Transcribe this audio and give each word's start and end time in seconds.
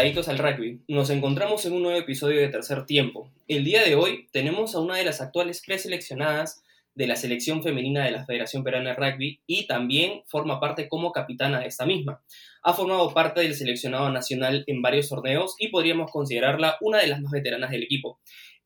adictos 0.00 0.28
al 0.28 0.38
rugby? 0.38 0.80
Nos 0.88 1.10
encontramos 1.10 1.66
en 1.66 1.74
un 1.74 1.82
nuevo 1.82 1.98
episodio 1.98 2.40
de 2.40 2.48
Tercer 2.48 2.86
Tiempo. 2.86 3.30
El 3.46 3.64
día 3.64 3.84
de 3.84 3.96
hoy 3.96 4.28
tenemos 4.32 4.74
a 4.74 4.80
una 4.80 4.96
de 4.96 5.04
las 5.04 5.20
actuales 5.20 5.62
preseleccionadas 5.64 6.62
de 6.94 7.06
la 7.06 7.16
selección 7.16 7.62
femenina 7.62 8.06
de 8.06 8.10
la 8.10 8.24
Federación 8.24 8.64
Peruana 8.64 8.90
de 8.90 8.96
Rugby 8.96 9.42
y 9.46 9.66
también 9.66 10.22
forma 10.26 10.58
parte 10.58 10.88
como 10.88 11.12
capitana 11.12 11.60
de 11.60 11.66
esta 11.66 11.84
misma. 11.84 12.22
Ha 12.62 12.72
formado 12.72 13.12
parte 13.12 13.42
del 13.42 13.54
seleccionado 13.54 14.10
nacional 14.10 14.64
en 14.66 14.80
varios 14.80 15.10
torneos 15.10 15.54
y 15.58 15.68
podríamos 15.68 16.10
considerarla 16.10 16.78
una 16.80 16.98
de 16.98 17.06
las 17.08 17.20
más 17.20 17.32
veteranas 17.32 17.70
del 17.70 17.82
equipo. 17.82 18.20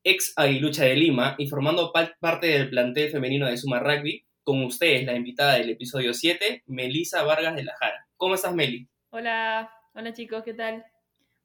Ex 0.05 0.31
Aguilucha 0.37 0.85
de 0.85 0.95
Lima 0.95 1.35
y 1.37 1.47
formando 1.47 1.91
parte 2.21 2.47
del 2.47 2.69
plantel 2.69 3.11
femenino 3.11 3.45
de 3.47 3.57
Suma 3.57 3.79
Rugby, 3.79 4.23
con 4.41 4.63
ustedes 4.63 5.05
la 5.05 5.15
invitada 5.15 5.55
del 5.55 5.71
episodio 5.71 6.13
7, 6.13 6.63
Melisa 6.67 7.23
Vargas 7.23 7.57
de 7.57 7.65
la 7.65 7.75
Jara. 7.77 8.07
¿Cómo 8.15 8.35
estás, 8.35 8.55
Meli? 8.55 8.87
Hola, 9.09 9.69
hola 9.93 10.13
chicos, 10.13 10.41
¿qué 10.43 10.53
tal? 10.53 10.85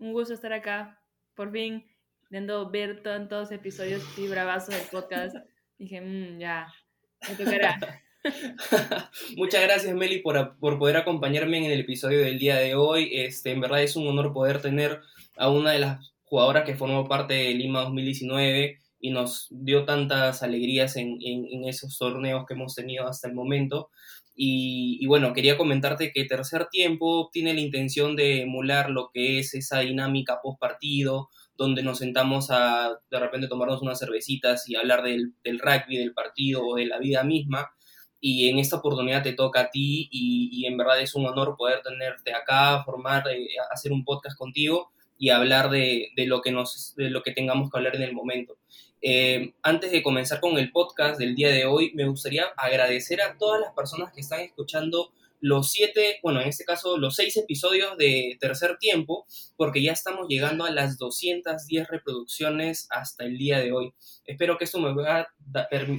Un 0.01 0.15
gusto 0.15 0.33
estar 0.33 0.55
acá. 0.55 0.99
Por 1.35 1.53
fin, 1.53 1.85
viendo 2.31 2.71
ver 2.71 3.03
tantos 3.03 3.53
episodios 3.53 4.03
y 4.17 4.29
bravazos 4.29 4.75
del 4.75 4.87
podcast. 4.91 5.37
Dije, 5.79 6.01
mmm, 6.01 6.39
ya, 6.39 6.73
me 7.29 7.35
tocará. 7.37 7.79
Muchas 9.37 9.63
gracias, 9.63 9.95
Meli, 9.95 10.21
por, 10.21 10.59
por, 10.59 10.79
poder 10.79 10.97
acompañarme 10.97 11.59
en 11.59 11.71
el 11.71 11.81
episodio 11.81 12.21
del 12.21 12.39
día 12.39 12.57
de 12.57 12.75
hoy. 12.75 13.11
Este, 13.13 13.51
en 13.51 13.61
verdad 13.61 13.83
es 13.83 13.95
un 13.95 14.09
honor 14.09 14.33
poder 14.33 14.63
tener 14.63 15.03
a 15.37 15.51
una 15.51 15.73
de 15.73 15.81
las 15.81 16.13
jugadoras 16.25 16.65
que 16.65 16.77
formó 16.77 17.07
parte 17.07 17.35
de 17.35 17.53
Lima 17.53 17.83
2019 17.83 18.79
y 19.01 19.11
nos 19.11 19.49
dio 19.51 19.85
tantas 19.85 20.43
alegrías 20.43 20.97
en, 20.97 21.19
en, 21.21 21.47
en 21.47 21.69
esos 21.69 21.99
torneos 21.99 22.47
que 22.47 22.55
hemos 22.55 22.75
tenido 22.75 23.07
hasta 23.07 23.29
el 23.29 23.35
momento. 23.35 23.91
Y, 24.43 25.05
bueno, 25.07 25.35
quería 25.35 25.59
comentarte 25.59 26.13
que 26.13 26.25
Tercer 26.25 26.69
Tiempo 26.71 27.29
tiene 27.31 27.53
la 27.53 27.61
intención 27.61 28.17
de 28.17 28.41
emular 28.41 28.89
lo 28.89 29.11
que 29.13 29.39
es 29.39 29.53
esa 29.53 29.81
dinámica 29.81 30.41
post 30.43 30.59
partido, 30.59 31.29
donde 31.59 31.83
nos 31.83 31.99
sentamos 31.99 32.51
a 32.51 32.99
de 33.11 33.21
repente 33.21 33.49
tomarnos 33.49 33.83
unas 33.83 33.99
cervecitas 33.99 34.67
y 34.67 34.77
hablar 34.77 35.03
del, 35.03 35.35
rugby, 35.45 35.99
del 35.99 36.15
partido 36.15 36.67
o 36.67 36.77
de 36.77 36.87
la 36.87 36.99
vida 36.99 37.23
misma. 37.23 37.71
Y 38.19 38.49
en 38.49 38.59
esta 38.59 38.77
oportunidad 38.77 39.23
te 39.23 39.35
toca 39.35 39.61
a 39.61 39.71
ti 39.71 40.09
y, 40.11 40.49
y 40.51 40.65
en 40.65 40.79
verdad 40.79 41.03
es 41.03 41.15
un 41.15 41.27
honor 41.27 41.55
poder 41.59 41.83
tenerte 41.83 42.33
acá, 42.33 42.83
formar, 42.83 43.29
eh, 43.29 43.47
hacer 43.71 43.93
un 43.93 44.07
podcast 44.07 44.39
contigo 44.39 44.91
y 45.19 45.29
hablar 45.29 45.69
de, 45.69 46.13
de, 46.17 46.27
lo 46.27 46.41
que 46.41 46.51
nos, 46.51 46.95
de 46.97 47.11
lo 47.11 47.23
que 47.23 47.33
tengamos 47.33 47.71
que 47.71 47.77
hablar 47.77 47.95
en 47.95 48.03
el 48.05 48.15
momento. 48.15 48.57
Eh, 49.03 49.55
antes 49.63 49.93
de 49.93 50.03
comenzar 50.03 50.41
con 50.41 50.59
el 50.59 50.73
podcast 50.73 51.19
del 51.19 51.35
día 51.35 51.51
de 51.51 51.65
hoy, 51.65 51.93
me 51.95 52.07
gustaría 52.07 52.45
agradecer 52.57 53.23
a 53.23 53.39
todas 53.39 53.61
las 53.61 53.73
personas 53.73 54.13
que 54.13 54.21
están 54.21 54.41
escuchando 54.41 55.13
los 55.41 55.71
siete, 55.71 56.21
bueno, 56.23 56.41
en 56.41 56.49
este 56.49 56.65
caso 56.65 56.99
los 56.99 57.17
seis 57.17 57.37
episodios 57.37 57.97
de 57.97 58.37
tercer 58.41 58.77
tiempo, 58.79 59.27
porque 59.57 59.83
ya 59.83 59.93
estamos 59.93 60.29
llegando 60.29 60.65
a 60.65 60.71
las 60.71 60.99
210 60.99 61.89
reproducciones 61.89 62.87
hasta 62.91 63.25
el 63.25 63.39
día 63.39 63.59
de 63.59 63.73
hoy. 63.73 63.95
Espero 64.27 64.59
que 64.59 64.65
esto 64.65 64.79
me 64.79 64.93
va 64.93 65.21
a 65.21 65.29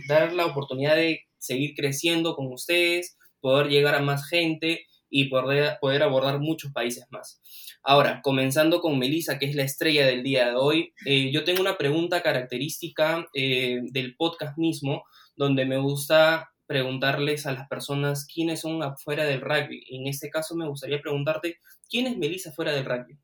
dar 0.07 0.33
la 0.33 0.45
oportunidad 0.45 0.95
de 0.95 1.25
seguir 1.39 1.73
creciendo 1.75 2.35
con 2.35 2.51
ustedes, 2.51 3.17
poder 3.39 3.67
llegar 3.67 3.95
a 3.95 4.01
más 4.01 4.27
gente 4.27 4.85
y 5.09 5.25
poder, 5.25 5.77
poder 5.81 6.03
abordar 6.03 6.39
muchos 6.39 6.71
países 6.71 7.05
más. 7.09 7.41
Ahora, 7.83 8.21
comenzando 8.21 8.79
con 8.79 8.99
Melissa, 8.99 9.39
que 9.39 9.47
es 9.47 9.55
la 9.55 9.63
estrella 9.63 10.05
del 10.05 10.21
día 10.21 10.49
de 10.49 10.55
hoy, 10.55 10.93
eh, 11.05 11.31
yo 11.31 11.43
tengo 11.43 11.61
una 11.61 11.79
pregunta 11.79 12.21
característica 12.21 13.25
eh, 13.33 13.79
del 13.91 14.15
podcast 14.15 14.55
mismo, 14.59 15.03
donde 15.35 15.65
me 15.65 15.79
gusta 15.79 16.51
preguntarles 16.67 17.47
a 17.47 17.53
las 17.53 17.67
personas 17.67 18.27
quiénes 18.31 18.61
son 18.61 18.83
afuera 18.83 19.23
del 19.25 19.41
rugby. 19.41 19.83
En 19.89 20.05
este 20.05 20.29
caso 20.29 20.55
me 20.55 20.67
gustaría 20.67 21.01
preguntarte, 21.01 21.57
¿quién 21.89 22.05
es 22.05 22.17
Melissa 22.17 22.51
fuera 22.51 22.71
del 22.71 22.85
rugby? 22.85 23.17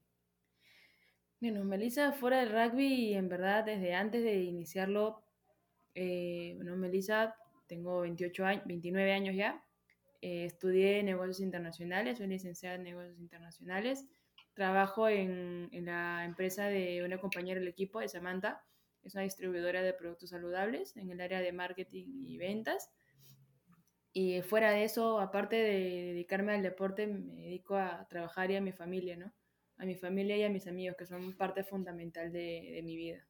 Bueno, 1.40 1.64
Melissa 1.64 2.12
fuera 2.14 2.40
del 2.40 2.50
rugby, 2.50 3.14
en 3.14 3.30
verdad, 3.30 3.64
desde 3.64 3.94
antes 3.94 4.24
de 4.24 4.42
iniciarlo, 4.42 5.24
eh, 5.94 6.54
bueno, 6.56 6.76
Melissa, 6.78 7.36
tengo 7.68 8.02
28 8.02 8.44
años, 8.44 8.64
29 8.66 9.14
años 9.14 9.36
ya, 9.36 9.64
estudié 10.20 11.04
negocios 11.04 11.42
internacionales, 11.42 12.18
soy 12.18 12.26
licenciada 12.26 12.76
en 12.76 12.84
negocios 12.84 13.20
internacionales, 13.20 14.08
Trabajo 14.58 15.08
en, 15.08 15.70
la 15.86 16.26
empresa 16.26 16.66
de 16.66 17.04
una 17.04 17.20
compañera 17.20 17.60
del 17.60 17.70
equipo, 17.70 18.00
de 18.00 18.08
Samantha. 18.08 18.64
Es 19.04 19.14
una 19.14 19.22
distribuidora 19.22 19.84
de 19.84 19.94
productos 19.94 20.32
saludables 20.32 20.98
en 20.98 21.12
el 21.12 21.22
área 21.22 21.42
de 21.42 21.52
marketing 21.52 22.08
y 22.26 22.38
ventas. 22.40 22.90
Y 24.14 24.42
fuera 24.42 24.72
de 24.72 24.84
eso, 24.84 25.20
aparte 25.20 25.58
de 25.58 26.06
dedicarme 26.08 26.56
al 26.56 26.64
deporte, 26.64 27.06
me 27.06 27.44
dedico 27.44 27.76
a 27.76 28.08
trabajar 28.10 28.50
y 28.50 28.56
a 28.56 28.62
mi 28.62 28.72
familia, 28.72 29.16
¿no? 29.16 29.32
A 29.78 29.86
mi 29.86 29.94
familia 29.94 30.36
y 30.38 30.42
a 30.44 30.50
mis 30.50 30.66
amigos, 30.66 30.98
que 30.98 31.06
son 31.06 31.38
parte 31.38 31.64
fundamental 31.64 32.32
de, 32.32 32.72
de 32.74 32.82
mi 32.82 32.96
vida. 32.96 33.28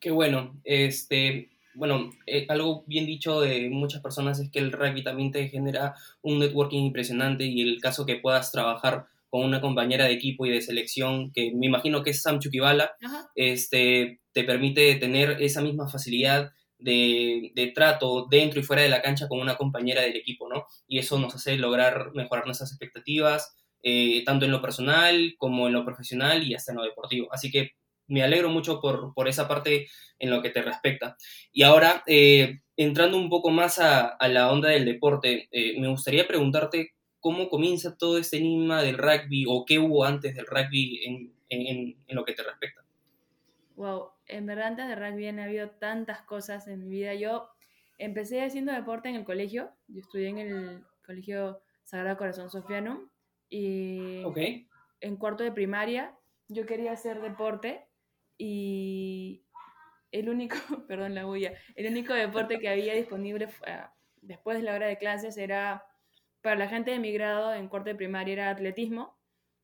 Qué 0.00 0.10
bueno. 0.10 0.60
Este, 0.64 1.48
bueno, 1.74 2.10
eh, 2.26 2.44
algo 2.48 2.82
bien 2.88 3.06
dicho 3.06 3.40
de 3.40 3.70
muchas 3.70 4.02
personas 4.02 4.40
es 4.40 4.50
que 4.50 4.58
el 4.58 4.72
rugby 4.72 5.04
también 5.04 5.30
te 5.30 5.46
genera 5.46 5.94
un 6.22 6.40
networking 6.40 6.82
impresionante 6.82 7.44
y 7.44 7.60
el 7.60 7.80
caso 7.80 8.04
que 8.04 8.16
puedas 8.16 8.50
trabajar 8.50 9.06
con 9.28 9.44
una 9.44 9.60
compañera 9.60 10.06
de 10.06 10.12
equipo 10.12 10.46
y 10.46 10.50
de 10.50 10.62
selección 10.62 11.32
que 11.32 11.52
me 11.54 11.66
imagino 11.66 12.02
que 12.02 12.10
es 12.10 12.22
Sam 12.22 12.38
Chukibala, 12.40 12.92
este, 13.34 14.20
te 14.32 14.44
permite 14.44 14.94
tener 14.96 15.42
esa 15.42 15.60
misma 15.60 15.88
facilidad 15.88 16.50
de, 16.78 17.50
de, 17.54 17.66
trato 17.68 18.26
dentro 18.30 18.60
y 18.60 18.62
fuera 18.62 18.82
de 18.82 18.88
la 18.88 19.02
cancha 19.02 19.28
con 19.28 19.40
una 19.40 19.56
compañera 19.56 20.02
del 20.02 20.16
equipo, 20.16 20.48
¿no? 20.48 20.64
Y 20.86 20.98
eso 20.98 21.18
nos 21.18 21.34
hace 21.34 21.56
lograr 21.56 22.12
mejorar 22.14 22.46
nuestras 22.46 22.70
expectativas, 22.70 23.56
eh, 23.82 24.24
tanto 24.24 24.44
en 24.44 24.52
lo 24.52 24.60
personal 24.60 25.34
como 25.38 25.66
en 25.66 25.72
lo 25.72 25.84
profesional 25.84 26.46
y 26.46 26.54
hasta 26.54 26.72
en 26.72 26.78
lo 26.78 26.84
deportivo. 26.84 27.28
Así 27.32 27.50
que 27.50 27.72
me 28.06 28.22
alegro 28.22 28.48
mucho 28.48 28.80
por, 28.80 29.12
por 29.14 29.28
esa 29.28 29.46
parte 29.46 29.88
en 30.18 30.30
lo 30.30 30.42
que 30.42 30.50
te 30.50 30.62
respecta. 30.62 31.16
Y 31.52 31.62
ahora, 31.62 32.02
eh, 32.06 32.60
entrando 32.76 33.18
un 33.18 33.28
poco 33.28 33.50
más 33.50 33.78
a, 33.78 34.06
a, 34.06 34.28
la 34.28 34.50
onda 34.50 34.70
del 34.70 34.84
deporte, 34.84 35.48
eh, 35.52 35.78
me 35.78 35.88
gustaría 35.88 36.26
preguntarte 36.26 36.94
cómo 37.20 37.48
comienza 37.48 37.96
todo 37.96 38.18
este 38.18 38.38
enigma 38.38 38.82
del 38.82 38.98
rugby 38.98 39.44
o 39.48 39.64
qué 39.66 39.78
hubo 39.78 40.04
antes 40.04 40.34
del 40.34 40.46
rugby 40.46 41.04
en, 41.04 41.32
en, 41.48 41.96
en, 42.06 42.16
lo 42.16 42.24
que 42.24 42.34
te 42.34 42.42
respecta. 42.42 42.84
Wow, 43.76 44.10
en 44.26 44.46
verdad 44.46 44.68
antes 44.68 44.88
del 44.88 44.98
rugby 44.98 45.26
han 45.26 45.40
habido 45.40 45.70
tantas 45.70 46.22
cosas 46.22 46.68
en 46.68 46.80
mi 46.80 46.88
vida. 46.88 47.14
Yo 47.14 47.48
empecé 47.98 48.42
haciendo 48.42 48.72
deporte 48.72 49.08
en 49.08 49.16
el 49.16 49.24
colegio, 49.24 49.70
yo 49.88 50.00
estudié 50.00 50.28
en 50.28 50.38
el 50.38 50.84
colegio 51.04 51.60
Sagrado 51.84 52.18
Corazón 52.18 52.50
Sofiano 52.50 53.10
y 53.48 54.22
okay. 54.24 54.68
en 55.00 55.16
cuarto 55.16 55.42
de 55.42 55.52
primaria 55.52 56.14
yo 56.48 56.66
quería 56.66 56.92
hacer 56.92 57.20
deporte 57.20 57.86
y 58.36 59.42
el 60.10 60.28
único, 60.28 60.56
perdón 60.88 61.14
la 61.14 61.24
bulla, 61.24 61.52
el 61.74 61.86
único 61.90 62.14
deporte 62.14 62.58
que 62.58 62.68
había 62.68 62.94
disponible 62.94 63.46
uh, 63.46 63.88
después 64.22 64.58
de 64.58 64.64
la 64.64 64.74
hora 64.74 64.86
de 64.86 64.98
clases 64.98 65.36
era 65.36 65.84
para 66.42 66.56
la 66.56 66.68
gente 66.68 66.90
de 66.90 66.98
mi 66.98 67.12
grado 67.12 67.54
en 67.54 67.68
cuarto 67.68 67.90
de 67.90 67.96
primaria 67.96 68.32
era 68.32 68.50
atletismo 68.50 69.16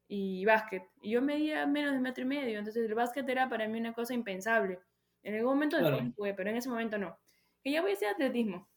y 0.09 0.45
básquet. 0.45 0.83
Y 1.03 1.11
yo 1.11 1.23
medía 1.23 1.67
menos 1.67 1.93
de 1.93 2.01
metro 2.01 2.25
y 2.25 2.27
medio, 2.27 2.59
entonces 2.59 2.89
el 2.89 2.95
básquet 2.95 3.29
era 3.29 3.49
para 3.49 3.69
mí 3.69 3.79
una 3.79 3.93
cosa 3.93 4.15
impensable. 4.15 4.81
En 5.23 5.35
algún 5.35 5.55
momento 5.55 5.77
después 5.77 5.97
claro. 5.97 6.13
jugué, 6.17 6.35
pero 6.35 6.51
en 6.51 6.57
ese 6.57 6.69
momento 6.69 6.99
no. 6.99 7.19
Y 7.63 7.73
ya 7.73 7.83
voy 7.83 7.93
a 7.93 7.95
hacer 7.95 8.09
atletismo. 8.09 8.69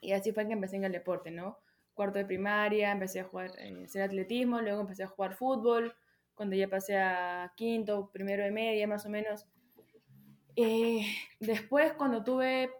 Y 0.00 0.12
así 0.12 0.32
fue 0.32 0.46
que 0.46 0.52
empecé 0.52 0.76
en 0.76 0.84
el 0.84 0.92
deporte, 0.92 1.30
¿no? 1.30 1.58
Cuarto 1.94 2.18
de 2.18 2.26
primaria, 2.26 2.92
empecé 2.92 3.20
a 3.20 3.24
jugar, 3.24 3.52
eh, 3.58 3.84
hacer 3.84 4.02
atletismo, 4.02 4.60
luego 4.60 4.82
empecé 4.82 5.02
a 5.02 5.08
jugar 5.08 5.34
fútbol, 5.34 5.96
cuando 6.34 6.54
ya 6.54 6.68
pasé 6.68 6.96
a 6.98 7.52
quinto, 7.56 8.10
primero 8.12 8.44
de 8.44 8.50
media, 8.50 8.86
más 8.86 9.04
o 9.06 9.08
menos. 9.08 9.46
Eh, 10.54 11.06
después, 11.40 11.94
cuando 11.94 12.22
tuve 12.22 12.70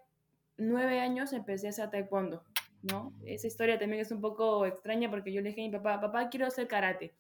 nueve 0.58 1.00
años, 1.00 1.32
empecé 1.32 1.66
a 1.66 1.70
hacer 1.70 1.90
taekwondo. 1.90 2.44
¿No? 2.82 3.12
Esa 3.25 3.46
historia 3.46 3.78
también 3.78 4.02
es 4.02 4.10
un 4.10 4.20
poco 4.20 4.66
extraña 4.66 5.10
porque 5.10 5.32
yo 5.32 5.40
le 5.40 5.50
dije 5.50 5.62
a 5.62 5.64
mi 5.64 5.70
papá, 5.70 6.00
papá, 6.00 6.28
quiero 6.28 6.46
hacer 6.46 6.69
karate, 6.69 7.14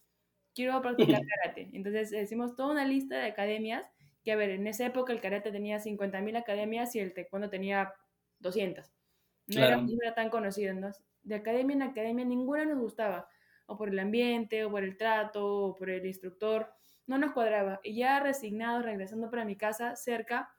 quiero 0.54 0.80
practicar 0.80 1.20
karate. 1.42 1.70
Entonces 1.72 2.12
hicimos 2.12 2.56
toda 2.56 2.72
una 2.72 2.84
lista 2.84 3.18
de 3.18 3.26
academias, 3.26 3.90
que 4.24 4.32
a 4.32 4.36
ver, 4.36 4.50
en 4.50 4.66
esa 4.66 4.86
época 4.86 5.12
el 5.12 5.20
karate 5.20 5.50
tenía 5.50 5.78
50.000 5.78 6.36
academias 6.36 6.94
y 6.94 7.00
el 7.00 7.14
taekwondo 7.14 7.50
tenía 7.50 7.92
200. 8.40 8.86
No, 8.86 9.54
claro. 9.54 9.66
era, 9.66 9.76
no 9.82 9.98
era, 10.02 10.14
tan 10.14 10.30
conocido. 10.30 10.74
¿no? 10.74 10.90
De 11.22 11.34
academia 11.34 11.76
en 11.76 11.82
academia 11.82 12.24
ninguna 12.24 12.64
nos 12.64 12.78
gustaba, 12.78 13.28
o 13.66 13.76
por 13.76 13.88
el 13.88 13.98
ambiente, 13.98 14.64
o 14.64 14.70
por 14.70 14.84
el 14.84 14.96
trato, 14.96 15.46
o 15.46 15.74
por 15.74 15.90
el 15.90 16.04
instructor, 16.06 16.72
no 17.06 17.18
nos 17.18 17.32
cuadraba. 17.32 17.80
Y 17.82 17.96
ya 17.96 18.20
resignados, 18.20 18.84
regresando 18.84 19.30
para 19.30 19.44
mi 19.44 19.56
casa, 19.56 19.96
cerca, 19.96 20.50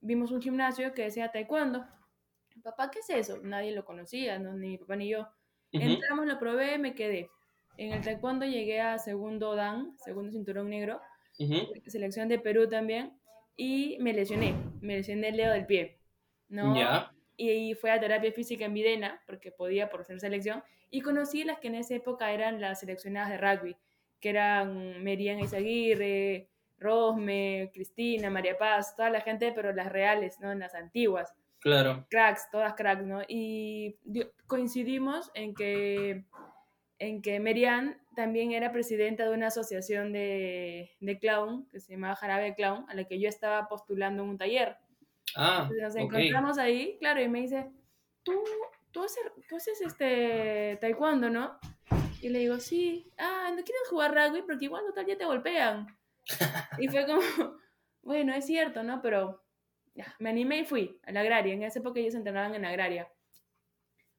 vimos 0.00 0.30
un 0.30 0.40
gimnasio 0.40 0.94
que 0.94 1.02
decía 1.02 1.30
taekwondo 1.30 1.86
papá, 2.60 2.90
¿qué 2.90 3.00
es 3.00 3.10
eso? 3.10 3.38
Nadie 3.42 3.72
lo 3.72 3.84
conocía, 3.84 4.38
¿no? 4.38 4.54
ni 4.54 4.68
mi 4.68 4.78
papá 4.78 4.96
ni 4.96 5.08
yo. 5.08 5.20
Uh 5.72 5.78
-huh. 5.78 5.94
Entramos, 5.94 6.26
lo 6.26 6.38
probé, 6.38 6.78
me 6.78 6.94
quedé. 6.94 7.28
En 7.76 7.92
el 7.92 8.02
taekwondo 8.02 8.44
llegué 8.46 8.80
a 8.80 8.98
segundo 8.98 9.54
dan, 9.54 9.96
segundo 9.98 10.30
cinturón 10.32 10.68
negro, 10.68 11.00
uh 11.38 11.44
-huh. 11.44 11.90
selección 11.90 12.28
de 12.28 12.38
Perú 12.38 12.68
también, 12.68 13.18
y 13.56 13.96
me 14.00 14.12
lesioné, 14.12 14.54
me 14.80 14.96
lesioné 14.96 15.28
el 15.28 15.36
dedo 15.36 15.52
del 15.52 15.66
pie, 15.66 15.98
¿no? 16.48 16.74
Yeah. 16.74 17.12
Y 17.36 17.74
fue 17.74 17.90
a 17.90 18.00
terapia 18.00 18.32
física 18.32 18.64
en 18.64 18.74
Videna, 18.74 19.22
porque 19.26 19.50
podía 19.50 19.88
por 19.88 20.04
ser 20.04 20.18
selección, 20.20 20.62
y 20.90 21.00
conocí 21.00 21.44
las 21.44 21.58
que 21.58 21.68
en 21.68 21.76
esa 21.76 21.94
época 21.94 22.32
eran 22.32 22.60
las 22.60 22.80
seleccionadas 22.80 23.30
de 23.30 23.38
rugby. 23.38 23.76
que 24.20 24.28
eran 24.30 25.02
Merian 25.02 25.40
Izaguirre, 25.40 26.50
Rosme, 26.78 27.70
Cristina, 27.72 28.30
María 28.30 28.56
Paz, 28.58 28.94
toda 28.96 29.10
la 29.10 29.20
gente, 29.20 29.52
pero 29.52 29.72
las 29.72 29.90
reales, 29.90 30.38
¿no? 30.40 30.52
En 30.52 30.58
las 30.58 30.74
antiguas. 30.74 31.34
Claro. 31.60 32.06
Cracks, 32.08 32.50
todas 32.50 32.74
cracks, 32.74 33.04
¿no? 33.04 33.20
Y 33.28 33.96
coincidimos 34.46 35.30
en 35.34 35.54
que, 35.54 36.24
en 36.98 37.22
que 37.22 37.38
Merian 37.38 38.00
también 38.16 38.52
era 38.52 38.72
presidenta 38.72 39.24
de 39.24 39.34
una 39.34 39.48
asociación 39.48 40.12
de, 40.12 40.90
de 41.00 41.18
clown, 41.18 41.68
que 41.70 41.80
se 41.80 41.92
llamaba 41.92 42.16
Jarabe 42.16 42.54
Clown, 42.54 42.86
a 42.88 42.94
la 42.94 43.04
que 43.04 43.20
yo 43.20 43.28
estaba 43.28 43.68
postulando 43.68 44.22
en 44.22 44.30
un 44.30 44.38
taller. 44.38 44.78
Ah, 45.36 45.68
Entonces 45.70 45.82
nos 45.82 45.96
encontramos 45.96 46.58
ahí, 46.58 46.96
claro, 46.98 47.22
y 47.22 47.28
me 47.28 47.42
dice, 47.42 47.70
tú, 48.22 48.32
tú, 48.90 49.04
haces, 49.04 49.22
tú 49.48 49.56
haces 49.56 49.80
este 49.82 50.78
taekwondo, 50.80 51.28
¿no? 51.30 51.58
Y 52.22 52.30
le 52.30 52.40
digo, 52.40 52.58
sí, 52.58 53.10
ah, 53.18 53.48
¿no 53.50 53.62
quieres 53.62 53.88
jugar 53.88 54.14
rugby? 54.14 54.42
Porque 54.42 54.64
igual 54.64 54.84
tal 54.94 55.06
día 55.06 55.18
te 55.18 55.24
golpean. 55.24 55.86
Y 56.78 56.88
fue 56.88 57.06
como, 57.06 57.20
bueno, 58.02 58.32
es 58.34 58.46
cierto, 58.46 58.82
¿no? 58.82 59.00
Pero 59.02 59.39
ya, 59.39 59.39
me 60.18 60.30
animé 60.30 60.60
y 60.60 60.64
fui 60.64 60.98
a 61.04 61.12
la 61.12 61.20
agraria. 61.20 61.54
En 61.54 61.62
esa 61.62 61.78
época 61.78 62.00
ellos 62.00 62.14
entrenaban 62.14 62.54
en 62.54 62.62
la 62.62 62.68
agraria. 62.68 63.08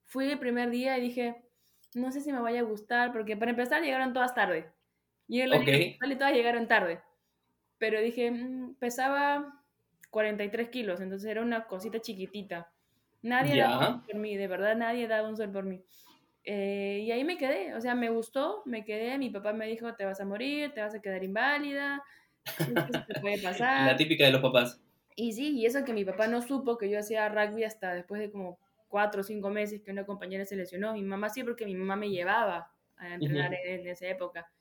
Fui 0.05 0.29
el 0.29 0.39
primer 0.39 0.69
día 0.69 0.97
y 0.97 1.01
dije, 1.01 1.43
no 1.93 2.11
sé 2.11 2.21
si 2.21 2.31
me 2.31 2.39
vaya 2.39 2.61
a 2.61 2.63
gustar, 2.63 3.11
porque 3.11 3.37
para 3.37 3.51
empezar 3.51 3.81
llegaron 3.81 4.13
todas 4.13 4.33
tarde. 4.33 4.71
Y 5.27 5.41
el 5.41 5.53
okay. 5.53 5.97
todas 5.97 6.33
llegaron 6.33 6.67
tarde. 6.67 7.01
Pero 7.77 8.01
dije, 8.01 8.29
mm, 8.31 8.75
pesaba 8.75 9.63
43 10.09 10.69
kilos, 10.69 10.99
entonces 10.99 11.29
era 11.29 11.41
una 11.41 11.67
cosita 11.67 11.99
chiquitita. 11.99 12.71
Nadie 13.21 13.61
daba 13.61 13.77
un 13.77 13.85
sol 13.85 14.03
por 14.07 14.15
mí, 14.15 14.35
de 14.35 14.47
verdad 14.47 14.75
nadie 14.75 15.07
daba 15.07 15.27
un 15.27 15.37
sol 15.37 15.51
por 15.51 15.63
mí. 15.63 15.83
Eh, 16.43 17.03
y 17.03 17.11
ahí 17.11 17.23
me 17.23 17.37
quedé, 17.37 17.75
o 17.75 17.81
sea, 17.81 17.93
me 17.95 18.09
gustó, 18.09 18.63
me 18.65 18.83
quedé, 18.83 19.17
mi 19.17 19.29
papá 19.29 19.53
me 19.53 19.67
dijo, 19.67 19.93
te 19.95 20.05
vas 20.05 20.19
a 20.19 20.25
morir, 20.25 20.73
te 20.73 20.81
vas 20.81 20.95
a 20.95 21.01
quedar 21.01 21.23
inválida, 21.23 22.03
te 22.57 23.19
puede 23.21 23.37
pasar. 23.43 23.85
La 23.85 23.95
típica 23.95 24.25
de 24.25 24.31
los 24.31 24.41
papás. 24.41 24.81
Y 25.15 25.33
sí, 25.33 25.59
y 25.59 25.65
eso 25.65 25.83
que 25.83 25.93
mi 25.93 26.05
papá 26.05 26.27
no 26.27 26.41
supo 26.41 26.77
que 26.77 26.89
yo 26.89 26.99
hacía 26.99 27.29
rugby 27.29 27.63
hasta 27.63 27.93
después 27.93 28.21
de 28.21 28.31
como 28.31 28.59
cuatro 28.87 29.21
o 29.21 29.23
cinco 29.23 29.49
meses 29.49 29.81
que 29.81 29.91
una 29.91 30.05
compañera 30.05 30.45
se 30.45 30.55
lesionó. 30.55 30.93
Mi 30.93 31.03
mamá 31.03 31.29
sí, 31.29 31.43
porque 31.43 31.65
mi 31.65 31.75
mamá 31.75 31.95
me 31.95 32.09
llevaba 32.09 32.71
a 32.97 33.13
entrenar 33.15 33.53
en, 33.53 33.87
esa 33.87 34.07
época. 34.07 34.51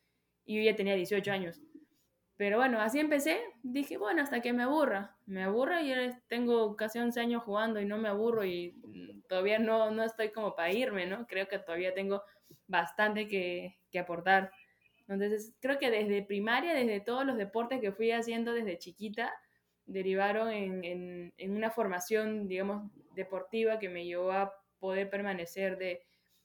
Y 0.45 0.57
yo 0.57 0.71
ya 0.71 0.77
tenía 0.77 0.95
18 0.95 1.31
años. 1.31 1.61
Pero 2.37 2.57
bueno, 2.57 2.81
así 2.81 2.99
empecé. 2.99 3.39
Dije, 3.63 3.99
bueno, 3.99 4.23
hasta 4.23 4.41
que 4.41 4.53
me 4.53 4.63
aburra. 4.63 5.17
Me 5.27 5.43
aburra 5.43 5.83
y 5.83 5.93
tengo 6.29 6.75
casi 6.75 6.99
11 6.99 7.21
años 7.21 7.43
jugando 7.43 7.81
y 7.81 7.85
no 7.85 7.99
me 7.99 8.09
aburro 8.09 8.45
y 8.45 8.75
todavía 9.29 9.59
no, 9.59 9.91
no 9.91 10.05
estoy 10.05 10.31
como 10.31 10.55
para 10.55 10.73
irme, 10.73 11.07
¿no? 11.07 11.27
Creo 11.27 11.47
que 11.49 11.59
todavía 11.59 11.93
tengo 11.93 12.23
bastante 12.67 13.29
que, 13.29 13.79
que 13.91 13.99
aportar. 13.99 14.51
Entonces, 15.07 15.53
creo 15.61 15.79
que 15.79 15.91
desde 15.91 16.23
primaria, 16.23 16.73
desde 16.73 17.01
todos 17.01 17.27
los 17.27 17.37
deportes 17.37 17.81
que 17.81 17.93
fui 17.93 18.13
haciendo 18.13 18.55
desde 18.55 18.79
chiquita, 18.79 19.35
derivaron 19.91 20.51
en, 20.51 20.85
en, 20.85 21.33
en 21.37 21.57
una 21.57 21.71
formación, 21.71 22.49
digamos, 22.49 22.91
deportiva 23.15 23.79
que 23.79 23.89
me 23.89 24.05
llevó 24.05 24.33
a 24.33 24.55
poder 24.79 25.11
permanecer 25.11 25.77
de, 25.79 26.03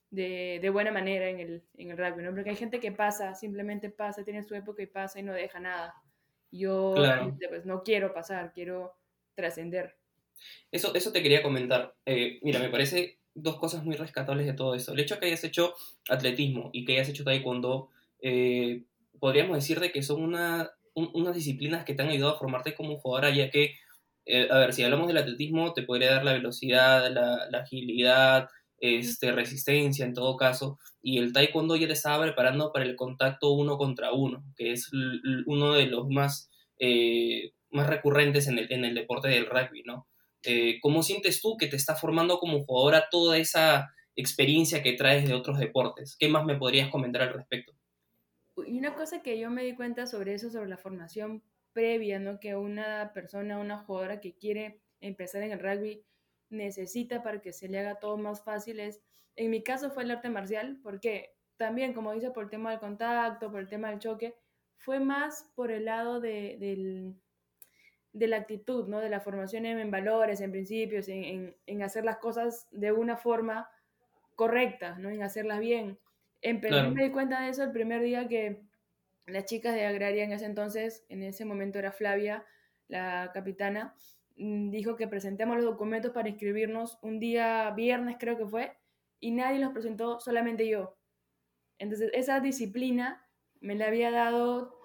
de, 0.10 0.60
de, 0.62 0.70
buena 0.70 0.92
manera 0.92 1.30
en 1.30 1.40
el, 1.40 1.64
en 1.78 1.92
el 1.92 1.98
rugby, 1.98 2.24
¿no? 2.24 2.34
Porque 2.34 2.50
hay 2.50 2.56
gente 2.56 2.80
que 2.80 2.92
pasa, 2.92 3.36
simplemente 3.36 3.90
pasa, 3.90 4.24
tiene 4.24 4.44
su 4.44 4.56
época 4.56 4.82
y 4.82 4.88
pasa 4.88 5.20
y 5.20 5.24
no 5.24 5.34
deja 5.34 5.60
nada. 5.60 5.94
Yo 6.52 6.96
pues, 7.50 7.66
no 7.66 7.84
quiero 7.84 8.14
pasar, 8.14 8.52
quiero 8.54 8.96
trascender. 9.36 9.96
Eso, 10.72 10.94
eso 10.96 11.12
te 11.12 11.22
quería 11.22 11.44
comentar. 11.44 11.96
Eh, 12.06 12.40
mira, 12.42 12.60
me 12.60 12.70
parece 12.70 13.20
dos 13.34 13.58
cosas 13.58 13.84
muy 13.84 13.96
rescatables 13.96 14.46
de 14.46 14.54
todo 14.54 14.76
eso. 14.76 14.94
El 14.94 15.00
hecho 15.00 15.16
de 15.16 15.20
que 15.20 15.26
hayas 15.28 15.44
hecho 15.44 15.76
atletismo 16.10 16.70
y 16.74 16.86
que 16.86 16.94
hayas 16.94 17.10
hecho 17.10 17.24
taekwondo, 17.24 17.90
eh, 18.22 18.84
podríamos 19.20 19.56
decir 19.56 19.80
de 19.80 19.92
que 19.92 20.02
son 20.02 20.24
una, 20.24 20.72
unas 20.96 21.36
disciplinas 21.36 21.86
que 21.86 21.94
te 21.94 22.02
han 22.02 22.10
ayudado 22.10 22.36
a 22.36 22.40
formarte 22.40 22.74
como 22.74 22.98
jugadora, 22.98 23.30
ya 23.30 23.50
que, 23.50 23.76
eh, 24.26 24.48
a 24.50 24.58
ver, 24.60 24.74
si 24.74 24.84
hablamos 24.84 25.08
del 25.08 25.18
atletismo, 25.18 25.74
te 25.74 25.84
podría 25.84 26.12
dar 26.12 26.26
la 26.26 26.34
velocidad, 26.34 27.12
la, 27.12 27.48
la 27.50 27.60
agilidad, 27.60 28.48
este, 28.80 29.32
resistencia 29.32 30.06
en 30.06 30.14
todo 30.14 30.36
caso, 30.38 30.80
y 31.02 31.18
el 31.18 31.34
taekwondo 31.34 31.76
ya 31.76 31.88
te 31.88 31.94
estaba 31.94 32.24
preparando 32.24 32.72
para 32.72 32.86
el 32.86 32.96
contacto 32.96 33.52
uno 33.52 33.78
contra 33.78 34.12
uno, 34.12 34.44
que 34.56 34.72
es 34.72 34.90
uno 35.46 35.74
de 35.74 35.86
los 35.88 36.08
más, 36.10 36.50
eh, 36.80 37.52
más 37.70 37.88
recurrentes 37.88 38.48
en 38.48 38.60
el, 38.60 38.72
en 38.72 38.86
el, 38.86 38.96
deporte 38.96 39.28
del 39.30 39.46
rugby, 39.46 39.84
¿no? 39.86 40.08
Eh, 40.44 40.80
¿Cómo 40.82 41.04
sientes 41.04 41.42
tú 41.42 41.58
que 41.58 41.68
te 41.68 41.76
está 41.76 41.96
formando 41.96 42.38
como 42.38 42.64
jugadora 42.66 43.08
toda 43.10 43.38
esa 43.38 43.92
experiencia 44.16 44.84
que 44.84 44.94
traes 44.94 45.28
de 45.28 45.34
otros 45.34 45.60
deportes? 45.60 46.16
¿Qué 46.20 46.28
más 46.28 46.46
me 46.46 46.58
podrías 46.58 46.90
comentar 46.90 47.24
al 47.24 47.34
respecto? 47.34 47.74
Y 48.58 48.78
una 48.80 48.96
cosa 48.96 49.22
que 49.22 49.38
yo 49.40 49.50
me 49.50 49.64
di 49.64 49.76
cuenta 49.76 50.08
sobre 50.08 50.34
eso, 50.34 50.50
sobre 50.50 50.70
la 50.70 50.78
formación 50.78 51.44
previa, 51.74 52.20
¿no? 52.20 52.40
Que 52.40 52.56
una 52.56 53.12
persona, 53.14 53.60
una 53.60 53.80
jugadora 53.80 54.22
que 54.22 54.36
quiere 54.36 54.82
empezar 55.02 55.44
en 55.44 55.52
el 55.52 55.60
rugby, 55.60 56.06
necesita 56.50 57.22
para 57.22 57.42
que 57.42 57.54
se 57.54 57.68
le 57.68 57.80
haga 57.80 58.00
todo 58.00 58.18
más 58.18 58.44
fácil 58.44 58.80
es, 58.80 59.02
en 59.36 59.50
mi 59.50 59.64
caso 59.64 59.92
fue 59.92 60.04
el 60.04 60.12
arte 60.12 60.30
marcial, 60.30 60.80
porque 60.82 61.36
también, 61.58 61.94
como 61.94 62.14
dice, 62.14 62.32
por 62.32 62.46
el 62.46 62.50
tema 62.50 62.72
del 62.72 62.80
contacto, 62.80 63.52
por 63.52 63.60
el 63.60 63.68
tema 63.68 63.90
del 63.90 64.00
choque, 64.00 64.36
fue 64.78 65.00
más 65.00 65.52
por 65.56 65.72
el 65.72 65.86
lado 65.86 66.20
de, 66.20 66.58
del, 66.60 67.16
de 68.14 68.28
la 68.28 68.38
actitud, 68.38 68.88
¿no? 68.88 69.00
De 69.00 69.10
la 69.10 69.20
formación 69.20 69.66
en, 69.66 69.92
valores, 69.92 70.42
en 70.42 70.52
principios, 70.52 71.08
en, 71.08 71.56
en, 71.66 71.84
hacer 71.84 72.06
las 72.06 72.18
cosas 72.18 72.68
de 72.72 72.92
una 72.92 73.18
forma 73.18 73.70
correcta, 74.36 74.98
¿no? 74.98 75.10
En 75.10 75.24
hacerlas 75.24 75.60
bien. 75.60 76.00
En 76.46 76.62
Perú 76.62 76.92
me 76.92 77.04
di 77.04 77.12
cuenta 77.12 77.42
de 77.42 77.50
eso 77.50 77.64
el 77.64 77.72
primer 77.72 78.02
día 78.02 78.28
que 78.28 78.62
las 79.26 79.46
chicas 79.46 79.74
de 79.74 79.86
Agraria 79.86 80.24
en 80.24 80.32
ese 80.32 80.46
entonces, 80.46 81.06
en 81.10 81.24
ese 81.24 81.46
momento 81.46 81.80
era 81.80 81.92
Flavia, 81.92 82.46
la 82.88 83.32
capitana, 83.34 83.96
Mm, 84.38 84.70
dijo 84.70 84.96
que 84.98 85.08
presentemos 85.08 85.56
los 85.56 85.66
documentos 85.66 86.12
para 86.12 86.28
inscribirnos 86.28 87.00
un 87.02 87.20
día 87.20 87.72
viernes 87.72 88.18
creo 88.20 88.38
que 88.38 88.46
fue 88.46 88.78
y 89.20 89.32
nadie 89.32 89.60
los 89.60 89.72
presentó, 89.72 90.20
solamente 90.20 90.68
yo. 90.68 90.98
Entonces 91.80 92.12
esa 92.14 92.40
disciplina 92.42 93.26
me 93.62 93.76
la 93.76 93.88
había 93.88 94.12
dado, 94.12 94.82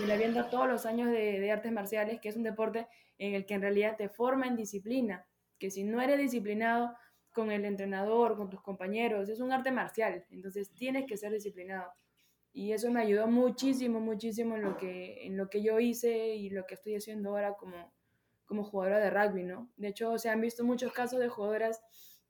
me 0.00 0.06
la 0.06 0.14
habían 0.14 0.34
dado 0.34 0.48
todos 0.50 0.68
los 0.68 0.86
años 0.86 1.10
de, 1.10 1.38
de 1.40 1.50
artes 1.52 1.72
marciales, 1.72 2.20
que 2.20 2.30
es 2.30 2.36
un 2.36 2.42
deporte 2.44 2.88
en 3.18 3.34
el 3.34 3.46
que 3.46 3.54
en 3.54 3.62
realidad 3.62 3.96
te 3.96 4.08
forma 4.08 4.46
en 4.46 4.56
disciplina, 4.56 5.26
que 5.58 5.70
si 5.70 5.84
no 5.84 6.00
eres 6.00 6.18
disciplinado 6.18 6.96
con 7.34 7.50
el 7.50 7.66
entrenador, 7.66 8.36
con 8.36 8.48
tus 8.48 8.62
compañeros, 8.62 9.28
es 9.28 9.40
un 9.40 9.52
arte 9.52 9.70
marcial, 9.70 10.24
entonces 10.30 10.72
tienes 10.72 11.04
que 11.06 11.18
ser 11.18 11.32
disciplinado. 11.32 11.92
Y 12.52 12.72
eso 12.72 12.90
me 12.90 13.02
ayudó 13.02 13.26
muchísimo, 13.26 14.00
muchísimo 14.00 14.54
en 14.56 14.62
lo 14.62 14.76
que, 14.76 15.26
en 15.26 15.36
lo 15.36 15.50
que 15.50 15.60
yo 15.60 15.80
hice 15.80 16.36
y 16.36 16.50
lo 16.50 16.64
que 16.64 16.74
estoy 16.74 16.94
haciendo 16.94 17.30
ahora 17.30 17.54
como, 17.54 17.92
como 18.46 18.62
jugadora 18.62 19.00
de 19.00 19.10
rugby, 19.10 19.42
¿no? 19.42 19.68
De 19.76 19.88
hecho, 19.88 20.16
se 20.18 20.30
han 20.30 20.40
visto 20.40 20.64
muchos 20.64 20.92
casos 20.92 21.18
de 21.18 21.28
jugadoras 21.28 21.82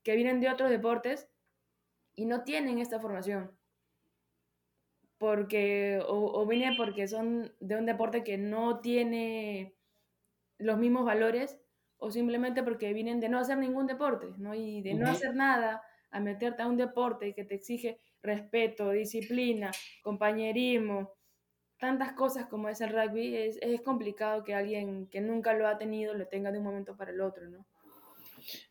que 0.03 0.17
vienen 0.17 0.41
de 0.41 0.49
otros 0.49 0.71
deportes 0.71 1.29
y 2.15 2.25
no 2.25 2.43
tienen 2.43 2.79
esta 2.79 2.99
formación. 2.99 3.53
Porque, 5.19 6.03
o, 6.07 6.45
vienen 6.47 6.77
porque 6.77 7.07
son 7.07 7.53
de 7.61 7.77
un 7.77 7.87
deporte 7.87 8.25
que 8.25 8.39
no 8.39 8.81
tiene 8.81 9.75
los 10.59 10.79
mismos 10.79 11.05
valores, 11.05 11.59
o 11.99 12.11
simplemente 12.11 12.63
porque 12.63 12.93
vienen 12.93 13.21
de 13.21 13.29
no 13.29 13.39
hacer 13.39 13.59
ningún 13.59 13.87
deporte, 13.87 14.27
¿no? 14.39 14.55
Y 14.55 14.83
de 14.83 14.95
no 14.95 15.09
hacer 15.09 15.35
nada 15.35 15.83
a 16.11 16.21
meterte 16.21 16.63
a 16.63 16.67
un 16.67 16.77
deporte 16.77 17.35
que 17.35 17.45
te 17.45 17.55
exige 17.55 18.01
respeto, 18.23 18.91
disciplina, 18.91 19.71
compañerismo, 20.03 21.13
tantas 21.79 22.13
cosas 22.13 22.47
como 22.47 22.69
es 22.69 22.81
el 22.81 22.91
rugby, 22.91 23.37
es, 23.37 23.59
es, 23.61 23.83
complicado 23.83 24.45
que 24.45 24.55
alguien 24.55 25.07
que 25.09 25.21
nunca 25.21 25.53
lo 25.55 25.67
ha 25.67 25.77
tenido 25.77 26.15
lo 26.15 26.27
tenga 26.29 26.51
de 26.51 26.59
un 26.59 26.65
momento 26.65 26.97
para 26.97 27.11
el 27.11 27.21
otro, 27.21 27.49
¿no? 27.49 27.67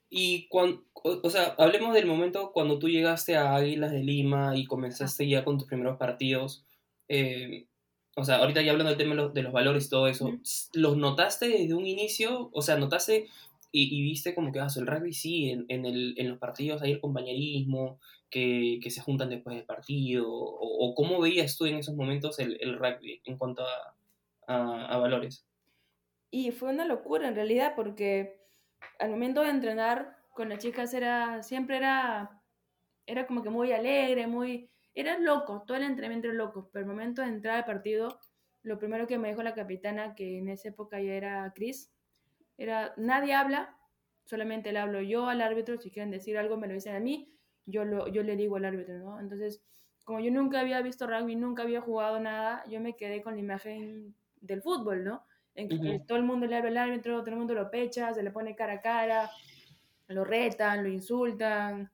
Y 0.10 0.48
cuando, 0.48 0.84
o 0.94 1.30
sea, 1.30 1.56
hablemos 1.58 1.94
del 1.94 2.06
momento 2.06 2.52
cuando 2.52 2.78
tú 2.78 2.88
llegaste 2.88 3.36
a 3.36 3.56
Águilas 3.56 3.92
de 3.92 4.04
Lima 4.04 4.56
y 4.56 4.66
comenzaste 4.66 5.28
ya 5.28 5.44
con 5.44 5.58
tus 5.58 5.68
primeros 5.68 5.98
partidos. 5.98 6.66
Eh, 7.08 7.68
o 8.16 8.24
sea, 8.24 8.38
ahorita 8.38 8.62
ya 8.62 8.72
hablando 8.72 8.90
del 8.90 8.98
tema 8.98 9.32
de 9.32 9.44
los, 9.44 9.54
valores 9.54 9.88
y 9.88 9.90
todo 9.90 10.08
eso, 10.08 10.32
¿los 10.74 10.98
notaste 10.98 11.48
desde 11.48 11.74
un 11.74 11.86
inicio? 11.86 12.50
O 12.54 12.62
sea, 12.62 12.78
¿notaste 12.78 13.28
y, 13.76 14.04
viste 14.04 14.36
como 14.36 14.52
que, 14.52 14.60
ah, 14.60 14.68
el 14.76 14.86
rugby 14.86 15.14
sí, 15.14 15.50
en, 15.50 15.66
en, 15.68 15.86
el, 15.86 16.14
en 16.18 16.30
los 16.30 16.38
partidos 16.38 16.84
hay 16.84 16.92
el 16.92 17.02
compañerismo, 17.02 18.00
que, 18.30 18.80
que, 18.84 18.92
se 18.92 19.02
juntan 19.02 19.30
después 19.30 19.56
del 19.56 19.66
partido? 19.66 20.28
O, 20.30 20.94
cómo 20.96 21.20
veías 21.20 21.58
tú 21.58 21.66
en 21.66 21.78
esos 21.78 21.96
momentos 21.96 22.38
el, 22.38 22.58
el 22.62 22.78
rugby 22.78 23.22
en 23.26 23.36
cuanto 23.36 23.64
a, 23.66 23.96
a, 24.94 24.98
valores? 24.98 25.48
Y 26.30 26.52
fue 26.52 26.70
una 26.70 26.86
locura 26.86 27.28
en 27.28 27.34
realidad, 27.34 27.74
porque 27.76 28.40
al 29.00 29.10
momento 29.10 29.42
de 29.42 29.50
entrenar 29.50 30.18
con 30.36 30.50
las 30.50 30.60
chicas 30.60 30.94
era, 30.94 31.42
siempre 31.42 31.78
era, 31.78 32.44
era 33.08 33.26
como 33.26 33.42
que 33.42 33.50
muy 33.50 33.72
alegre, 33.72 34.28
muy, 34.28 34.70
era 34.96 35.18
loco, 35.18 35.64
todo 35.66 35.78
el 35.78 35.84
entrenamiento 35.84 36.28
era 36.28 36.36
loco, 36.36 36.70
pero 36.72 36.86
al 36.86 36.92
momento 36.92 37.22
de 37.22 37.30
entrar 37.30 37.58
al 37.58 37.66
partido, 37.66 38.20
lo 38.62 38.78
primero 38.78 39.08
que 39.08 39.18
me 39.18 39.30
dijo 39.30 39.44
la 39.44 39.54
capitana, 39.54 40.16
que 40.16 40.38
en 40.38 40.50
esa 40.50 40.70
época 40.70 41.02
ya 41.02 41.14
era 41.14 41.52
Chris, 41.56 41.92
era, 42.58 42.94
nadie 42.98 43.34
habla, 43.34 43.78
solamente 44.26 44.72
le 44.72 44.80
hablo 44.80 45.02
yo 45.02 45.28
al 45.28 45.42
árbitro, 45.42 45.78
si 45.78 45.90
quieren 45.90 46.12
decir 46.12 46.38
algo 46.38 46.58
me 46.58 46.68
lo 46.68 46.74
dicen 46.74 46.96
a 46.96 47.00
mí, 47.00 47.34
yo, 47.66 47.86
lo, 47.86 48.08
yo 48.08 48.24
le 48.24 48.36
digo 48.36 48.58
al 48.58 48.66
árbitro, 48.66 49.00
¿no? 49.00 49.20
Entonces, 49.20 49.64
como 50.04 50.20
yo 50.20 50.32
nunca 50.32 50.60
había 50.60 50.82
visto 50.82 51.08
rugby, 51.08 51.36
nunca 51.36 51.64
había 51.64 51.82
jugado 51.82 52.20
nada, 52.20 52.64
yo 52.70 52.80
me 52.80 52.96
quedé 52.96 53.22
con 53.22 53.36
la 53.36 53.40
imagen 53.40 54.14
del 54.42 54.62
fútbol, 54.62 55.04
¿no? 55.04 55.24
En 55.56 55.70
que 55.70 56.02
todo 56.08 56.18
el 56.18 56.24
mundo 56.24 56.48
le 56.48 56.56
habla 56.56 56.70
al 56.70 56.90
árbitro, 56.90 57.20
todo 57.20 57.30
el 57.30 57.38
mundo 57.38 57.54
lo 57.54 57.70
pecha, 57.70 58.14
se 58.14 58.24
le 58.24 58.32
pone 58.32 58.56
cara 58.56 58.74
a 58.74 58.82
cara, 58.82 59.30
lo 60.08 60.24
retan, 60.24 60.84
lo 60.84 60.90
insultan, 60.90 61.92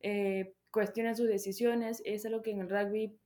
eh, 0.00 0.54
cuestionan 0.72 1.14
sus 1.14 1.28
decisiones. 1.28 2.02
Es 2.04 2.26
algo 2.26 2.42
que 2.42 2.50
en 2.50 2.60
el 2.60 2.70
rugby 2.70 3.16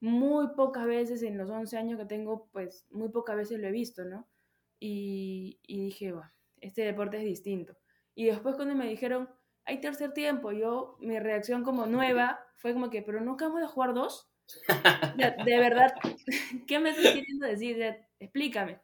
muy 0.00 0.48
pocas 0.56 0.86
veces, 0.86 1.22
en 1.22 1.36
los 1.36 1.50
11 1.50 1.76
años 1.76 1.98
que 1.98 2.06
tengo, 2.06 2.48
pues 2.52 2.86
muy 2.90 3.10
pocas 3.10 3.36
veces 3.36 3.60
lo 3.60 3.68
he 3.68 3.72
visto, 3.72 4.04
¿no? 4.04 4.28
Y, 4.80 5.60
y 5.62 5.84
dije, 5.84 6.12
bueno, 6.12 6.32
este 6.60 6.82
deporte 6.82 7.18
es 7.18 7.24
distinto. 7.24 7.76
Y 8.14 8.26
después 8.26 8.56
cuando 8.56 8.74
me 8.74 8.88
dijeron, 8.88 9.28
hay 9.64 9.80
tercer 9.80 10.12
tiempo, 10.12 10.52
yo, 10.52 10.96
mi 11.00 11.18
reacción 11.18 11.62
como 11.62 11.86
nueva 11.86 12.40
fue 12.56 12.72
como 12.72 12.90
que, 12.90 13.02
pero 13.02 13.20
nunca 13.20 13.46
vamos 13.46 13.62
a 13.62 13.68
jugar 13.68 13.94
dos. 13.94 14.28
de, 15.16 15.58
verdad, 15.58 15.94
¿qué 16.66 16.78
me 16.78 16.90
estás 16.90 17.12
queriendo 17.12 17.46
decir? 17.46 17.96
explícame. 18.18 18.80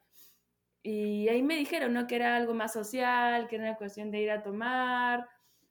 Y 0.82 1.28
ahí 1.28 1.42
me 1.42 1.56
dijeron, 1.56 1.92
¿no? 1.92 2.06
Que 2.06 2.16
era 2.16 2.36
algo 2.36 2.54
más 2.54 2.72
social, 2.72 3.48
que 3.48 3.56
era 3.56 3.64
una 3.64 3.76
cuestión 3.76 4.10
de 4.10 4.20
ir 4.20 4.30
a 4.30 4.42
tomar 4.42 5.28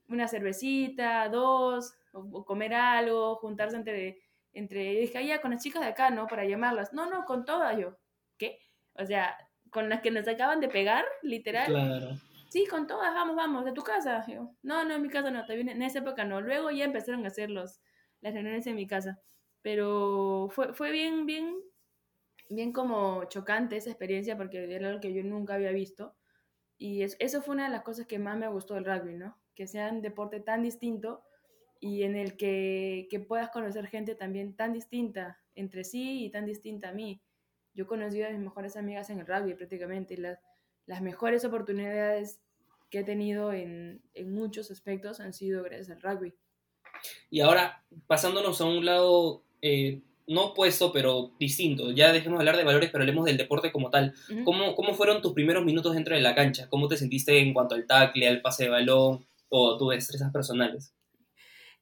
una 0.09 0.27
cervecita, 0.27 1.27
dos, 1.29 1.93
o, 2.13 2.45
comer 2.45 2.73
algo, 2.73 3.35
juntarse 3.35 3.75
entre, 3.75 4.21
entre, 4.53 4.93
y 4.93 5.01
dije, 5.01 5.17
ah, 5.17 5.21
ya, 5.21 5.41
con 5.41 5.51
las 5.51 5.63
chicas 5.63 5.81
de 5.81 5.89
acá, 5.89 6.09
¿no? 6.09 6.27
Para 6.27 6.45
llamarlas. 6.45 6.93
No, 6.93 7.09
no, 7.09 7.25
con 7.25 7.45
todas 7.45 7.77
yo. 7.77 7.97
¿Qué? 8.37 8.59
O 8.93 9.05
sea, 9.05 9.37
con 9.71 9.89
las 9.89 10.01
que 10.01 10.11
nos 10.11 10.27
acaban 10.27 10.59
de 10.59 10.69
pegar, 10.69 11.05
literal. 11.21 11.67
Claro. 11.67 12.09
Sí, 12.49 12.65
con 12.65 12.87
todas, 12.87 13.13
vamos, 13.13 13.35
vamos, 13.35 13.65
de 13.65 13.73
tu 13.73 13.83
casa. 13.83 14.25
Yo, 14.27 14.55
no, 14.63 14.83
no, 14.85 14.95
en 14.95 15.01
mi 15.01 15.09
casa 15.09 15.31
no, 15.31 15.43
en 15.47 15.81
esa 15.81 15.99
época 15.99 16.23
no. 16.23 16.41
Luego 16.41 16.71
ya 16.71 16.85
empezaron 16.85 17.25
a 17.25 17.27
hacer 17.27 17.49
los, 17.49 17.81
las 18.21 18.33
reuniones 18.33 18.65
en 18.67 18.75
mi 18.75 18.87
casa. 18.87 19.19
Pero 19.61 20.49
fue, 20.51 20.73
fue 20.73 20.91
bien, 20.91 21.25
bien, 21.25 21.57
bien 22.49 22.71
como 22.71 23.25
chocante 23.25 23.75
esa 23.75 23.89
experiencia 23.89 24.37
porque 24.37 24.73
era 24.73 24.87
algo 24.87 25.01
que 25.01 25.13
yo 25.13 25.23
nunca 25.23 25.55
había 25.55 25.71
visto. 25.71 26.15
Y 26.77 27.01
eso 27.01 27.41
fue 27.41 27.55
una 27.55 27.65
de 27.65 27.71
las 27.71 27.83
cosas 27.83 28.05
que 28.05 28.19
más 28.19 28.37
me 28.37 28.47
gustó 28.47 28.75
del 28.75 28.85
rugby, 28.85 29.15
¿no? 29.15 29.37
Que 29.55 29.67
sea 29.67 29.89
un 29.89 30.01
deporte 30.01 30.39
tan 30.39 30.61
distinto 30.63 31.23
y 31.79 32.03
en 32.03 32.15
el 32.15 32.37
que, 32.37 33.07
que 33.09 33.19
puedas 33.19 33.49
conocer 33.49 33.87
gente 33.87 34.15
también 34.15 34.55
tan 34.55 34.73
distinta 34.73 35.39
entre 35.55 35.83
sí 35.83 36.25
y 36.25 36.29
tan 36.29 36.45
distinta 36.45 36.89
a 36.89 36.93
mí. 36.93 37.21
Yo 37.73 37.83
he 37.83 37.87
conocido 37.87 38.27
a 38.27 38.31
mis 38.31 38.39
mejores 38.39 38.75
amigas 38.75 39.09
en 39.09 39.19
el 39.19 39.27
rugby 39.27 39.53
prácticamente 39.53 40.15
y 40.15 40.17
las, 40.17 40.39
las 40.85 41.01
mejores 41.01 41.45
oportunidades 41.45 42.39
que 42.89 42.99
he 42.99 43.03
tenido 43.03 43.53
en, 43.53 44.01
en, 44.13 44.33
muchos 44.33 44.71
aspectos 44.71 45.19
han 45.19 45.33
sido 45.33 45.63
gracias 45.63 45.89
al 45.89 46.01
rugby. 46.01 46.33
Y 47.29 47.41
ahora, 47.41 47.83
pasándonos 48.07 48.61
a 48.61 48.65
un 48.65 48.85
lado 48.85 49.43
eh, 49.61 50.01
no 50.27 50.47
opuesto, 50.47 50.91
pero 50.91 51.31
distinto, 51.39 51.91
ya 51.91 52.11
dejemos 52.11 52.39
de 52.39 52.41
hablar 52.41 52.57
de 52.57 52.65
valores, 52.65 52.89
pero 52.91 53.03
hablemos 53.03 53.25
del 53.25 53.37
deporte 53.37 53.71
como 53.71 53.89
tal. 53.89 54.13
¿Cómo, 54.43 54.75
¿Cómo 54.75 54.93
fueron 54.93 55.21
tus 55.21 55.33
primeros 55.33 55.63
minutos 55.63 55.93
dentro 55.95 56.15
de 56.15 56.21
la 56.21 56.35
cancha? 56.35 56.67
¿Cómo 56.69 56.87
te 56.87 56.97
sentiste 56.97 57.39
en 57.39 57.53
cuanto 57.53 57.75
al 57.75 57.85
tackle, 57.85 58.27
al 58.27 58.41
pase 58.41 58.65
de 58.65 58.69
balón 58.69 59.25
o 59.49 59.77
tus 59.77 59.91
destrezas 59.91 60.31
personales? 60.31 60.93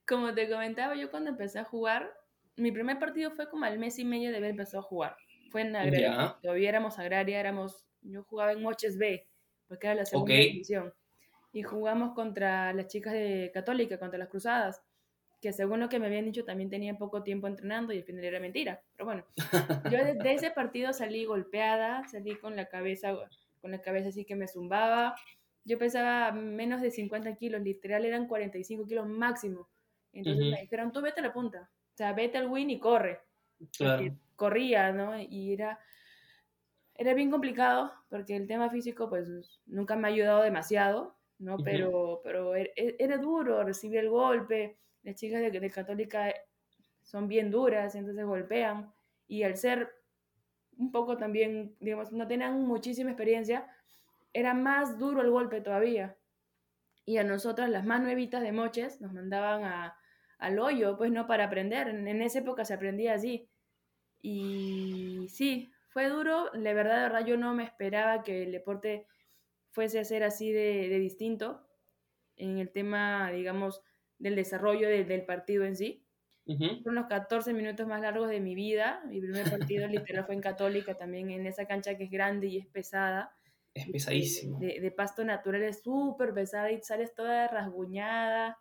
Como 0.07 0.33
te 0.33 0.49
comentaba, 0.49 0.95
yo 0.95 1.09
cuando 1.09 1.31
empecé 1.31 1.59
a 1.59 1.63
jugar, 1.63 2.11
mi 2.57 2.71
primer 2.71 2.99
partido 2.99 3.31
fue 3.31 3.49
como 3.49 3.65
al 3.65 3.79
mes 3.79 3.99
y 3.99 4.05
medio 4.05 4.31
de 4.31 4.37
haber 4.37 4.51
empezado 4.51 4.79
a 4.79 4.83
jugar. 4.83 5.17
Fue 5.51 5.61
en 5.61 5.75
Agraria. 5.75 6.37
Todavía 6.41 6.69
éramos 6.69 6.99
Agraria, 6.99 7.39
éramos, 7.39 7.85
yo 8.01 8.23
jugaba 8.23 8.51
en 8.51 8.61
Moches 8.61 8.97
B, 8.97 9.27
porque 9.67 9.87
era 9.87 9.95
la 9.95 10.05
segunda 10.05 10.33
división. 10.33 10.93
Y 11.53 11.63
jugamos 11.63 12.13
contra 12.13 12.73
las 12.73 12.87
chicas 12.87 13.13
de 13.13 13.51
Católica, 13.53 13.97
contra 13.97 14.19
las 14.19 14.27
Cruzadas, 14.27 14.81
que 15.41 15.53
según 15.53 15.79
lo 15.79 15.89
que 15.89 15.99
me 15.99 16.07
habían 16.07 16.25
dicho 16.25 16.43
también 16.43 16.69
tenían 16.69 16.97
poco 16.97 17.23
tiempo 17.23 17.47
entrenando 17.47 17.93
y 17.93 17.97
al 17.97 18.03
final 18.03 18.23
era 18.23 18.39
mentira. 18.39 18.81
Pero 18.95 19.05
bueno, 19.05 19.25
yo 19.91 20.03
de, 20.03 20.33
ese 20.33 20.51
partido 20.51 20.91
salí 20.91 21.25
golpeada, 21.25 22.07
salí 22.07 22.35
con 22.35 22.55
la 22.55 22.67
cabeza, 22.67 23.15
con 23.61 23.71
la 23.71 23.81
cabeza 23.81 24.09
así 24.09 24.25
que 24.25 24.35
me 24.35 24.47
zumbaba. 24.47 25.15
Yo 25.63 25.77
pesaba 25.77 26.31
menos 26.31 26.81
de 26.81 26.91
50 26.91 27.35
kilos, 27.35 27.61
literal 27.61 28.05
eran 28.05 28.27
45 28.27 28.85
kilos 28.85 29.07
máximo. 29.07 29.67
Entonces 30.19 30.51
me 30.51 30.61
dijeron, 30.61 30.91
tú 30.91 31.01
vete 31.01 31.19
a 31.19 31.23
la 31.23 31.33
punta, 31.33 31.69
o 31.93 31.97
sea, 31.97 32.13
vete 32.13 32.37
al 32.37 32.47
win 32.47 32.69
y 32.69 32.79
corre. 32.79 33.21
Claro. 33.77 34.15
Corría, 34.35 34.91
¿no? 34.91 35.19
Y 35.19 35.53
era, 35.53 35.79
era 36.93 37.13
bien 37.13 37.31
complicado 37.31 37.91
porque 38.09 38.35
el 38.35 38.47
tema 38.47 38.69
físico 38.69 39.09
pues 39.09 39.29
nunca 39.65 39.95
me 39.95 40.07
ha 40.07 40.11
ayudado 40.11 40.43
demasiado, 40.43 41.15
¿no? 41.39 41.57
Pero, 41.57 42.21
pero 42.23 42.55
er, 42.55 42.71
e, 42.75 42.95
era, 42.99 43.17
duro 43.17 43.63
recibir 43.63 43.99
el 43.99 44.09
golpe, 44.09 44.77
las 45.03 45.15
chicas 45.15 45.41
de, 45.41 45.51
de 45.51 45.69
Católica 45.69 46.33
son 47.03 47.27
bien 47.27 47.51
duras, 47.51 47.95
entonces 47.95 48.25
golpean, 48.25 48.91
y 49.27 49.43
al 49.43 49.57
ser 49.57 49.91
un 50.77 50.91
poco 50.91 51.17
también, 51.17 51.75
digamos, 51.79 52.11
no 52.11 52.27
tenían 52.27 52.61
muchísima 52.61 53.11
experiencia, 53.11 53.67
era 54.33 54.53
más 54.53 54.97
duro 54.99 55.21
el 55.21 55.29
golpe 55.29 55.61
todavía. 55.61 56.17
Y 57.05 57.17
a 57.17 57.23
nosotras, 57.23 57.69
las 57.69 57.85
más 57.85 58.01
nuevitas 58.01 58.41
de 58.41 58.51
moches, 58.51 58.99
nos 58.99 59.13
mandaban 59.13 59.63
a, 59.63 59.97
al 60.37 60.59
hoyo, 60.59 60.97
pues 60.97 61.11
no 61.11 61.27
para 61.27 61.45
aprender. 61.45 61.87
En, 61.87 62.07
en, 62.07 62.21
esa 62.21 62.39
época 62.39 62.65
se 62.65 62.73
aprendía 62.73 63.13
así. 63.13 63.49
Y 64.21 65.27
sí, 65.29 65.71
fue 65.89 66.09
duro. 66.09 66.49
De 66.51 66.73
verdad, 66.73 66.95
de 66.95 67.03
verdad, 67.03 67.25
yo 67.25 67.37
no 67.37 67.53
me 67.53 67.63
esperaba 67.63 68.23
que 68.23 68.43
el 68.43 68.51
deporte 68.51 69.07
fuese 69.71 69.99
a 69.99 70.05
ser 70.05 70.23
así 70.23 70.51
de, 70.51 70.87
distinto 70.99 71.67
en 72.37 72.57
el 72.57 72.71
tema, 72.71 73.31
digamos, 73.31 73.81
del 74.17 74.35
desarrollo 74.35 74.87
del 74.87 75.25
partido 75.25 75.65
en 75.65 75.75
sí. 75.75 76.05
Fueron 76.45 76.95
los 76.95 77.07
14 77.07 77.53
minutos 77.53 77.87
más 77.87 78.01
largos 78.01 78.29
de 78.29 78.39
mi 78.39 78.53
vida. 78.53 79.03
Mi 79.07 79.19
primer 79.19 79.49
partido 79.49 79.87
literal 79.87 80.25
fue 80.25 80.35
en 80.35 80.41
Católica, 80.41 80.95
también 80.95 81.31
en 81.31 81.45
esa 81.47 81.65
cancha 81.65 81.97
que 81.97 82.03
es 82.03 82.11
grande 82.11 82.47
y 82.47 82.57
es 82.59 82.67
pesada. 82.67 83.35
Es 83.73 83.89
pesadísimo. 83.89 84.59
De, 84.59 84.91
pasto 84.91 85.25
natural 85.25 85.63
es 85.63 85.81
súper 85.81 86.33
pesada 86.33 86.71
y 86.71 86.81
sales 86.81 87.13
toda 87.13 87.47
rasguñada. 87.47 88.57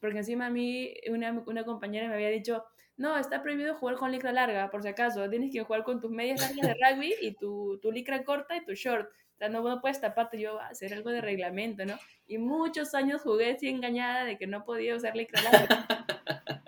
Porque 0.00 0.18
encima 0.18 0.46
a 0.46 0.50
mí 0.50 0.92
una, 1.08 1.42
una 1.46 1.64
compañera 1.64 2.08
me 2.08 2.14
había 2.14 2.28
dicho, 2.28 2.64
no, 2.96 3.16
está 3.16 3.42
prohibido 3.42 3.74
jugar 3.76 3.96
con 3.96 4.12
licra 4.12 4.30
larga, 4.32 4.70
por 4.70 4.82
si 4.82 4.88
acaso. 4.88 5.28
Tienes 5.30 5.50
que 5.50 5.62
jugar 5.62 5.84
con 5.84 6.00
tus 6.00 6.10
medias 6.10 6.40
largas 6.40 6.66
de 6.66 6.74
rugby 6.74 7.14
y 7.22 7.32
tu, 7.32 7.78
tu 7.80 7.90
licra 7.90 8.24
corta 8.24 8.56
y 8.56 8.64
tu 8.64 8.74
short. 8.74 9.08
O 9.08 9.38
sea, 9.38 9.48
no, 9.48 9.62
no 9.62 9.80
puedes 9.80 10.00
taparte 10.00 10.38
yo 10.38 10.60
a 10.60 10.66
hacer 10.66 10.92
algo 10.92 11.10
de 11.10 11.22
reglamento, 11.22 11.86
¿no? 11.86 11.98
Y 12.26 12.36
muchos 12.36 12.94
años 12.94 13.22
jugué 13.22 13.52
así 13.52 13.68
engañada 13.68 14.24
de 14.24 14.36
que 14.36 14.46
no 14.46 14.64
podía 14.64 14.94
usar 14.94 15.16
licra 15.16 15.40
larga. 15.42 15.86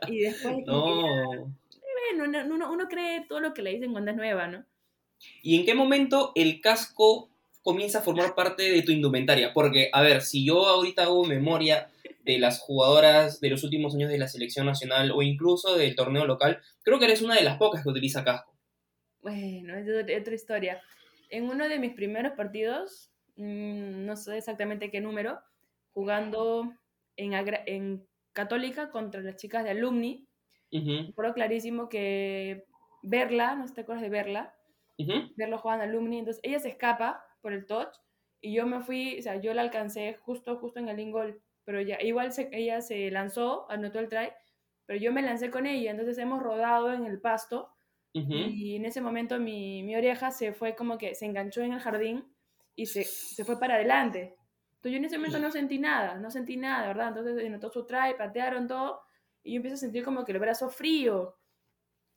y 0.08 0.20
después... 0.20 0.56
No. 0.66 1.02
bueno, 2.16 2.54
uno, 2.54 2.72
uno 2.72 2.88
cree 2.88 3.26
todo 3.28 3.40
lo 3.40 3.52
que 3.52 3.62
le 3.62 3.74
dicen 3.74 3.92
cuando 3.92 4.10
es 4.10 4.16
nueva, 4.16 4.46
¿no? 4.46 4.64
¿Y 5.42 5.58
en 5.58 5.66
qué 5.66 5.74
momento 5.74 6.32
el 6.34 6.60
casco 6.60 7.31
comienza 7.62 7.98
a 7.98 8.02
formar 8.02 8.34
parte 8.34 8.70
de 8.70 8.82
tu 8.82 8.92
indumentaria? 8.92 9.52
Porque, 9.52 9.90
a 9.92 10.02
ver, 10.02 10.22
si 10.22 10.44
yo 10.44 10.66
ahorita 10.66 11.04
hago 11.04 11.24
memoria 11.24 11.88
de 12.24 12.38
las 12.38 12.60
jugadoras 12.60 13.40
de 13.40 13.50
los 13.50 13.64
últimos 13.64 13.94
años 13.94 14.10
de 14.10 14.18
la 14.18 14.28
selección 14.28 14.66
nacional 14.66 15.10
o 15.12 15.22
incluso 15.22 15.76
del 15.76 15.96
torneo 15.96 16.26
local, 16.26 16.60
creo 16.82 16.98
que 16.98 17.06
eres 17.06 17.22
una 17.22 17.34
de 17.34 17.44
las 17.44 17.58
pocas 17.58 17.82
que 17.82 17.88
utiliza 17.88 18.24
casco. 18.24 18.52
Bueno, 19.22 19.76
es 19.76 19.88
otra 20.20 20.34
historia. 20.34 20.80
En 21.30 21.44
uno 21.44 21.68
de 21.68 21.78
mis 21.78 21.94
primeros 21.94 22.32
partidos, 22.32 23.10
mm, 23.36 24.04
no 24.04 24.16
sé 24.16 24.38
exactamente 24.38 24.90
qué 24.90 25.00
número, 25.00 25.38
jugando 25.92 26.72
en, 27.16 27.32
en 27.66 28.06
Católica 28.32 28.90
contra 28.90 29.20
las 29.20 29.36
chicas 29.36 29.64
de 29.64 29.70
Alumni, 29.70 30.26
uh 30.72 31.12
clarísimo 31.34 31.88
que 31.88 32.64
verla, 33.02 33.54
no 33.54 33.66
sé 33.66 33.74
te 33.74 33.82
acuerdas 33.82 34.02
de 34.02 34.08
verla, 34.08 34.54
verlo 35.36 35.58
jugando 35.58 35.84
Alumni, 35.84 36.18
entonces 36.18 36.40
ella 36.42 36.58
se 36.60 36.70
escapa 36.70 37.24
por 37.42 37.52
el 37.52 37.66
touch 37.66 37.94
y 38.40 38.54
yo 38.54 38.66
me 38.66 38.80
fui, 38.80 39.18
o 39.18 39.22
sea, 39.22 39.36
yo 39.36 39.52
la 39.52 39.62
alcancé 39.62 40.14
justo, 40.22 40.56
justo 40.56 40.80
en 40.80 40.88
el 40.88 40.98
ingol 40.98 41.42
pero 41.64 41.80
ya, 41.80 42.00
igual 42.00 42.32
se, 42.32 42.48
ella 42.52 42.80
se 42.80 43.10
lanzó, 43.10 43.70
anotó 43.70 43.98
el 44.00 44.08
try, 44.08 44.30
pero 44.86 44.98
yo 44.98 45.12
me 45.12 45.22
lancé 45.22 45.50
con 45.50 45.66
ella, 45.66 45.90
entonces 45.90 46.18
hemos 46.18 46.42
rodado 46.42 46.92
en 46.92 47.04
el 47.04 47.20
pasto 47.20 47.70
y 48.14 48.76
en 48.76 48.84
ese 48.84 49.00
momento 49.00 49.38
mi, 49.38 49.82
mi, 49.82 49.96
oreja 49.96 50.30
se 50.30 50.52
fue 50.52 50.74
como 50.76 50.98
que 50.98 51.14
se 51.14 51.24
enganchó 51.24 51.62
en 51.62 51.72
el 51.72 51.80
jardín 51.80 52.30
y 52.76 52.84
se, 52.84 53.04
se 53.04 53.42
fue 53.42 53.58
para 53.58 53.76
adelante. 53.76 54.36
Entonces 54.74 54.92
yo 54.92 54.98
en 54.98 55.04
ese 55.06 55.16
momento 55.16 55.38
no 55.38 55.50
sentí 55.50 55.78
nada, 55.78 56.18
no 56.18 56.30
sentí 56.30 56.58
nada, 56.58 56.88
¿verdad? 56.88 57.08
Entonces 57.08 57.46
anotó 57.46 57.70
su 57.70 57.86
try, 57.86 58.14
patearon 58.18 58.68
todo 58.68 59.00
y 59.42 59.52
yo 59.52 59.56
empiezo 59.56 59.76
a 59.76 59.78
sentir 59.78 60.04
como 60.04 60.26
que 60.26 60.32
el 60.32 60.40
brazo 60.40 60.68
frío. 60.68 61.38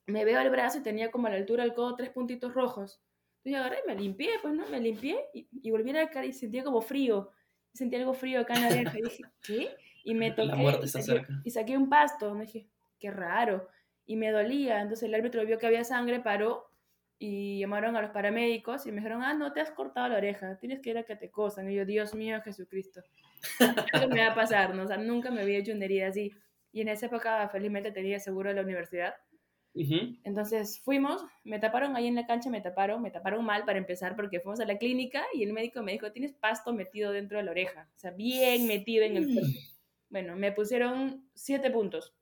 Me 0.07 0.25
veo 0.25 0.41
el 0.41 0.49
brazo 0.49 0.79
y 0.79 0.83
tenía 0.83 1.11
como 1.11 1.27
a 1.27 1.29
la 1.29 1.37
altura 1.37 1.63
del 1.63 1.73
codo 1.73 1.95
tres 1.95 2.09
puntitos 2.09 2.53
rojos. 2.53 3.01
Entonces 3.45 3.51
yo 3.51 3.57
agarré, 3.59 3.77
me 3.85 3.95
limpié, 3.95 4.31
pues 4.41 4.53
no, 4.53 4.67
me 4.67 4.79
limpié 4.79 5.17
y, 5.33 5.47
y 5.61 5.71
volví 5.71 5.91
a 5.91 5.93
la 5.93 6.09
cara 6.09 6.25
y 6.25 6.33
sentía 6.33 6.63
como 6.63 6.81
frío 6.81 7.31
sentí 7.75 7.95
algo 7.97 8.13
frío 8.13 8.39
acá 8.41 8.55
en 8.55 8.61
la 8.61 8.67
oreja 8.69 8.97
y 8.97 9.01
dije, 9.01 9.23
¿qué? 9.43 9.75
Y 10.03 10.15
me 10.15 10.31
toqué. 10.31 10.47
La 10.47 10.55
muerte 10.55 10.85
está 10.85 10.99
y 10.99 11.03
saqué, 11.03 11.19
cerca. 11.19 11.41
Y 11.43 11.51
saqué 11.51 11.77
un 11.77 11.89
pasto. 11.89 12.33
Me 12.33 12.45
dije, 12.45 12.67
qué 12.99 13.11
raro. 13.11 13.67
Y 14.05 14.15
me 14.15 14.31
dolía. 14.31 14.81
Entonces 14.81 15.07
el 15.07 15.15
árbitro 15.15 15.45
vio 15.45 15.57
que 15.57 15.67
había 15.67 15.83
sangre, 15.83 16.21
paró 16.21 16.71
y 17.17 17.59
llamaron 17.59 17.95
a 17.95 18.01
los 18.01 18.11
paramédicos 18.11 18.85
y 18.85 18.91
me 18.91 18.97
dijeron, 18.97 19.23
ah, 19.23 19.33
no 19.33 19.51
te 19.53 19.61
has 19.61 19.71
cortado 19.71 20.09
la 20.09 20.17
oreja, 20.17 20.57
tienes 20.57 20.81
que 20.81 20.91
ir 20.91 20.97
a 20.97 21.03
que 21.03 21.15
te 21.15 21.29
cosan. 21.31 21.69
Y 21.69 21.75
yo, 21.75 21.85
Dios 21.85 22.13
mío, 22.13 22.41
Jesucristo. 22.41 23.01
¿Qué 23.57 24.07
me 24.07 24.21
va 24.21 24.31
a 24.31 24.35
pasar? 24.35 24.73
¿no? 24.73 24.83
O 24.83 24.87
sea, 24.87 24.97
nunca 24.97 25.31
me 25.31 25.41
había 25.41 25.59
hecho 25.59 25.73
una 25.73 25.85
herida 25.85 26.07
así. 26.07 26.31
Y 26.71 26.81
en 26.81 26.89
esa 26.89 27.07
época, 27.07 27.47
felizmente, 27.49 27.91
tenía 27.91 28.19
seguro 28.19 28.49
de 28.49 28.55
la 28.55 28.61
universidad. 28.61 29.15
Entonces 29.77 30.79
fuimos, 30.79 31.25
me 31.43 31.59
taparon 31.59 31.97
ahí 31.97 32.07
en 32.07 32.15
la 32.15 32.25
cancha, 32.25 32.49
me 32.49 32.61
taparon, 32.61 33.01
me 33.01 33.11
taparon 33.11 33.43
mal 33.43 33.65
para 33.65 33.77
empezar 33.77 34.15
porque 34.15 34.39
fuimos 34.39 34.61
a 34.61 34.65
la 34.65 34.77
clínica 34.77 35.25
y 35.33 35.43
el 35.43 35.51
médico 35.51 35.83
me 35.83 35.91
dijo, 35.91 36.13
tienes 36.13 36.31
pasto 36.31 36.71
metido 36.71 37.11
dentro 37.11 37.37
de 37.37 37.43
la 37.43 37.51
oreja, 37.51 37.89
o 37.93 37.99
sea, 37.99 38.11
bien 38.11 38.67
metido 38.67 39.03
en 39.03 39.17
el 39.17 39.33
cuerpo. 39.33 39.59
Bueno, 40.09 40.37
me 40.37 40.53
pusieron 40.53 41.29
siete 41.33 41.71
puntos 41.71 42.15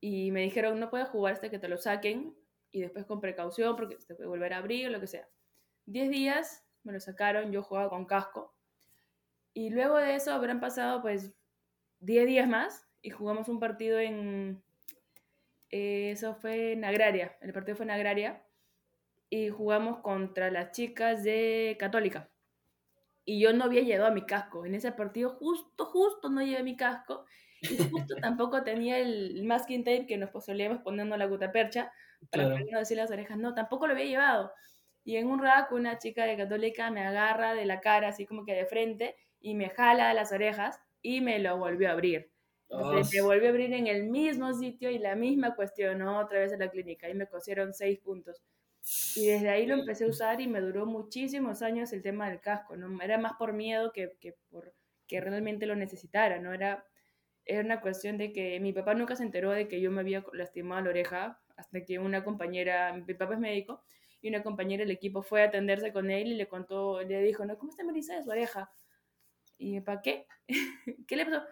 y 0.00 0.30
me 0.30 0.40
dijeron, 0.40 0.80
no 0.80 0.88
puedes 0.88 1.08
jugar 1.08 1.34
hasta 1.34 1.50
que 1.50 1.58
te 1.58 1.68
lo 1.68 1.76
saquen 1.76 2.34
y 2.70 2.80
después 2.80 3.04
con 3.04 3.20
precaución 3.20 3.76
porque 3.76 3.96
te 3.96 4.14
puede 4.14 4.28
volver 4.28 4.54
a 4.54 4.58
abrir 4.58 4.86
o 4.86 4.90
lo 4.90 5.00
que 5.00 5.06
sea. 5.06 5.28
Diez 5.84 6.08
días 6.08 6.64
me 6.82 6.92
lo 6.92 7.00
sacaron, 7.00 7.52
yo 7.52 7.62
jugaba 7.62 7.90
con 7.90 8.06
casco 8.06 8.54
y 9.52 9.68
luego 9.68 9.98
de 9.98 10.14
eso 10.14 10.32
habrán 10.32 10.60
pasado 10.60 11.02
pues 11.02 11.34
diez 12.00 12.26
días 12.26 12.48
más 12.48 12.88
y 13.02 13.10
jugamos 13.10 13.48
un 13.50 13.60
partido 13.60 13.98
en 13.98 14.62
eh, 15.72 16.12
eso 16.12 16.36
fue 16.36 16.72
en 16.74 16.84
Agraria, 16.84 17.36
el 17.42 17.52
partido 17.54 17.76
fue 17.76 17.84
en 17.86 17.90
Agraria, 17.92 18.44
y 19.30 19.48
jugamos 19.50 20.00
contra 20.00 20.50
las 20.50 20.72
chicas 20.72 21.24
de 21.24 21.76
Católica. 21.80 22.30
Y 23.24 23.40
yo 23.40 23.52
no 23.52 23.64
había 23.64 23.82
llevado 23.82 24.12
mi 24.14 24.26
casco. 24.26 24.66
En 24.66 24.74
ese 24.74 24.92
partido 24.92 25.30
justo, 25.30 25.86
justo 25.86 26.28
no 26.28 26.42
llevé 26.42 26.62
mi 26.64 26.76
casco. 26.76 27.26
Y 27.68 27.78
justo 27.78 28.16
tampoco 28.20 28.64
tenía 28.64 28.98
el 28.98 29.44
masking 29.44 29.84
tape 29.84 30.06
que 30.06 30.16
nos 30.18 30.30
solíamos 30.44 30.80
poniendo 30.82 31.16
la 31.16 31.26
gutapercha 31.26 31.92
para 32.30 32.44
Claro. 32.48 32.58
no 32.70 32.78
decir 32.80 32.96
las 32.96 33.10
orejas. 33.10 33.38
No, 33.38 33.54
tampoco 33.54 33.86
lo 33.86 33.92
había 33.94 34.06
llevado. 34.06 34.52
Y 35.04 35.16
en 35.16 35.28
un 35.28 35.40
rato 35.40 35.76
una 35.76 35.98
chica 35.98 36.24
de 36.24 36.36
Católica 36.36 36.90
me 36.90 37.06
agarra 37.06 37.54
de 37.54 37.66
la 37.66 37.80
cara, 37.80 38.08
así 38.08 38.26
como 38.26 38.44
que 38.44 38.54
de 38.54 38.66
frente, 38.66 39.16
y 39.40 39.54
me 39.54 39.70
jala 39.70 40.12
las 40.14 40.32
orejas 40.32 40.80
y 41.02 41.20
me 41.20 41.38
lo 41.38 41.58
volvió 41.58 41.88
a 41.88 41.92
abrir. 41.92 42.31
Entonces, 42.72 43.20
Oh, 43.20 43.26
volvió 43.26 43.48
a 43.48 43.50
abrir 43.50 43.72
en 43.74 43.86
el 43.86 44.04
mismo 44.04 44.52
sitio 44.54 44.90
y 44.90 44.98
la 44.98 45.14
misma 45.14 45.54
cuestión, 45.54 45.98
¿no? 45.98 46.18
Otra 46.18 46.40
vez 46.40 46.52
en 46.52 46.60
la 46.60 46.70
clínica. 46.70 47.06
Ahí 47.06 47.14
me 47.14 47.26
cosieron 47.26 47.74
seis 47.74 47.98
puntos. 47.98 48.42
Y 49.14 49.26
desde 49.28 49.50
ahí 49.50 49.66
lo 49.66 49.74
empecé 49.74 50.04
a 50.04 50.08
usar 50.08 50.40
y 50.40 50.48
me 50.48 50.60
duró 50.60 50.86
muchísimos 50.86 51.62
años 51.62 51.92
el 51.92 52.02
tema 52.02 52.28
del 52.28 52.40
casco, 52.40 52.76
¿no? 52.76 53.00
Era 53.02 53.18
más 53.18 53.34
por 53.34 53.52
miedo 53.52 53.92
que, 53.92 54.16
que 54.20 54.34
por 54.50 54.72
que 55.06 55.20
realmente 55.20 55.66
lo 55.66 55.76
necesitara, 55.76 56.38
¿no? 56.38 56.54
Era, 56.54 56.86
era 57.44 57.60
una 57.60 57.80
cuestión 57.80 58.16
de 58.16 58.32
que 58.32 58.58
mi 58.60 58.72
papá 58.72 58.94
nunca 58.94 59.14
se 59.14 59.24
enteró 59.24 59.50
de 59.50 59.68
que 59.68 59.80
yo 59.80 59.90
me 59.90 60.00
había 60.00 60.24
lastimado 60.32 60.80
la 60.82 60.90
oreja 60.90 61.42
hasta 61.56 61.84
que 61.84 61.98
una 61.98 62.24
compañera, 62.24 62.94
mi 62.94 63.14
papá 63.14 63.34
es 63.34 63.40
médico, 63.40 63.84
y 64.22 64.28
una 64.28 64.42
compañera 64.42 64.82
del 64.82 64.90
equipo 64.90 65.22
fue 65.22 65.42
a 65.42 65.46
atenderse 65.46 65.92
con 65.92 66.10
él 66.10 66.28
y 66.28 66.34
le 66.34 66.48
contó, 66.48 67.02
le 67.02 67.20
dijo, 67.22 67.44
¿no? 67.44 67.58
¿Cómo 67.58 67.70
está 67.70 67.84
Melissa 67.84 68.16
de 68.16 68.22
su 68.22 68.30
oreja? 68.30 68.72
Y 69.58 69.80
papá, 69.80 70.00
¿qué? 70.02 70.26
¿Qué 71.06 71.16
le 71.16 71.26
pasó? 71.26 71.42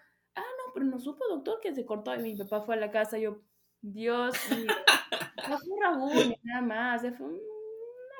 Pero 0.72 0.86
no 0.86 0.98
supo, 0.98 1.24
doctor, 1.28 1.60
que 1.60 1.74
se 1.74 1.84
cortó. 1.84 2.14
Y 2.14 2.22
mi 2.22 2.36
papá 2.36 2.62
fue 2.62 2.74
a 2.74 2.78
la 2.78 2.90
casa, 2.90 3.18
yo, 3.18 3.42
Dios 3.80 4.34
mío, 4.50 4.66
un 5.68 5.82
rasguño, 5.82 6.36
nada 6.42 6.62
más, 6.62 7.02
fue 7.16 7.26
una 7.28 7.38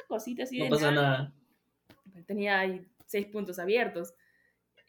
cosita 0.08 0.44
así 0.44 0.58
no 0.58 0.64
de 0.64 0.70
pasa 0.70 0.90
nada. 0.90 1.18
nada. 1.18 2.24
Tenía 2.26 2.58
ahí 2.60 2.86
seis 3.06 3.26
puntos 3.26 3.58
abiertos. 3.58 4.14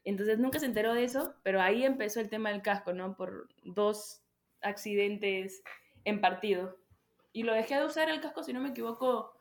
Entonces 0.03 0.39
nunca 0.39 0.59
se 0.59 0.65
enteró 0.65 0.93
de 0.93 1.03
eso, 1.03 1.35
pero 1.43 1.61
ahí 1.61 1.83
empezó 1.83 2.19
el 2.19 2.29
tema 2.29 2.49
del 2.49 2.61
casco, 2.61 2.93
¿no? 2.93 3.15
Por 3.15 3.49
dos 3.63 4.23
accidentes 4.61 5.61
en 6.05 6.21
partido. 6.21 6.77
Y 7.33 7.43
lo 7.43 7.53
dejé 7.53 7.75
de 7.75 7.85
usar 7.85 8.09
el 8.09 8.19
casco, 8.19 8.43
si 8.43 8.51
no 8.51 8.59
me 8.59 8.69
equivoco, 8.69 9.31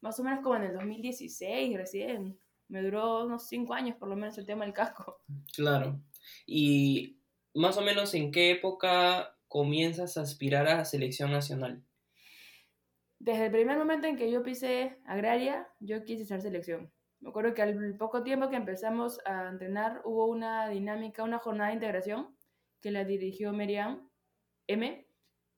más 0.00 0.18
o 0.18 0.24
menos 0.24 0.40
como 0.40 0.56
en 0.56 0.64
el 0.64 0.74
2016 0.74 1.76
recién. 1.76 2.38
Me 2.68 2.82
duró 2.82 3.24
unos 3.24 3.48
cinco 3.48 3.74
años 3.74 3.96
por 3.96 4.08
lo 4.08 4.16
menos 4.16 4.36
el 4.38 4.46
tema 4.46 4.64
del 4.64 4.74
casco. 4.74 5.20
Claro. 5.54 6.00
Y 6.46 7.19
más 7.54 7.76
o 7.76 7.82
menos 7.82 8.14
en 8.14 8.30
qué 8.32 8.50
época 8.52 9.36
comienzas 9.48 10.16
a 10.16 10.22
aspirar 10.22 10.66
a 10.68 10.76
la 10.76 10.84
selección 10.84 11.32
nacional. 11.32 11.82
Desde 13.18 13.46
el 13.46 13.52
primer 13.52 13.76
momento 13.76 14.06
en 14.06 14.16
que 14.16 14.30
yo 14.30 14.42
pisé 14.42 14.98
agraria, 15.04 15.68
yo 15.80 16.04
quise 16.04 16.24
ser 16.24 16.40
selección. 16.40 16.90
Me 17.20 17.28
acuerdo 17.28 17.52
que 17.52 17.60
al 17.62 17.96
poco 17.98 18.22
tiempo 18.22 18.48
que 18.48 18.56
empezamos 18.56 19.18
a 19.26 19.48
entrenar 19.50 20.00
hubo 20.04 20.26
una 20.26 20.68
dinámica, 20.70 21.22
una 21.22 21.38
jornada 21.38 21.68
de 21.68 21.74
integración 21.74 22.34
que 22.80 22.90
la 22.90 23.04
dirigió 23.04 23.52
Merian 23.52 24.08
M. 24.66 25.06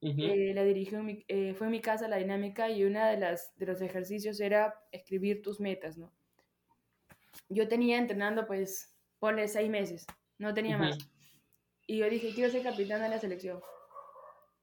Ujú. 0.00 0.22
Eh, 0.22 0.52
la 0.55 0.64
dirigió 0.64 0.98
en 0.98 1.07
mi- 1.07 1.24
eh, 1.28 1.55
fue 1.55 1.68
en 1.68 1.70
mi 1.70 1.81
casa 1.81 2.09
la 2.09 2.16
dinámica 2.16 2.68
y 2.68 2.83
una 2.83 3.09
de 3.11 3.18
las 3.18 3.57
de 3.57 3.66
los 3.66 3.81
ejercicios 3.81 4.40
era 4.40 4.74
escribir 4.90 5.40
tus 5.42 5.61
metas, 5.61 5.96
¿no? 5.96 6.11
Yo 7.48 7.68
tenía 7.68 7.98
entrenando 7.98 8.44
pues 8.46 8.92
ponle 9.20 9.46
seis 9.46 9.70
meses, 9.70 10.05
no 10.38 10.52
tenía 10.52 10.76
Ujú. 10.76 10.87
más. 10.87 10.98
Y 11.87 11.99
yo 11.99 12.09
dije, 12.09 12.33
quiero 12.35 12.51
ser 12.51 12.62
capitán 12.62 13.03
de 13.03 13.09
la 13.09 13.18
selección. 13.18 13.61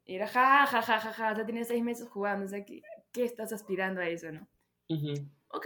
Y 0.05 0.15
era, 0.15 0.27
ja, 0.27 0.65
ja, 0.65 0.81
ja, 0.81 0.99
ja, 0.99 1.13
ja, 1.13 1.35
sea, 1.35 1.45
tienes 1.45 1.67
seis 1.67 1.83
meses 1.83 2.09
jugando, 2.09 2.45
o 2.45 2.47
sea, 2.49 2.65
¿qué, 2.65 2.81
qué 3.11 3.23
estás 3.25 3.53
aspirando 3.53 4.01
a 4.01 4.07
eso, 4.07 4.31
no? 4.31 4.47
Ujú. 4.89 5.13
Ok. 5.49 5.65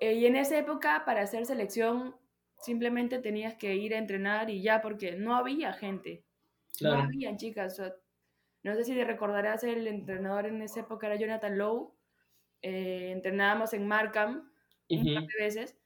Eh, 0.00 0.14
y 0.14 0.26
en 0.26 0.36
esa 0.36 0.58
época, 0.58 1.04
para 1.04 1.22
hacer 1.22 1.44
selección, 1.46 2.16
simplemente 2.60 3.18
tenías 3.18 3.54
que 3.54 3.74
ir 3.74 3.94
a 3.94 3.98
entrenar 3.98 4.50
y 4.50 4.62
ya, 4.62 4.80
porque 4.80 5.12
no 5.12 5.36
había 5.36 5.72
gente. 5.72 6.24
No 6.80 6.90
Claro. 6.90 7.02
había 7.04 7.36
chicas. 7.36 7.74
o 7.74 7.76
sea, 7.84 7.94
no 8.62 8.74
sé 8.74 8.84
si 8.84 8.94
te 8.94 9.04
recordarás, 9.04 9.64
el 9.64 9.86
entrenador 9.86 10.46
en 10.46 10.60
esa 10.62 10.80
época 10.80 11.06
era 11.06 11.16
Jonathan 11.16 11.56
Lowe. 11.58 11.94
Eh, 12.62 13.12
entrenábamos 13.12 13.72
en 13.74 13.86
Markham 13.86 14.50
un 14.88 15.14
par 15.14 15.24
de 15.26 15.44
veces. 15.44 15.78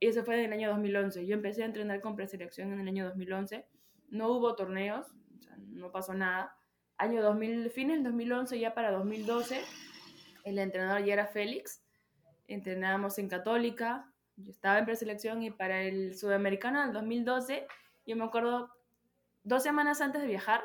Y 0.00 0.06
eso 0.06 0.24
fue 0.24 0.38
en 0.38 0.46
el 0.46 0.52
año 0.52 0.70
2011. 0.70 1.26
Yo 1.26 1.34
empecé 1.34 1.62
a 1.62 1.66
entrenar 1.66 2.00
con 2.00 2.14
preselección 2.14 2.72
en 2.72 2.80
el 2.80 2.88
año 2.88 3.06
2011. 3.06 3.66
No 4.10 4.28
hubo 4.32 4.54
torneos, 4.54 5.06
o 5.38 5.42
sea, 5.42 5.56
no 5.58 5.90
pasó 5.90 6.14
nada. 6.14 6.56
Año 6.96 7.22
2000, 7.22 7.70
fines 7.70 7.96
del 7.96 8.04
2011, 8.04 8.58
ya 8.58 8.74
para 8.74 8.90
2012, 8.92 9.60
el 10.44 10.58
entrenador 10.58 11.04
ya 11.04 11.12
era 11.14 11.26
Félix. 11.26 11.82
Entrenábamos 12.46 13.18
en 13.18 13.28
Católica. 13.28 14.10
Yo 14.36 14.52
estaba 14.52 14.78
en 14.78 14.84
preselección 14.84 15.42
y 15.42 15.50
para 15.50 15.82
el 15.82 16.16
sudamericano 16.16 16.82
del 16.82 16.92
2012, 16.92 17.66
yo 18.06 18.16
me 18.16 18.24
acuerdo, 18.24 18.70
dos 19.42 19.62
semanas 19.62 20.00
antes 20.00 20.22
de 20.22 20.28
viajar, 20.28 20.62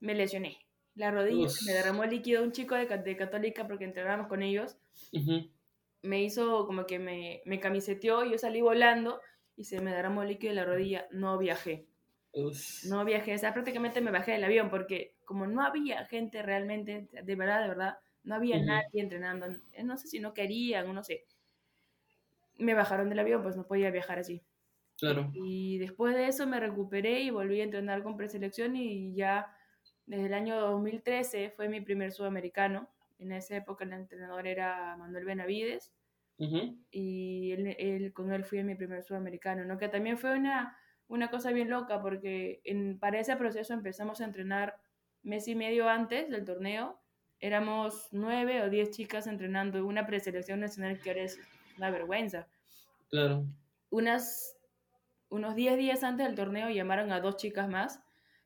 me 0.00 0.14
lesioné. 0.14 0.58
La 0.94 1.10
rodilla 1.10 1.46
Uf. 1.46 1.62
me 1.66 1.72
derramó 1.72 2.04
líquido. 2.04 2.42
Un 2.42 2.52
chico 2.52 2.74
de, 2.74 2.86
de 2.86 3.16
Católica, 3.16 3.66
porque 3.66 3.84
entrenábamos 3.84 4.28
con 4.28 4.42
ellos, 4.42 4.76
Ujú. 5.12 5.50
Me 6.02 6.22
hizo 6.22 6.66
como 6.66 6.86
que 6.86 6.98
me, 6.98 7.42
me 7.44 7.60
camiseteó 7.60 8.24
y 8.24 8.32
yo 8.32 8.38
salí 8.38 8.60
volando 8.60 9.20
y 9.56 9.64
se 9.64 9.80
me 9.80 9.92
derramó 9.94 10.24
líquido 10.24 10.50
en 10.50 10.56
la 10.56 10.64
rodilla. 10.64 11.06
No 11.10 11.38
viajé. 11.38 11.86
Uf. 12.32 12.84
No 12.84 13.04
viajé. 13.04 13.34
O 13.34 13.38
sea, 13.38 13.52
prácticamente 13.52 14.00
me 14.00 14.10
bajé 14.10 14.32
del 14.32 14.44
avión 14.44 14.70
porque 14.70 15.14
como 15.24 15.46
no 15.46 15.62
había 15.62 16.04
gente 16.06 16.42
realmente, 16.42 17.08
de 17.12 17.36
verdad, 17.36 17.62
de 17.62 17.68
verdad, 17.68 17.98
no 18.24 18.34
había 18.34 18.58
nadie 18.62 19.00
entrenando. 19.02 19.46
Eh, 19.72 19.82
No 19.84 19.96
sé 19.96 20.08
si 20.08 20.20
no 20.20 20.32
querían 20.34 20.92
no 20.94 21.02
sé. 21.04 21.24
Me 22.56 22.72
bajaron 22.74 23.08
del 23.10 23.18
avión, 23.18 23.42
pues 23.42 23.56
no 23.56 23.66
podía 23.66 23.90
viajar 23.90 24.18
así. 24.18 24.42
Claro. 24.98 25.30
Y 25.34 25.78
después 25.78 26.14
de 26.14 26.26
eso 26.28 26.46
me 26.46 26.60
recuperé 26.60 27.20
y 27.20 27.30
volví 27.30 27.60
a 27.60 27.64
entrenar 27.64 28.02
con 28.02 28.16
preselección 28.16 28.76
y 28.76 29.14
ya 29.14 29.54
desde 30.06 30.26
el 30.26 30.34
año 30.34 30.60
2013 30.60 31.50
fue 31.50 31.68
mi 31.68 31.80
primer 31.80 32.12
sudamericano. 32.12 32.88
En 33.22 33.32
esa 33.32 33.56
época 33.56 33.84
el 33.84 33.92
entrenador 33.92 34.46
era 34.46 34.96
Manuel 34.96 35.24
Benavides 35.24 35.92
Ujú. 36.38 36.76
y 36.90 37.52
él, 37.52 37.76
él- 37.78 38.12
con 38.12 38.32
él 38.32 38.44
fui 38.44 38.58
en 38.58 38.66
mi 38.66 38.74
primer 38.74 39.02
sudamericano, 39.02 39.64
¿no? 39.64 39.78
Que 39.78 39.88
también 39.88 40.18
fue 40.18 40.36
una, 40.36 40.76
una 41.08 41.30
cosa 41.30 41.52
bien 41.52 41.70
loca 41.70 42.00
porque 42.02 42.60
en, 42.64 42.98
para 42.98 43.20
ese 43.20 43.36
proceso 43.36 43.72
empezamos 43.74 44.20
a 44.20 44.24
entrenar 44.24 44.76
mes 45.22 45.46
y 45.48 45.54
medio 45.54 45.88
antes 45.88 46.28
del 46.30 46.44
torneo. 46.44 46.98
Éramos 47.38 48.08
nueve 48.12 48.62
o 48.62 48.70
diez 48.70 48.90
chicas 48.90 49.26
entrenando 49.26 49.84
una 49.86 50.06
preselección 50.06 50.60
nacional 50.60 51.00
que 51.00 51.10
ahora 51.10 51.22
es 51.22 51.38
una 51.76 51.90
vergüenza. 51.90 52.46
Claro. 53.08 53.44
Unas, 53.90 54.56
unos 55.28 55.54
10 55.54 55.76
días 55.76 56.02
antes 56.02 56.26
del 56.26 56.34
torneo 56.34 56.70
llamaron 56.70 57.12
a 57.12 57.20
dos 57.20 57.36
chicas 57.36 57.68
más 57.68 58.00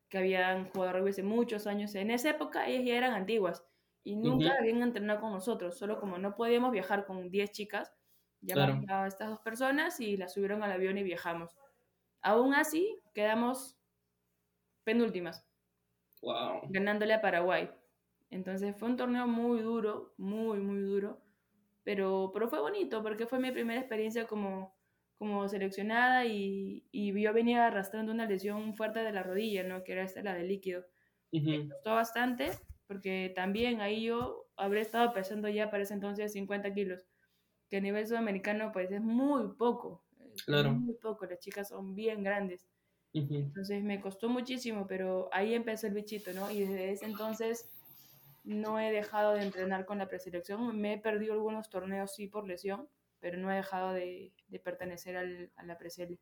que 0.08 0.18
habían 0.18 0.68
jugado 0.70 0.98
rugby 0.98 1.10
hace 1.10 1.22
muchos 1.22 1.66
años. 1.66 1.94
En 1.94 2.10
esa 2.10 2.30
época 2.30 2.66
ellas 2.68 2.84
ya 2.84 2.96
eran 2.96 3.12
antiguas 3.12 3.64
y 4.06 4.14
nunca 4.14 4.50
Ujú. 4.50 4.58
habían 4.60 4.82
entrenado 4.82 5.20
con 5.20 5.32
nosotros. 5.32 5.76
Solo 5.76 5.98
como 5.98 6.16
no 6.16 6.36
podíamos 6.36 6.70
viajar 6.70 7.06
con 7.06 7.28
10 7.28 7.50
chicas, 7.50 7.92
llamaron 8.40 8.88
a 8.88 9.08
estas 9.08 9.30
dos 9.30 9.40
personas 9.40 10.00
y 10.00 10.16
las 10.16 10.32
subieron 10.34 10.62
al 10.62 10.70
avión 10.70 10.96
y 10.96 11.02
viajamos. 11.02 11.56
Aún 12.22 12.54
así, 12.54 13.00
quedamos 13.14 13.80
penúltimas, 14.84 15.44
Wow. 16.22 16.60
ganándole 16.68 17.14
a 17.14 17.20
Paraguay. 17.20 17.70
Entonces 18.30 18.76
fue 18.76 18.88
un 18.88 18.96
torneo 18.96 19.26
muy 19.26 19.60
duro, 19.60 20.14
muy, 20.18 20.58
muy 20.58 20.80
duro, 20.80 21.22
pero, 21.84 22.30
pero 22.32 22.48
fue 22.48 22.60
bonito 22.60 23.02
porque 23.02 23.26
fue 23.26 23.38
mi 23.40 23.50
primera 23.52 23.80
experiencia 23.80 24.26
como, 24.26 24.76
como 25.18 25.48
seleccionada 25.48 26.24
y, 26.26 26.88
y 26.92 27.20
yo 27.20 27.32
venía 27.32 27.66
arrastrando 27.66 28.12
una 28.12 28.26
lesión 28.26 28.74
fuerte 28.76 29.00
de 29.00 29.12
la 29.12 29.22
rodilla, 29.22 29.62
¿no? 29.64 29.84
Que 29.84 29.92
era 29.92 30.02
esta, 30.04 30.22
la 30.22 30.34
de 30.34 30.44
líquido. 30.44 30.86
Ujú. 31.32 31.68
costó 31.68 31.94
bastante 31.94 32.50
porque 32.86 33.32
también 33.34 33.80
ahí 33.80 34.04
yo 34.04 34.48
habré 34.56 34.80
estado 34.80 35.12
pesando 35.12 35.48
ya 35.48 35.70
para 35.70 35.82
ese 35.82 35.94
entonces 35.94 36.32
50 36.32 36.72
kilos, 36.74 37.06
que 37.68 37.78
a 37.78 37.80
nivel 37.80 38.06
sudamericano 38.06 38.70
pues 38.72 38.90
es 38.90 39.00
muy 39.00 39.54
poco, 39.56 40.04
es 40.34 40.44
Claro. 40.44 40.72
muy 40.72 40.94
poco, 40.94 41.26
las 41.26 41.40
chicas 41.40 41.68
son 41.68 41.94
bien 41.94 42.22
grandes, 42.22 42.66
entonces 43.12 43.82
me 43.82 44.00
costó 44.00 44.28
muchísimo, 44.28 44.86
pero 44.86 45.30
ahí 45.32 45.54
empezó 45.54 45.86
el 45.86 45.94
bichito, 45.94 46.32
¿no? 46.34 46.50
Y 46.50 46.60
desde 46.60 46.92
ese 46.92 47.06
entonces 47.06 47.70
no 48.44 48.78
he 48.78 48.92
dejado 48.92 49.34
de 49.34 49.42
entrenar 49.42 49.86
con 49.86 49.98
la 49.98 50.08
preselección. 50.08 50.78
Me 50.78 50.94
he 50.94 50.98
perdido 50.98 51.32
algunos 51.32 51.70
torneos, 51.70 52.14
sí, 52.14 52.26
por 52.26 52.46
lesión, 52.46 52.88
pero 53.18 53.38
no 53.38 53.50
he 53.50 53.56
dejado 53.56 53.92
de, 53.92 54.32
pertenecer 54.62 55.16
al, 55.16 55.50
a 55.56 55.64
la 55.64 55.78
preselección. 55.78 56.20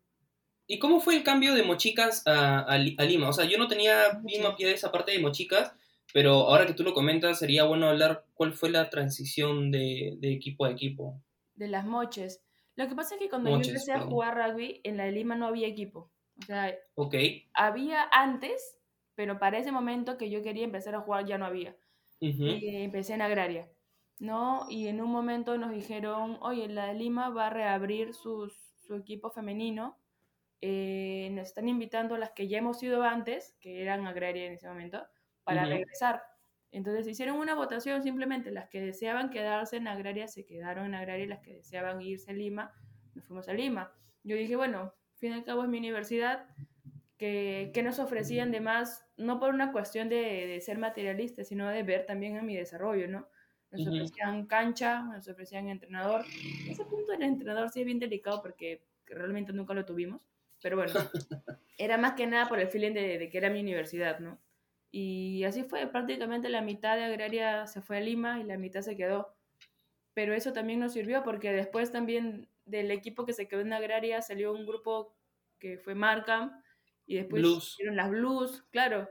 ¿Y 0.67 0.79
cómo 0.79 1.01
fue 1.01 1.17
el 1.17 1.25
cambio 1.25 1.55
de 1.55 1.63
Mochicas 1.63 2.23
a, 2.27 2.79
Lima? 2.79 3.29
O 3.29 3.33
sea, 3.33 3.45
yo 3.45 3.59
no 3.59 3.69
tenía 3.69 4.21
mismo 4.23 4.49
a 4.49 4.57
pie 4.57 4.67
de 4.67 4.75
esa 4.75 4.91
parte 4.91 5.13
de 5.13 5.19
Mochicas, 5.19 5.75
pero 6.15 6.49
ahora 6.49 6.65
que 6.65 6.75
tú 6.75 6.85
lo 6.85 6.95
comentas, 6.95 7.41
sería 7.41 7.65
bueno 7.65 7.89
hablar 7.89 8.25
cuál 8.35 8.53
fue 8.53 8.71
la 8.71 8.89
transición 8.89 9.73
de, 9.73 10.17
equipo 10.23 10.65
a 10.65 10.71
equipo. 10.71 11.21
De 11.57 11.67
las 11.67 11.85
moches. 11.85 12.41
Lo 12.77 12.87
que 12.87 12.95
pasa 12.95 13.17
es 13.17 13.21
que 13.21 13.29
cuando 13.29 13.51
yo 13.51 13.57
empecé 13.57 13.91
a 13.91 14.03
jugar 14.03 14.37
rugby, 14.37 14.81
en 14.85 14.97
la 14.97 15.07
de 15.07 15.11
Lima 15.11 15.35
no 15.35 15.49
había 15.49 15.67
equipo. 15.67 16.13
O 16.39 16.43
sea, 16.47 16.73
había 17.53 18.05
antes, 18.13 18.79
pero 19.17 19.41
para 19.41 19.59
ese 19.59 19.73
momento 19.73 20.17
que 20.17 20.31
yo 20.31 20.41
quería 20.41 20.63
empezar 20.63 20.95
a 20.95 21.01
jugar 21.01 21.27
ya 21.27 21.37
no 21.37 21.47
había. 21.47 21.77
Y 22.21 22.77
empecé 22.77 23.15
en 23.15 23.23
agraria, 23.23 23.69
¿no? 24.21 24.67
Y 24.71 24.87
en 24.87 25.01
un 25.01 25.11
momento 25.11 25.59
nos 25.59 25.73
dijeron, 25.73 26.39
oye, 26.43 26.69
la 26.69 26.87
de 26.87 26.95
Lima 26.95 27.31
va 27.31 27.49
a 27.49 27.51
reabrir 27.51 28.15
su 28.15 28.53
equipo 28.97 29.33
femenino. 29.33 29.99
Eh, 30.61 31.29
nos 31.33 31.49
están 31.49 31.69
invitando 31.69 32.15
a 32.15 32.19
las 32.19 32.31
que 32.31 32.47
ya 32.47 32.59
hemos 32.59 32.81
ido 32.85 33.03
antes, 33.03 33.57
que 33.61 33.83
eran 33.83 34.07
agraria 34.07 34.47
en 34.47 34.53
ese 34.53 34.69
momento, 34.69 35.05
para 35.45 35.65
regresar. 35.65 36.23
Entonces 36.73 37.07
hicieron 37.07 37.37
una 37.37 37.55
votación, 37.55 38.03
simplemente 38.03 38.51
las 38.51 38.69
que 38.69 38.81
deseaban 38.81 39.31
quedarse 39.31 39.77
en 39.77 39.87
agraria 39.87 40.27
se 40.27 40.45
quedaron 40.45 40.87
en 40.87 40.95
agraria 40.97 41.25
y 41.25 41.29
las 41.29 41.41
que 41.41 41.55
deseaban 41.55 42.01
irse 42.03 42.33
a 42.33 42.35
Lima, 42.35 42.75
nos 43.15 43.25
fuimos 43.27 43.49
a 43.49 43.53
Lima. 43.53 43.93
Yo 44.25 44.35
dije, 44.35 44.57
bueno, 44.57 44.81
al 44.81 45.19
fin 45.19 45.31
y 45.31 45.35
al 45.35 45.45
cabo 45.45 45.63
es 45.63 45.69
mi 45.69 45.79
universidad, 45.79 46.47
que, 47.17 47.71
que 47.73 47.83
nos 47.85 48.01
ofrecían 48.01 48.51
de 48.51 48.61
más, 48.61 49.07
no 49.17 49.39
por 49.39 49.55
una 49.55 49.71
cuestión 49.71 50.09
de, 50.09 50.49
de, 50.49 50.61
ser 50.61 50.79
materialista, 50.79 51.45
sino 51.45 51.69
de 51.69 51.85
ver 51.85 52.07
también 52.07 52.37
en 52.37 52.45
mi 52.45 52.57
desarrollo, 52.57 53.07
¿no? 53.07 53.29
Nos 53.71 53.87
ofrecían 53.87 54.47
cancha, 54.47 55.03
nos 55.03 55.29
ofrecían 55.29 55.69
entrenador. 55.69 56.25
Ese 56.69 56.85
punto 56.85 57.13
del 57.13 57.23
entrenador 57.23 57.71
sí 57.71 57.81
es 57.81 57.87
bien 57.87 57.99
delicado 57.99 58.43
porque 58.43 58.85
realmente 59.07 59.53
nunca 59.53 59.75
lo 59.75 59.85
tuvimos, 59.85 60.21
pero 60.61 60.77
bueno, 60.77 60.93
era 61.79 61.99
más 61.99 62.15
que 62.15 62.27
nada 62.27 62.49
por 62.49 62.59
el 62.59 62.69
feeling 62.69 62.95
de, 62.95 63.19
de 63.19 63.29
que 63.29 63.39
era 63.39 63.51
mi 63.51 63.61
universidad, 63.61 64.19
¿no? 64.19 64.41
Y 64.97 65.43
así 65.43 65.65
fue, 65.65 65.89
prácticamente 65.89 66.49
la 66.49 66.63
mitad 66.63 66.95
de 66.95 67.03
Agraria 67.03 67.67
se 67.67 67.83
fue 67.83 67.97
a 67.97 68.01
Lima 68.01 68.39
y 68.39 68.45
la 68.45 68.57
mitad 68.57 68.81
se 68.81 68.97
quedó. 68.97 69.35
Pero 70.15 70.35
eso 70.35 70.53
también 70.53 70.79
nos 70.79 70.93
sirvió 70.93 71.25
porque 71.25 71.51
después 71.51 71.91
también 71.91 72.47
del 72.65 72.93
equipo 72.93 73.27
que 73.27 73.33
se 73.33 73.49
quedó 73.49 73.61
en 73.63 73.73
Agraria 73.73 74.23
salió 74.23 74.53
un 74.53 74.65
grupo 74.65 75.13
que 75.59 75.79
fue 75.79 75.97
Markham 75.97 76.53
y 77.09 77.17
después 77.17 77.43
blues. 77.43 77.77
las 77.81 78.09
Blues, 78.09 78.63
claro. 78.71 79.11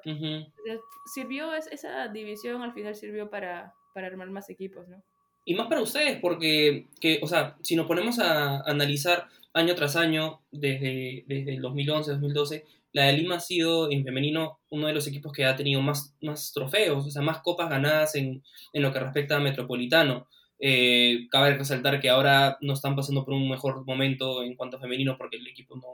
Sirvió, 1.13 1.53
esa 1.53 2.07
división 2.07 2.61
al 2.61 2.71
final 2.71 2.95
sirvió 2.95 3.29
para, 3.29 3.73
para 3.93 4.07
armar 4.07 4.29
más 4.29 4.49
equipos, 4.49 4.87
¿no? 4.87 5.03
Y 5.43 5.53
más 5.53 5.67
para 5.67 5.81
ustedes, 5.81 6.17
porque, 6.21 6.87
que, 7.01 7.19
o 7.21 7.27
sea, 7.27 7.57
si 7.61 7.75
nos 7.75 7.87
ponemos 7.87 8.19
a 8.19 8.61
analizar 8.61 9.27
año 9.51 9.75
tras 9.75 9.97
año, 9.97 10.39
desde, 10.49 11.25
desde 11.27 11.55
el 11.55 11.61
2011, 11.61 12.11
2012, 12.11 12.65
la 12.93 13.05
de 13.07 13.13
Lima 13.13 13.35
ha 13.35 13.39
sido 13.39 13.91
en 13.91 14.03
femenino 14.03 14.59
uno 14.69 14.87
de 14.87 14.93
los 14.93 15.07
equipos 15.07 15.33
que 15.33 15.45
ha 15.45 15.55
tenido 15.55 15.81
más, 15.81 16.15
más 16.21 16.53
trofeos, 16.53 17.05
o 17.05 17.09
sea, 17.09 17.23
más 17.23 17.39
copas 17.39 17.69
ganadas 17.69 18.15
en, 18.15 18.43
lo 18.73 18.93
que 18.93 18.99
respecta 18.99 19.35
a 19.35 19.39
Metropolitano. 19.39 20.27
Eh, 20.59 21.27
cabe 21.29 21.57
resaltar 21.57 21.99
que 21.99 22.09
ahora 22.09 22.57
no 22.61 22.73
están 22.73 22.95
pasando 22.95 23.25
por 23.25 23.33
un 23.33 23.49
mejor 23.49 23.85
momento 23.85 24.43
en 24.43 24.55
cuanto 24.55 24.77
a 24.77 24.79
femenino 24.79 25.17
porque 25.17 25.37
el 25.37 25.47
equipo 25.47 25.75
no, 25.75 25.87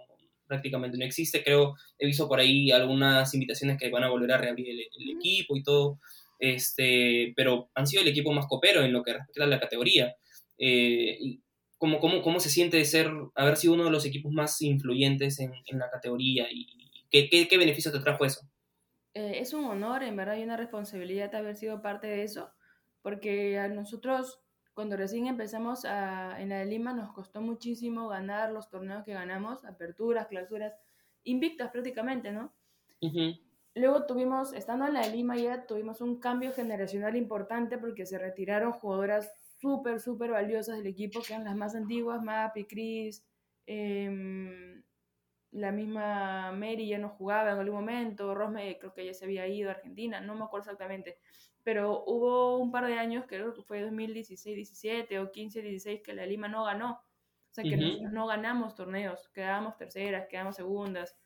prácticamente 0.46 0.98
no 0.98 1.06
existe. 1.06 1.42
Creo, 1.42 1.76
he 1.98 2.06
visto 2.06 2.28
por 2.28 2.40
ahí 2.40 2.70
algunas 2.70 3.34
invitaciones 3.34 3.78
que 3.78 3.90
van 3.90 4.04
a 4.04 4.10
volver 4.10 4.34
a 4.34 4.38
reabrir 4.38 4.70
el, 4.70 5.18
equipo 5.18 5.56
y 5.56 5.64
todo, 5.64 6.00
este, 6.38 7.34
pero 7.38 7.70
han 7.76 7.88
sido 7.88 8.02
el 8.02 8.10
equipo 8.10 8.34
más 8.34 8.48
copero 8.48 8.84
en 8.84 8.92
lo 8.92 9.04
que 9.04 9.14
respecta 9.14 9.46
a 9.46 9.48
la 9.48 9.60
categoría. 9.60 10.16
Eh, 10.58 11.18
¿cómo, 11.78 12.00
cómo, 12.00 12.22
cómo, 12.22 12.42
se 12.42 12.50
siente 12.50 12.76
de 12.76 12.84
ser, 12.84 13.10
haber 13.36 13.56
sido 13.56 13.74
uno 13.74 13.86
de 13.86 13.92
los 13.92 14.06
equipos 14.06 14.34
más 14.34 14.62
influyentes 14.62 15.40
en, 15.40 15.54
en 15.66 15.80
la 15.80 15.90
categoría 15.90 16.48
y, 16.52 16.89
¿Qué, 17.10 17.30
qué, 17.30 17.58
beneficio 17.58 17.92
te 17.92 18.00
trajo 18.00 18.26
eso? 18.26 18.42
Eh, 19.14 19.40
es 19.40 19.54
un 19.54 19.66
honor, 19.66 20.04
en 20.04 20.16
verdad, 20.16 20.38
y 20.38 20.44
una 20.44 20.58
responsabilidad 20.58 21.34
haber 21.34 21.56
sido 21.56 21.82
parte 21.82 22.08
de 22.08 22.24
eso, 22.24 22.52
porque 23.02 23.58
a 23.58 23.68
nosotros, 23.68 24.40
cuando 24.74 24.96
recién 24.96 25.28
empezamos 25.28 25.86
a, 25.86 26.40
en 26.40 26.50
la 26.50 26.60
de 26.60 26.66
Lima, 26.66 26.94
nos 26.94 27.12
costó 27.12 27.42
muchísimo 27.42 28.08
ganar 28.08 28.52
los 28.52 28.70
torneos 28.70 29.04
que 29.04 29.14
ganamos, 29.14 29.66
aperturas, 29.66 30.28
clausuras, 30.28 30.74
invictas 31.24 31.72
prácticamente, 31.72 32.32
¿no? 32.32 32.54
Luego 33.76 34.06
tuvimos, 34.06 34.54
estando 34.54 34.86
en 34.86 34.94
la 34.94 35.02
de 35.02 35.12
Lima 35.12 35.38
ya, 35.38 35.66
tuvimos 35.66 36.02
un 36.02 36.20
cambio 36.20 36.54
generacional 36.54 37.16
importante 37.16 37.78
porque 37.78 38.06
se 38.06 38.20
retiraron 38.20 38.74
jugadoras 38.74 39.32
súper, 39.60 40.00
súper 40.00 40.32
valiosas 40.32 40.78
del 40.78 40.88
equipo, 40.88 41.22
que 41.22 41.34
eran 41.34 41.46
las 41.46 41.56
más 41.56 41.76
antiguas, 41.76 42.22
Mapi, 42.22 42.66
Cris, 42.66 43.26
eh, 43.66 44.82
la 45.52 45.72
misma 45.72 46.52
Mary 46.52 46.88
ya 46.88 47.00
no 47.00 47.10
jugaba 47.10 47.52
en 47.52 47.58
algún 47.58 47.76
momento, 47.76 48.36
Rosme 48.36 48.78
creo 48.80 48.94
que 48.94 49.06
ya 49.06 49.14
se 49.14 49.26
había 49.26 49.48
ido 49.48 49.70
a 49.70 49.74
Argentina, 49.74 50.22
no 50.22 50.36
me 50.36 50.44
acuerdo 50.44 50.66
exactamente, 50.66 51.18
pero 51.64 52.04
hubo 52.06 52.58
un 52.58 52.72
par 52.72 52.86
de 52.86 52.94
años, 52.94 53.26
creo 53.28 53.54
que 53.54 53.64
fue 53.64 53.82
2016, 53.82 54.56
17 54.56 55.20
o 55.20 55.32
15, 55.32 55.62
16, 55.62 56.02
que 56.02 56.14
la 56.14 56.26
Lima 56.26 56.48
no 56.48 56.64
ganó. 56.64 57.02
O 57.52 57.54
sea, 57.54 57.64
que 57.64 57.78
nosotros 57.78 58.12
no 58.12 58.28
ganamos 58.28 58.76
torneos, 58.76 59.30
quedábamos 59.30 59.76
terceras, 59.76 60.28
quedábamos 60.30 60.56
segundas. 60.56 61.18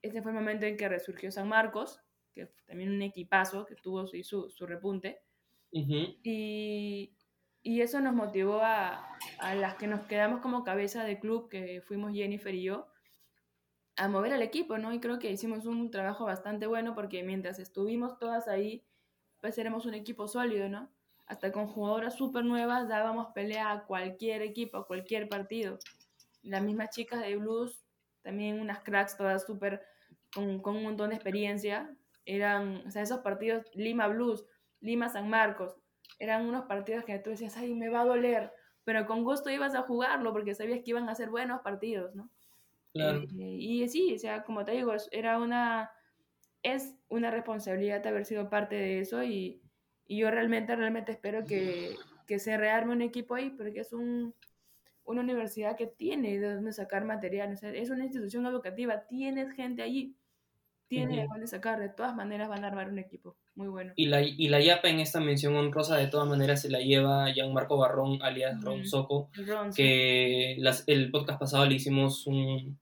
Ese 0.00 0.22
fue 0.22 0.32
el 0.32 0.38
momento 0.38 0.66
en 0.66 0.76
que 0.76 0.88
resurgió 0.88 1.30
San 1.30 1.48
Marcos, 1.48 2.00
que 2.34 2.46
fue 2.46 2.62
también 2.64 2.90
un 2.90 3.02
equipazo 3.02 3.66
que 3.66 3.76
tuvo 3.76 4.06
su, 4.06 4.50
su 4.50 4.66
repunte. 4.66 5.20
y, 5.70 7.14
y, 7.62 7.80
eso 7.80 8.00
nos 8.00 8.14
motivó 8.14 8.60
a, 8.62 9.16
a, 9.38 9.54
las 9.54 9.76
que 9.76 9.86
nos 9.86 10.00
quedamos 10.06 10.40
como 10.40 10.64
cabeza 10.64 11.04
de 11.04 11.20
club, 11.20 11.48
que 11.48 11.82
fuimos 11.82 12.12
Jennifer 12.12 12.54
y 12.54 12.64
yo, 12.64 12.91
a 13.96 14.08
mover 14.08 14.32
al 14.32 14.42
equipo, 14.42 14.78
¿no? 14.78 14.92
Y 14.92 15.00
creo 15.00 15.18
que 15.18 15.30
hicimos 15.30 15.66
un 15.66 15.90
trabajo 15.90 16.24
bastante 16.24 16.66
bueno 16.66 16.94
porque 16.94 17.22
mientras 17.22 17.58
estuvimos 17.58 18.18
todas 18.18 18.48
ahí, 18.48 18.84
pues 19.40 19.58
éramos 19.58 19.86
un 19.86 19.94
equipo 19.94 20.28
sólido, 20.28 20.68
¿no? 20.68 20.90
Hasta 21.26 21.52
con 21.52 21.66
jugadoras 21.66 22.16
súper 22.16 22.44
nuevas 22.44 22.88
dábamos 22.88 23.28
pelea 23.34 23.70
a 23.70 23.84
cualquier 23.84 24.42
equipo, 24.42 24.78
a 24.78 24.86
cualquier 24.86 25.28
partido. 25.28 25.78
Las 26.42 26.62
mismas 26.62 26.90
chicas 26.90 27.20
de 27.20 27.36
Blues, 27.36 27.84
también 28.22 28.60
unas 28.60 28.80
cracks 28.80 29.16
todas 29.16 29.44
súper, 29.44 29.82
con, 30.34 30.60
con, 30.60 30.76
un 30.76 30.84
montón 30.84 31.10
de 31.10 31.16
experiencia. 31.16 31.94
Eran, 32.24 32.86
o 32.86 32.90
sea, 32.90 33.02
esos 33.02 33.20
partidos, 33.20 33.66
Lima 33.74 34.08
Blues, 34.08 34.46
Lima 34.80 35.08
San 35.08 35.28
Marcos, 35.28 35.76
eran 36.18 36.46
unos 36.46 36.66
partidos 36.66 37.04
que 37.04 37.18
tú 37.18 37.30
decías, 37.30 37.56
ay, 37.56 37.74
me 37.74 37.88
va 37.88 38.02
a 38.02 38.06
doler, 38.06 38.52
pero 38.84 39.06
con 39.06 39.24
gusto 39.24 39.50
ibas 39.50 39.74
a 39.74 39.82
jugarlo 39.82 40.32
porque 40.32 40.54
sabías 40.54 40.80
que 40.84 40.90
iban 40.90 41.08
a 41.08 41.14
ser 41.14 41.30
buenos 41.30 41.62
partidos, 41.62 42.14
¿no? 42.14 42.30
Eh, 42.94 43.26
y 43.38 43.88
sí, 43.88 44.14
o 44.14 44.18
sea, 44.18 44.42
como 44.42 44.64
te 44.64 44.72
digo, 44.72 44.92
era 45.10 45.38
una, 45.38 45.90
es 46.62 46.94
una 47.08 47.30
responsabilidad 47.30 48.06
haber 48.06 48.24
sido 48.24 48.50
parte 48.50 48.74
de 48.74 49.00
eso 49.00 49.22
y, 49.22 49.60
yo 50.08 50.30
realmente, 50.30 50.76
realmente 50.76 51.12
espero 51.12 51.44
que, 51.44 51.96
se 52.38 52.56
rearme 52.56 52.92
un 52.92 53.02
equipo 53.02 53.34
ahí 53.34 53.50
porque 53.50 53.80
es 53.80 53.92
un, 53.92 54.34
una 55.04 55.20
universidad 55.20 55.76
que 55.76 55.86
tiene 55.86 56.38
de 56.38 56.54
dónde 56.54 56.72
sacar 56.72 57.04
material, 57.04 57.52
es 57.62 57.90
una 57.90 58.04
institución 58.04 58.46
educativa, 58.46 59.06
tienes 59.06 59.52
gente 59.52 59.82
allí, 59.82 60.16
tiene 60.92 61.22
de 61.22 61.26
dónde 61.26 61.46
sacar, 61.46 61.80
de 61.80 61.88
todas 61.88 62.14
maneras 62.14 62.48
van 62.48 62.64
a 62.64 62.68
armar 62.68 62.88
un 62.90 62.98
equipo 62.98 63.36
muy 63.54 63.68
bueno. 63.68 63.92
Y 63.96 64.06
la, 64.06 64.22
y 64.22 64.48
la 64.48 64.60
YAPA 64.60 64.88
en 64.88 65.00
esta 65.00 65.20
mención 65.20 65.56
honrosa 65.56 65.96
de 65.96 66.08
todas 66.08 66.28
maneras 66.28 66.62
se 66.62 66.70
la 66.70 66.80
lleva 66.80 67.26
Marco 67.52 67.78
Barrón, 67.78 68.22
alias 68.22 68.60
Ron 68.62 68.84
Soco, 68.84 69.30
que 69.74 70.56
el 70.86 71.10
podcast 71.10 71.38
pasado 71.38 71.66
le 71.66 71.74
hicimos 71.74 72.26
un, 72.26 72.78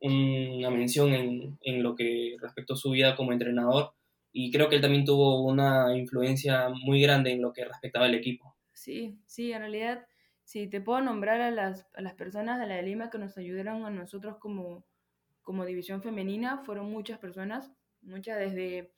una 0.00 0.70
mención 0.70 1.12
en, 1.12 1.58
en, 1.62 1.82
lo 1.82 1.94
que 1.94 2.36
respecto 2.40 2.74
a 2.74 2.76
su 2.76 2.90
vida 2.90 3.14
como 3.14 3.32
entrenador 3.32 3.92
y 4.32 4.50
creo 4.50 4.68
que 4.68 4.76
él 4.76 4.82
también 4.82 5.04
tuvo 5.04 5.44
una 5.44 5.94
influencia 5.94 6.70
muy 6.70 7.02
grande 7.02 7.32
en 7.32 7.42
lo 7.42 7.52
que 7.52 7.64
respectaba 7.64 8.06
al 8.06 8.14
equipo. 8.14 8.56
Sí, 8.72 9.18
sí, 9.26 9.52
en 9.52 9.60
realidad, 9.60 10.06
si 10.44 10.68
te 10.68 10.80
puedo 10.80 11.02
nombrar 11.02 11.42
a 11.42 11.50
las, 11.50 11.86
a 11.94 12.00
las 12.00 12.14
personas 12.14 12.58
de 12.58 12.66
la 12.66 12.76
de 12.76 12.82
Lima 12.82 13.10
que 13.10 13.18
nos 13.18 13.36
ayudaron 13.36 13.84
a 13.84 13.90
nosotros 13.90 14.38
como, 14.38 14.86
como 15.42 15.64
división 15.64 16.02
femenina, 16.02 16.58
fueron 16.58 16.90
muchas 16.90 17.18
personas, 17.18 17.72
muchas 18.00 18.38
desde 18.38 18.94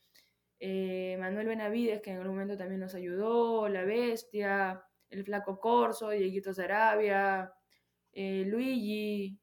eh, 0.60 1.16
Manuel 1.18 1.48
Benavides, 1.48 2.00
que 2.00 2.10
en 2.10 2.18
algún 2.18 2.34
momento 2.34 2.56
también 2.56 2.80
nos 2.80 2.94
ayudó, 2.94 3.68
La 3.68 3.84
Bestia, 3.84 4.84
el 5.10 5.24
Flaco 5.24 5.58
Corso, 5.58 6.10
Dieguito 6.10 6.52
Sarabia, 6.52 7.52
eh, 8.12 8.44
Luigi, 8.46 9.38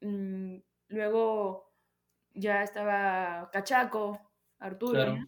mm, 0.00 0.56
luego 0.88 1.72
ya 2.34 2.62
estaba 2.62 3.50
Cachaco, 3.52 4.32
Arturo, 4.58 5.18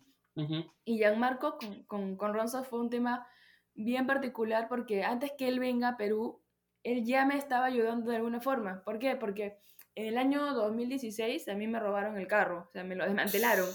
y 0.85 0.97
Gianmarco 0.99 1.59
con, 1.59 1.85
con, 1.85 2.17
con 2.17 2.35
Ronzo 2.35 2.65
fue 2.65 2.81
un 2.81 2.91
tema 2.91 3.27
bien 3.75 4.07
particular 4.07 4.69
porque 4.69 5.05
antes 5.05 5.33
que 5.37 5.49
él 5.49 5.61
venga 5.61 5.91
a 5.91 5.97
Perú, 5.97 6.43
él 6.83 7.05
ya 7.05 7.25
me 7.25 7.37
estaba 7.37 7.67
ayudando 7.67 8.11
de 8.11 8.17
alguna 8.17 8.41
forma. 8.41 8.83
¿Por 8.85 8.99
qué? 8.99 9.17
Porque 9.17 9.59
el 9.95 10.19
año 10.19 10.55
2016 10.55 11.49
a 11.49 11.55
mí 11.55 11.67
me 11.67 11.81
robaron 11.81 12.19
el 12.19 12.27
carro, 12.27 12.67
o 12.69 12.73
sea, 12.73 12.85
me 12.85 12.97
lo 12.97 13.05
desmantelaron. 13.05 13.69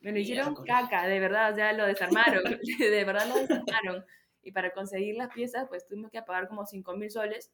Me 0.00 0.10
lo 0.10 0.18
hicieron 0.18 0.56
caca, 0.64 1.06
de 1.06 1.20
verdad, 1.20 1.52
o 1.52 1.54
sea, 1.54 1.72
lo 1.72 1.86
desarmaron, 1.86 2.42
de 2.78 3.04
verdad 3.04 3.28
lo 3.28 3.36
desarmaron. 3.36 4.04
Y 4.42 4.50
para 4.50 4.72
conseguir 4.72 5.16
las 5.16 5.32
piezas, 5.32 5.68
pues 5.68 5.86
tuvimos 5.86 6.10
que 6.10 6.20
pagar 6.22 6.48
como 6.48 6.66
5 6.66 6.96
mil 6.96 7.10
soles. 7.10 7.52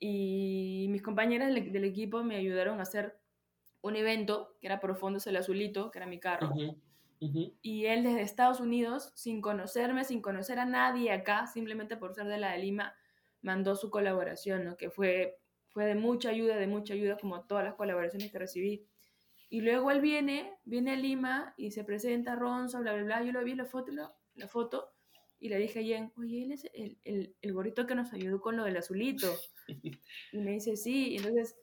Y 0.00 0.86
mis 0.90 1.02
compañeras 1.02 1.54
del, 1.54 1.84
equipo 1.84 2.22
me 2.24 2.36
ayudaron 2.36 2.80
a 2.80 2.82
hacer 2.82 3.18
un 3.80 3.96
evento 3.96 4.56
que 4.60 4.66
era 4.66 4.80
por 4.80 4.96
Fondos 4.96 5.26
el 5.28 5.36
Azulito, 5.36 5.90
que 5.90 5.98
era 5.98 6.06
mi 6.06 6.18
carro. 6.18 6.52
Y 7.20 7.86
él 7.86 8.04
desde 8.04 8.22
Estados 8.22 8.60
Unidos, 8.60 9.12
sin 9.14 9.40
conocerme, 9.40 10.04
sin 10.04 10.20
conocer 10.20 10.58
a 10.58 10.64
nadie 10.64 11.12
acá, 11.12 11.46
simplemente 11.46 11.96
por 11.96 12.14
ser 12.14 12.26
de 12.26 12.38
la 12.38 12.52
de 12.52 12.58
Lima, 12.58 12.94
mandó 13.42 13.76
su 13.76 13.90
colaboración, 13.90 14.64
¿no? 14.64 14.76
que 14.76 14.90
fue, 14.90 15.38
fue 15.70 15.84
de 15.86 15.94
mucha 15.94 16.30
ayuda, 16.30 16.56
de 16.56 16.66
mucha 16.66 16.94
ayuda, 16.94 17.16
como 17.16 17.44
todas 17.44 17.64
las 17.64 17.74
colaboraciones 17.74 18.30
que 18.30 18.38
recibí. 18.38 18.86
Y 19.50 19.62
luego 19.62 19.90
él 19.90 20.00
viene, 20.00 20.58
viene 20.64 20.92
a 20.92 20.96
Lima 20.96 21.54
y 21.56 21.70
se 21.70 21.84
presenta 21.84 22.36
Ronzo, 22.36 22.80
bla, 22.80 22.92
bla, 22.94 23.04
bla. 23.04 23.22
Yo 23.22 23.32
lo 23.32 23.44
vi 23.44 23.54
la 23.54 23.64
foto, 23.64 23.92
la, 23.92 24.48
foto 24.48 24.92
y 25.40 25.48
le 25.48 25.58
dije 25.58 25.80
a 25.80 25.82
Jen, 25.82 26.12
oye, 26.16 26.42
él 26.42 26.52
es 26.52 26.68
el, 26.74 26.98
el, 27.04 27.34
el, 27.40 27.52
gorrito 27.52 27.86
que 27.86 27.94
nos 27.94 28.12
ayudó 28.12 28.40
con 28.40 28.56
lo 28.56 28.64
del 28.64 28.76
azulito. 28.76 29.34
Y 30.32 30.38
me 30.38 30.52
dice, 30.52 30.76
sí. 30.76 31.16
entonces 31.16 31.54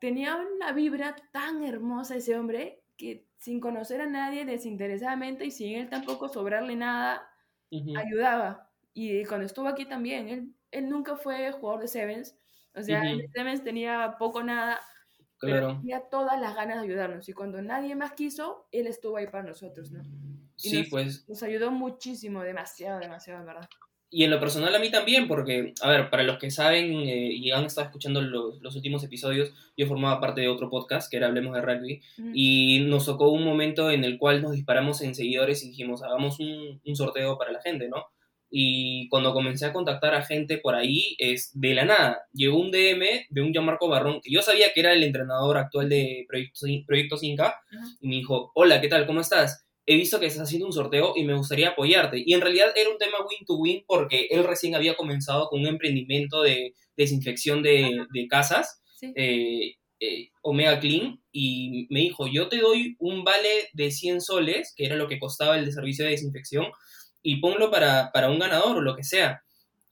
tenía 0.00 0.36
una 0.36 0.72
vibra 0.72 1.14
tan 1.32 1.62
hermosa 1.62 2.16
ese 2.16 2.36
hombre 2.36 2.82
que 2.96 3.26
sin 3.38 3.60
conocer 3.60 4.00
a 4.00 4.06
nadie 4.06 4.44
desinteresadamente 4.44 5.44
y 5.44 5.50
sin 5.50 5.76
él 5.76 5.88
tampoco 5.88 6.28
sobrarle 6.28 6.76
nada, 6.76 7.28
ayudaba. 7.70 8.70
Y 8.92 9.24
cuando 9.24 9.46
estuvo 9.46 9.68
aquí 9.68 9.86
también, 9.86 10.28
él, 10.28 10.54
él 10.70 10.88
nunca 10.88 11.16
fue 11.16 11.52
jugador 11.52 11.82
de 11.82 11.88
Sevens. 11.88 12.36
O 12.74 12.82
sea, 12.82 13.08
en 13.08 13.30
Sevens 13.30 13.62
tenía 13.62 14.16
poco 14.18 14.42
nada, 14.42 14.80
pero 15.40 15.78
tenía 15.78 16.00
todas 16.10 16.40
las 16.40 16.54
ganas 16.54 16.78
de 16.78 16.84
ayudarnos. 16.84 17.28
Y 17.28 17.32
cuando 17.32 17.62
nadie 17.62 17.94
más 17.94 18.12
quiso, 18.12 18.66
él 18.72 18.86
estuvo 18.86 19.16
ahí 19.16 19.26
para 19.26 19.44
nosotros, 19.44 19.90
¿no? 19.92 20.02
sí, 20.56 20.84
pues. 20.84 21.28
Nos 21.28 21.42
ayudó 21.42 21.70
muchísimo, 21.70 22.42
demasiado, 22.42 23.00
demasiado, 23.00 23.40
en 23.40 23.46
verdad. 23.46 23.68
Y 24.10 24.22
en 24.22 24.30
lo 24.30 24.38
personal 24.38 24.72
a 24.72 24.78
mí 24.78 24.92
también, 24.92 25.26
porque, 25.26 25.74
a 25.80 25.90
ver, 25.90 26.08
para 26.08 26.22
los 26.22 26.38
que 26.38 26.48
saben 26.48 26.92
eh, 27.00 27.32
y 27.32 27.50
han 27.50 27.64
estado 27.64 27.86
escuchando 27.86 28.22
los, 28.22 28.62
los, 28.62 28.76
últimos 28.76 29.02
episodios, 29.02 29.52
yo 29.76 29.88
formaba 29.88 30.20
parte 30.20 30.40
de 30.40 30.48
otro 30.48 30.70
podcast 30.70 31.10
que 31.10 31.16
era 31.16 31.26
Hablemos 31.26 31.52
de 31.52 31.62
Rugby, 31.62 32.00
y 32.32 32.84
nos 32.86 33.06
tocó 33.06 33.30
un 33.30 33.42
momento 33.42 33.90
en 33.90 34.04
el 34.04 34.18
cual 34.18 34.40
nos 34.40 34.52
disparamos 34.52 35.00
en 35.00 35.16
seguidores 35.16 35.64
y 35.64 35.70
dijimos, 35.70 36.04
hagamos 36.04 36.38
un, 36.38 36.80
un, 36.84 36.94
sorteo 36.94 37.36
para 37.36 37.50
la 37.50 37.60
gente, 37.60 37.88
¿no? 37.88 38.06
Y 38.56 39.08
cuando 39.08 39.32
comencé 39.32 39.66
a 39.66 39.72
contactar 39.72 40.14
a 40.14 40.22
gente 40.22 40.58
por 40.58 40.76
ahí, 40.76 41.16
es 41.18 41.50
de 41.54 41.74
la 41.74 41.84
nada, 41.84 42.22
llegó 42.32 42.60
un 42.60 42.70
DM 42.70 43.26
de 43.28 43.42
un 43.42 43.52
Gianmarco 43.52 43.88
Barrón, 43.88 44.20
que 44.22 44.30
yo 44.30 44.42
sabía 44.42 44.72
que 44.72 44.78
era 44.78 44.92
el 44.92 45.02
entrenador 45.02 45.56
actual 45.56 45.88
de 45.88 46.24
Proyecto, 46.28 46.60
Proyecto 46.86 47.16
y 47.20 48.08
me 48.08 48.14
dijo, 48.14 48.52
hola, 48.54 48.80
¿qué 48.80 48.86
tal? 48.86 49.06
¿Cómo 49.06 49.22
estás? 49.22 49.66
he 49.86 49.96
visto 49.96 50.20
que 50.20 50.26
estás 50.26 50.44
haciendo 50.44 50.66
un 50.66 50.72
sorteo 50.72 51.14
y 51.16 51.24
me 51.24 51.34
gustaría 51.34 51.70
apoyarte. 51.70 52.22
Y 52.24 52.32
en 52.32 52.40
realidad 52.40 52.68
era 52.76 52.90
un 52.90 52.96
tema 52.96 53.18
win-to-win 53.18 53.84
porque 53.86 54.28
él 54.30 54.44
recién 54.44 54.76
había 54.76 54.94
comenzado 54.94 55.48
con 55.48 55.60
un 55.60 55.66
emprendimiento 55.66 56.42
de 56.42 56.74
desinfección 56.96 57.60
de, 57.62 58.06
de 58.12 58.28
casas, 58.28 58.80
eh, 59.02 59.74
eh, 60.00 60.28
Omega 60.42 60.78
Clean, 60.78 61.20
y 61.32 61.86
me 61.90 62.00
dijo, 62.00 62.28
yo 62.28 62.48
te 62.48 62.58
doy 62.58 62.94
un 62.98 63.24
vale 63.24 63.68
de 63.72 63.90
100 63.90 64.20
soles, 64.20 64.72
que 64.76 64.86
era 64.86 64.96
lo 64.96 65.08
que 65.08 65.18
costaba 65.18 65.58
el 65.58 65.64
de 65.64 65.72
servicio 65.72 66.04
de 66.04 66.12
desinfección, 66.12 66.66
y 67.24 67.40
ponlo 67.40 67.70
para, 67.70 68.12
para 68.12 68.30
un 68.30 68.38
ganador 68.38 68.76
o 68.76 68.82
lo 68.82 68.94
que 68.94 69.02
sea. 69.02 69.42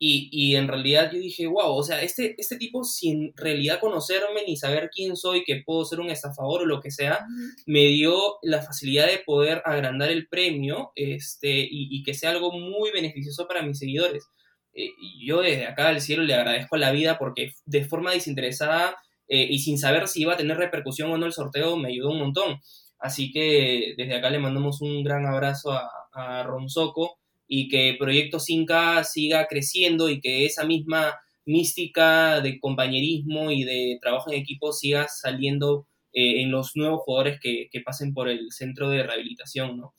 Y, 0.05 0.57
en 0.57 0.67
realidad 0.67 1.13
yo 1.13 1.21
dije, 1.21 1.47
wow, 1.47 1.77
o 1.77 1.83
sea, 1.85 2.03
este, 2.03 2.35
este 2.37 2.57
tipo 2.57 2.83
sin 2.83 3.33
realidad 3.37 3.79
conocerme 3.79 4.43
ni 4.45 4.57
saber 4.57 4.91
quién 4.93 5.17
soy, 5.17 5.45
que 5.45 5.63
puedo 5.65 5.85
ser 5.85 6.01
un 6.01 6.11
estafador 6.11 6.63
o 6.63 6.67
lo 6.67 6.81
que 6.81 6.91
sea, 6.91 7.25
me 7.67 7.87
dio 7.87 8.17
la 8.43 8.63
facilidad 8.63 9.07
de 9.07 9.19
poder 9.25 9.63
agrandar 9.65 10.11
el 10.11 10.27
premio 10.27 10.91
este, 10.97 11.69
y, 11.71 12.03
que 12.03 12.15
sea 12.15 12.31
algo 12.31 12.51
muy 12.51 12.91
beneficioso 12.91 13.47
para 13.47 13.63
mis 13.63 13.79
seguidores. 13.79 14.27
Eh, 14.75 14.91
yo 15.25 15.41
desde 15.41 15.67
acá 15.67 15.87
al 15.87 16.01
cielo 16.01 16.25
le 16.25 16.35
agradezco 16.35 16.75
a 16.75 16.81
la 16.81 16.91
vida 16.91 17.17
porque 17.17 17.53
de 17.65 17.85
forma 17.85 18.11
desinteresada 18.11 18.97
eh, 19.29 19.47
y 19.51 19.61
sin 19.61 19.79
saber 19.79 20.09
si 20.09 20.23
iba 20.23 20.33
a 20.33 20.37
tener 20.37 20.57
repercusión 20.57 21.13
o 21.13 21.17
no 21.17 21.27
el 21.27 21.33
sorteo 21.33 21.77
me 21.77 21.91
ayudó 21.91 22.11
un 22.11 22.19
montón. 22.19 22.59
Así 22.99 23.31
que 23.31 23.95
desde 23.97 24.17
acá 24.17 24.31
le 24.31 24.41
mandamos 24.41 24.81
un 24.81 25.05
gran 25.05 25.27
abrazo 25.27 25.71
a, 25.71 25.89
a 26.13 26.43
Ronzoco 26.43 27.22
y 27.47 27.69
que 27.69 27.97
Proyecto 27.99 28.41
Cinca 28.41 29.05
siga 29.05 29.47
creciendo 29.47 30.09
y 30.09 30.21
que 30.21 30.47
esa 30.47 30.65
misma 30.65 31.15
mística 31.45 32.41
de 32.41 32.59
compañerismo 32.61 33.51
y 33.51 33.65
de 33.65 33.99
trabajo 34.01 34.31
en 34.31 34.39
equipo 34.39 34.73
siga 34.73 35.09
saliendo 35.09 35.87
eh, 36.13 36.43
en 36.43 36.51
los 36.51 36.77
nuevos 36.77 37.01
jugadores 37.05 37.41
que, 37.41 37.69
pasen 37.85 38.13
por 38.13 38.29
el 38.29 38.53
centro 38.53 38.91
de 38.91 39.03
rehabilitación, 39.03 39.79
¿no? 39.79 39.95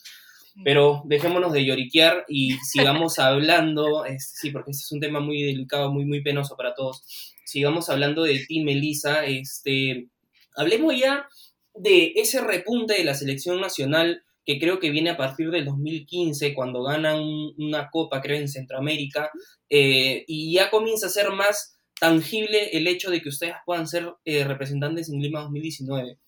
Pero 0.64 1.02
dejémonos 1.06 1.52
de 1.52 1.66
lloriquear 1.66 2.26
y 2.28 2.52
sigamos 2.72 3.18
hablando, 3.20 4.04
sí, 4.20 4.52
porque 4.52 4.72
este 4.72 4.84
es 4.84 4.92
un 4.92 5.00
tema 5.00 5.20
muy 5.20 5.42
delicado, 5.42 5.92
muy, 5.92 6.06
muy 6.06 6.22
penoso 6.22 6.56
para 6.56 6.76
todos. 6.76 7.04
Sigamos 7.46 7.90
hablando 7.90 8.24
de 8.24 8.46
ti, 8.46 8.64
Melissa. 8.64 9.26
Este, 9.26 10.08
hablemos 10.56 10.96
ya 10.96 11.28
de 11.74 12.14
ese 12.16 12.42
repunte 12.42 12.94
de 12.94 13.04
la 13.04 13.16
selección 13.16 13.60
nacional 13.60 14.24
que 14.46 14.60
creo 14.60 14.80
que 14.80 14.92
viene 14.92 15.12
a 15.12 15.18
partir 15.18 15.50
del 15.52 15.66
2015, 15.66 16.54
cuando 16.54 16.84
ganan 16.84 17.22
una 17.58 17.90
copa, 17.90 18.22
creo, 18.22 18.38
en 18.38 18.50
Centroamérica, 18.50 19.32
eh, 19.70 20.24
y 20.28 20.54
ya 20.54 20.70
comienza 20.70 21.08
a 21.08 21.10
ser 21.10 21.32
más 21.32 21.80
tangible 22.00 22.78
el 22.78 22.88
hecho 22.88 23.10
de 23.10 23.22
que 23.22 23.30
ustedes 23.30 23.56
puedan 23.66 23.88
ser 23.88 24.14
eh, 24.26 24.44
representantes 24.44 25.10
en 25.10 25.22
Lima 25.22 25.42
2019. 25.42 26.20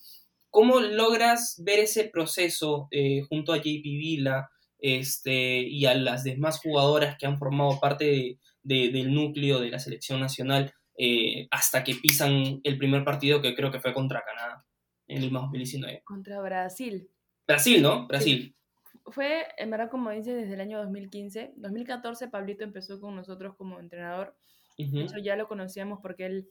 ¿Cómo 0.49 0.80
logras 0.80 1.62
ver 1.65 1.80
ese 1.80 2.06
proceso 2.06 2.88
eh, 2.91 3.23
junto 3.28 3.51
a 3.51 3.58
JP 3.58 3.84
Vila 3.84 4.49
este, 4.80 5.60
y 5.60 5.86
a 5.86 5.95
las 5.95 6.23
demás 6.23 6.62
jugadoras 6.62 7.17
que 7.17 7.25
han 7.25 7.38
formado 7.38 7.80
parte 7.82 8.39
del 8.63 9.13
núcleo 9.13 9.60
de 9.60 9.69
la 9.69 9.80
selección 9.80 10.19
nacional 10.19 10.73
hasta 11.51 11.84
que 11.84 11.95
pisan 11.95 12.62
el 12.63 12.78
primer 12.78 13.04
partido 13.04 13.41
que 13.41 13.54
creo 13.54 13.69
que 13.69 13.82
fue 13.82 13.93
contra 13.93 14.23
Canadá 14.25 14.65
en 15.08 15.21
Lima 15.21 15.41
2019? 15.41 16.01
Contra 16.04 16.41
Brasil. 16.41 17.10
Brasil, 17.47 17.81
¿no? 17.81 18.08
Brasil. 18.08 18.55
Fue, 19.05 19.45
en 19.58 19.69
verdad, 19.69 19.89
como 19.89 20.10
dices, 20.10 20.36
desde 20.36 20.53
el 20.53 20.62
año 20.62 20.79
2015. 20.79 21.53
2014 21.58 22.27
Pablito 22.27 22.63
empezó 22.63 22.99
con 22.99 23.15
nosotros 23.15 23.55
como 23.55 23.79
entrenador. 23.79 24.36
Eso 24.77 25.19
ya 25.19 25.36
lo 25.36 25.47
conocíamos 25.47 25.99
porque 26.01 26.25
él 26.25 26.49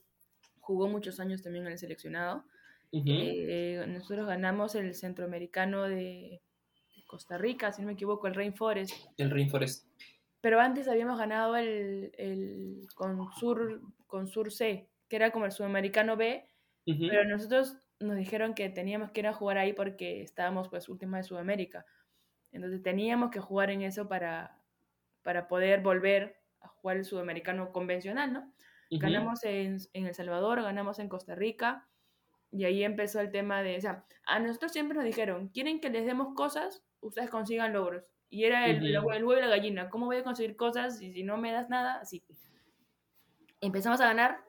jugó 0.60 0.88
muchos 0.88 1.20
años 1.20 1.42
también 1.42 1.66
en 1.66 1.72
el 1.72 1.78
seleccionado. 1.78 2.44
Eh, 2.92 3.84
nosotros 3.88 4.26
ganamos 4.26 4.74
el 4.76 4.94
centroamericano 4.94 5.82
de 5.82 6.40
Costa 7.06 7.36
Rica, 7.38 7.72
si 7.72 7.82
no 7.82 7.88
me 7.88 7.94
equivoco, 7.94 8.28
el 8.28 8.34
Rainforest. 8.34 8.94
El 9.18 9.30
Rainforest. 9.30 9.86
Pero 10.40 10.60
antes 10.60 10.88
habíamos 10.88 11.18
ganado 11.18 11.56
el, 11.56 12.12
el 12.18 12.86
Consur, 12.94 13.80
Consur 14.06 14.52
C, 14.52 14.88
que 15.08 15.16
era 15.16 15.30
como 15.32 15.46
el 15.46 15.52
sudamericano 15.52 16.16
B, 16.16 16.46
pero 16.84 17.24
nosotros 17.24 17.78
nos 18.00 18.16
dijeron 18.16 18.54
que 18.54 18.68
teníamos 18.68 19.10
que 19.10 19.20
ir 19.20 19.26
a 19.26 19.32
jugar 19.32 19.58
ahí 19.58 19.72
porque 19.72 20.22
estábamos 20.22 20.68
pues 20.68 20.88
última 20.88 21.18
de 21.18 21.24
Sudamérica. 21.24 21.86
Entonces 22.52 22.82
teníamos 22.82 23.30
que 23.30 23.40
jugar 23.40 23.70
en 23.70 23.82
eso 23.82 24.08
para, 24.08 24.58
para 25.22 25.48
poder 25.48 25.80
volver 25.80 26.40
a 26.60 26.68
jugar 26.68 26.98
el 26.98 27.04
sudamericano 27.04 27.72
convencional, 27.72 28.32
¿no? 28.32 28.52
Ganamos 28.90 29.42
en, 29.44 29.78
en, 29.92 30.06
El 30.06 30.14
Salvador, 30.14 30.62
ganamos 30.62 31.00
en 31.00 31.08
Costa 31.08 31.34
Rica 31.34 31.88
y 32.52 32.64
ahí 32.64 32.84
empezó 32.84 33.20
el 33.20 33.32
tema 33.32 33.62
de, 33.62 33.76
o 33.76 33.80
sea, 33.80 34.04
a 34.24 34.38
nosotros 34.38 34.70
siempre 34.70 34.94
nos 34.94 35.04
dijeron, 35.04 35.48
quieren 35.48 35.80
que 35.80 35.90
les 35.90 36.06
demos 36.06 36.34
cosas, 36.36 36.84
ustedes 37.00 37.28
consigan 37.28 37.72
logros. 37.72 38.12
Y 38.30 38.44
era 38.44 38.66
el, 38.66 38.84
el, 38.86 39.04
huevo 39.04 39.36
y 39.36 39.40
la 39.40 39.48
gallina, 39.48 39.90
¿cómo 39.90 40.06
voy 40.06 40.18
a 40.18 40.22
conseguir 40.22 40.54
cosas 40.54 41.00
y 41.02 41.12
si 41.12 41.24
no 41.24 41.36
me 41.36 41.50
das 41.50 41.68
nada? 41.68 42.00
Así. 42.00 42.22
Empezamos 43.60 44.00
a 44.00 44.06
ganar 44.06 44.44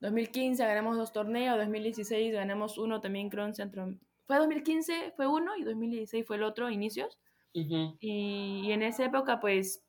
2015 0.00 0.64
ganamos 0.64 0.96
dos 0.96 1.12
torneos, 1.12 1.58
2016 1.58 2.32
ganamos 2.32 2.78
uno 2.78 3.00
también 3.00 3.28
creo 3.30 3.46
en 3.46 3.54
Centro... 3.54 3.94
Fue 4.26 4.38
2015 4.38 5.12
fue 5.16 5.26
uno 5.26 5.56
y 5.56 5.64
2016 5.64 6.26
fue 6.26 6.36
el 6.36 6.44
otro, 6.44 6.70
inicios. 6.70 7.18
y, 7.52 8.72
en 8.72 8.82
esa 8.82 9.04
época 9.04 9.38
pues 9.40 9.84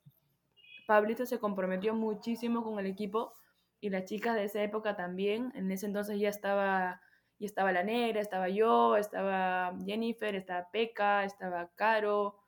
Pablito 0.86 1.26
se 1.26 1.38
comprometió 1.38 1.94
muchísimo 1.94 2.62
con 2.62 2.78
el 2.78 2.86
equipo 2.86 3.32
y 3.80 3.90
las 3.90 4.04
chicas 4.04 4.34
de 4.34 4.44
esa 4.44 4.62
época 4.62 4.96
también. 4.96 5.52
En 5.54 5.70
ese 5.70 5.86
entonces 5.86 6.20
ya 6.20 6.28
estaba, 6.28 7.00
ya 7.38 7.46
estaba 7.46 7.72
la 7.72 7.82
negra, 7.82 8.20
estaba 8.20 8.48
yo, 8.48 8.96
estaba 8.96 9.74
Jennifer, 9.84 10.34
estaba 10.34 10.70
Peca, 10.70 11.24
estaba 11.24 11.70
Caro, 11.74 12.38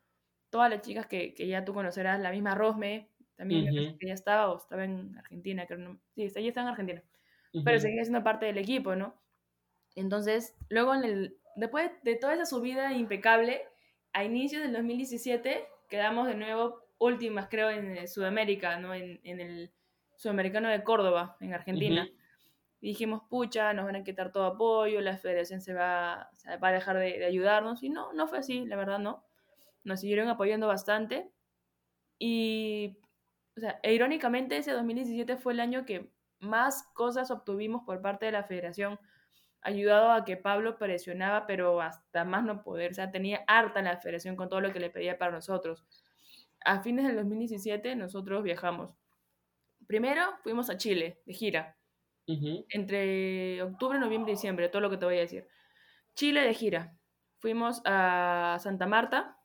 todas 0.50 0.70
las 0.70 0.82
chicas 0.82 1.06
que, 1.06 1.34
que 1.34 1.46
ya 1.46 1.64
tú 1.64 1.74
conocerás, 1.74 2.20
la 2.20 2.30
misma 2.30 2.54
Rosme, 2.54 3.10
también 3.36 3.96
que 3.98 4.06
ya 4.06 4.14
estaba 4.14 4.52
o 4.52 4.56
estaba 4.56 4.84
en 4.84 5.16
Argentina, 5.16 5.66
creo, 5.66 5.78
no, 5.78 5.98
sí, 6.14 6.22
ella 6.22 6.48
está 6.48 6.60
en 6.60 6.68
Argentina 6.68 7.02
pero 7.64 7.78
seguía 7.80 8.04
siendo 8.04 8.22
parte 8.22 8.46
del 8.46 8.58
equipo, 8.58 8.94
¿no? 8.94 9.14
Entonces, 9.94 10.54
luego, 10.68 10.94
en 10.94 11.04
el, 11.04 11.38
después 11.56 11.90
de 12.02 12.16
toda 12.16 12.34
esa 12.34 12.46
subida 12.46 12.92
impecable, 12.92 13.62
a 14.12 14.24
inicios 14.24 14.62
del 14.62 14.72
2017 14.72 15.66
quedamos 15.88 16.26
de 16.26 16.34
nuevo 16.34 16.84
últimas, 16.98 17.48
creo, 17.48 17.70
en 17.70 18.06
Sudamérica, 18.08 18.78
¿no? 18.78 18.94
En, 18.94 19.20
en 19.24 19.40
el 19.40 19.72
Sudamericano 20.16 20.68
de 20.68 20.82
Córdoba, 20.82 21.36
en 21.40 21.54
Argentina. 21.54 22.08
Y 22.80 22.88
dijimos, 22.88 23.22
pucha, 23.28 23.72
nos 23.72 23.86
van 23.86 23.96
a 23.96 24.04
quitar 24.04 24.30
todo 24.30 24.44
apoyo, 24.44 25.00
la 25.00 25.16
federación 25.16 25.60
se 25.60 25.74
va, 25.74 26.30
va 26.62 26.68
a 26.68 26.72
dejar 26.72 26.98
de, 26.98 27.18
de, 27.18 27.24
ayudarnos. 27.24 27.82
Y 27.82 27.90
no, 27.90 28.12
no 28.12 28.28
fue 28.28 28.38
así, 28.38 28.64
la 28.66 28.76
verdad 28.76 28.98
no. 28.98 29.24
Nos 29.84 30.00
siguieron 30.00 30.28
apoyando 30.28 30.66
bastante. 30.66 31.30
Y, 32.18 32.98
o 33.56 33.60
sea, 33.60 33.80
e 33.82 33.94
irónicamente 33.94 34.56
ese 34.56 34.72
2017 34.72 35.36
fue 35.36 35.52
el 35.52 35.60
año 35.60 35.84
que 35.84 36.10
más 36.40 36.84
cosas 36.94 37.30
obtuvimos 37.30 37.82
por 37.84 38.00
parte 38.00 38.26
de 38.26 38.32
la 38.32 38.44
federación, 38.44 38.98
ayudado 39.60 40.12
a 40.12 40.24
que 40.24 40.36
Pablo 40.36 40.78
presionaba, 40.78 41.46
pero 41.46 41.80
hasta 41.80 42.24
más 42.24 42.44
no 42.44 42.62
poder. 42.62 42.92
O 42.92 42.94
sea, 42.94 43.10
tenía 43.10 43.44
harta 43.46 43.82
la 43.82 43.98
federación 43.98 44.36
con 44.36 44.48
todo 44.48 44.60
lo 44.60 44.72
que 44.72 44.80
le 44.80 44.90
pedía 44.90 45.18
para 45.18 45.32
nosotros. 45.32 45.84
A 46.64 46.82
fines 46.82 47.06
del 47.06 47.16
2017 47.16 47.96
nosotros 47.96 48.42
viajamos. 48.42 48.94
Primero 49.86 50.22
fuimos 50.42 50.70
a 50.70 50.76
Chile, 50.76 51.22
de 51.24 51.32
gira 51.32 51.78
entre 52.68 53.62
octubre, 53.62 53.98
noviembre 53.98 54.32
y 54.32 54.34
diciembre, 54.34 54.68
todo 54.68 54.82
lo 54.82 54.90
que 54.90 54.98
te 54.98 55.06
voy 55.06 55.16
a 55.16 55.20
decir. 55.20 55.48
Chile 56.14 56.42
de 56.42 56.54
gira. 56.54 56.94
Fuimos 57.38 57.80
a 57.84 58.58
Santa 58.60 58.86
Marta, 58.86 59.38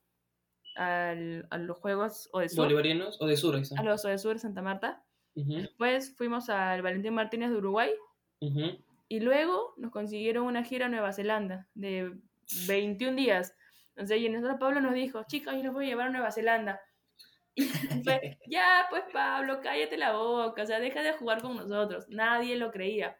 a 0.76 1.14
los 1.16 1.78
Juegos 1.78 2.30
o 2.34 2.40
de 2.40 2.50
Sur. 2.50 2.66
¿Bolivarianos 2.66 3.22
o 3.22 3.26
de 3.26 3.38
Sur? 3.38 3.56
A 3.78 3.84
los 3.84 4.04
de 4.04 4.18
Sur, 4.18 4.40
Santa 4.40 4.62
Marta. 4.62 5.04
Después 5.36 6.15
fuimos 6.15 6.50
al 6.50 6.82
Valentín 6.82 7.13
Martínez 7.13 7.50
de 7.50 7.58
Uruguay. 7.58 7.91
Y 9.08 9.19
luego 9.19 9.74
nos 9.78 9.91
consiguieron 9.91 10.46
una 10.46 10.63
gira 10.63 10.88
a 10.88 10.89
Nueva 10.89 11.13
Zelanda 11.13 11.67
de 11.74 12.13
21 12.67 13.15
días. 13.15 13.56
Entonces, 13.89 14.19
y 14.19 14.30
nosotros 14.30 14.60
Pablo 14.60 14.82
nos 14.82 14.93
dijo, 14.93 15.24
chicos, 15.28 15.54
yo 15.56 15.63
los 15.63 15.74
voy 15.74 15.86
a 15.86 15.89
llevar 15.89 16.08
a 16.08 16.12
Nueva 16.12 16.32
Zelanda. 16.32 16.82
Y 17.56 17.62
fue, 18.04 18.39
ya, 18.48 18.88
pues 18.89 19.04
Pablo, 19.13 19.60
cállate 19.62 19.98
la 19.98 20.13
boca, 20.13 20.63
o 20.63 20.65
sea, 20.65 20.80
deja 20.80 21.04
de 21.04 21.13
jugar 21.13 21.41
con 21.41 21.56
nosotros. 21.56 22.06
Nadie 22.10 22.58
lo 22.58 22.72
creía. 22.72 23.17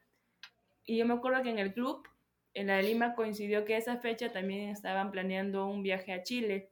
Y 0.86 0.98
yo 0.98 1.06
me 1.06 1.14
acuerdo 1.14 1.44
que 1.44 1.52
en 1.52 1.60
el 1.60 1.74
club, 1.74 2.08
en 2.54 2.68
la 2.68 2.78
de 2.78 2.84
Lima, 2.84 3.16
coincidió 3.16 3.64
que 3.64 3.78
esa 3.78 3.98
fecha 3.98 4.32
también 4.32 4.70
estaban 4.70 5.12
planeando 5.12 5.68
un 5.68 5.84
viaje 5.84 6.12
a 6.12 6.24
Chile 6.24 6.72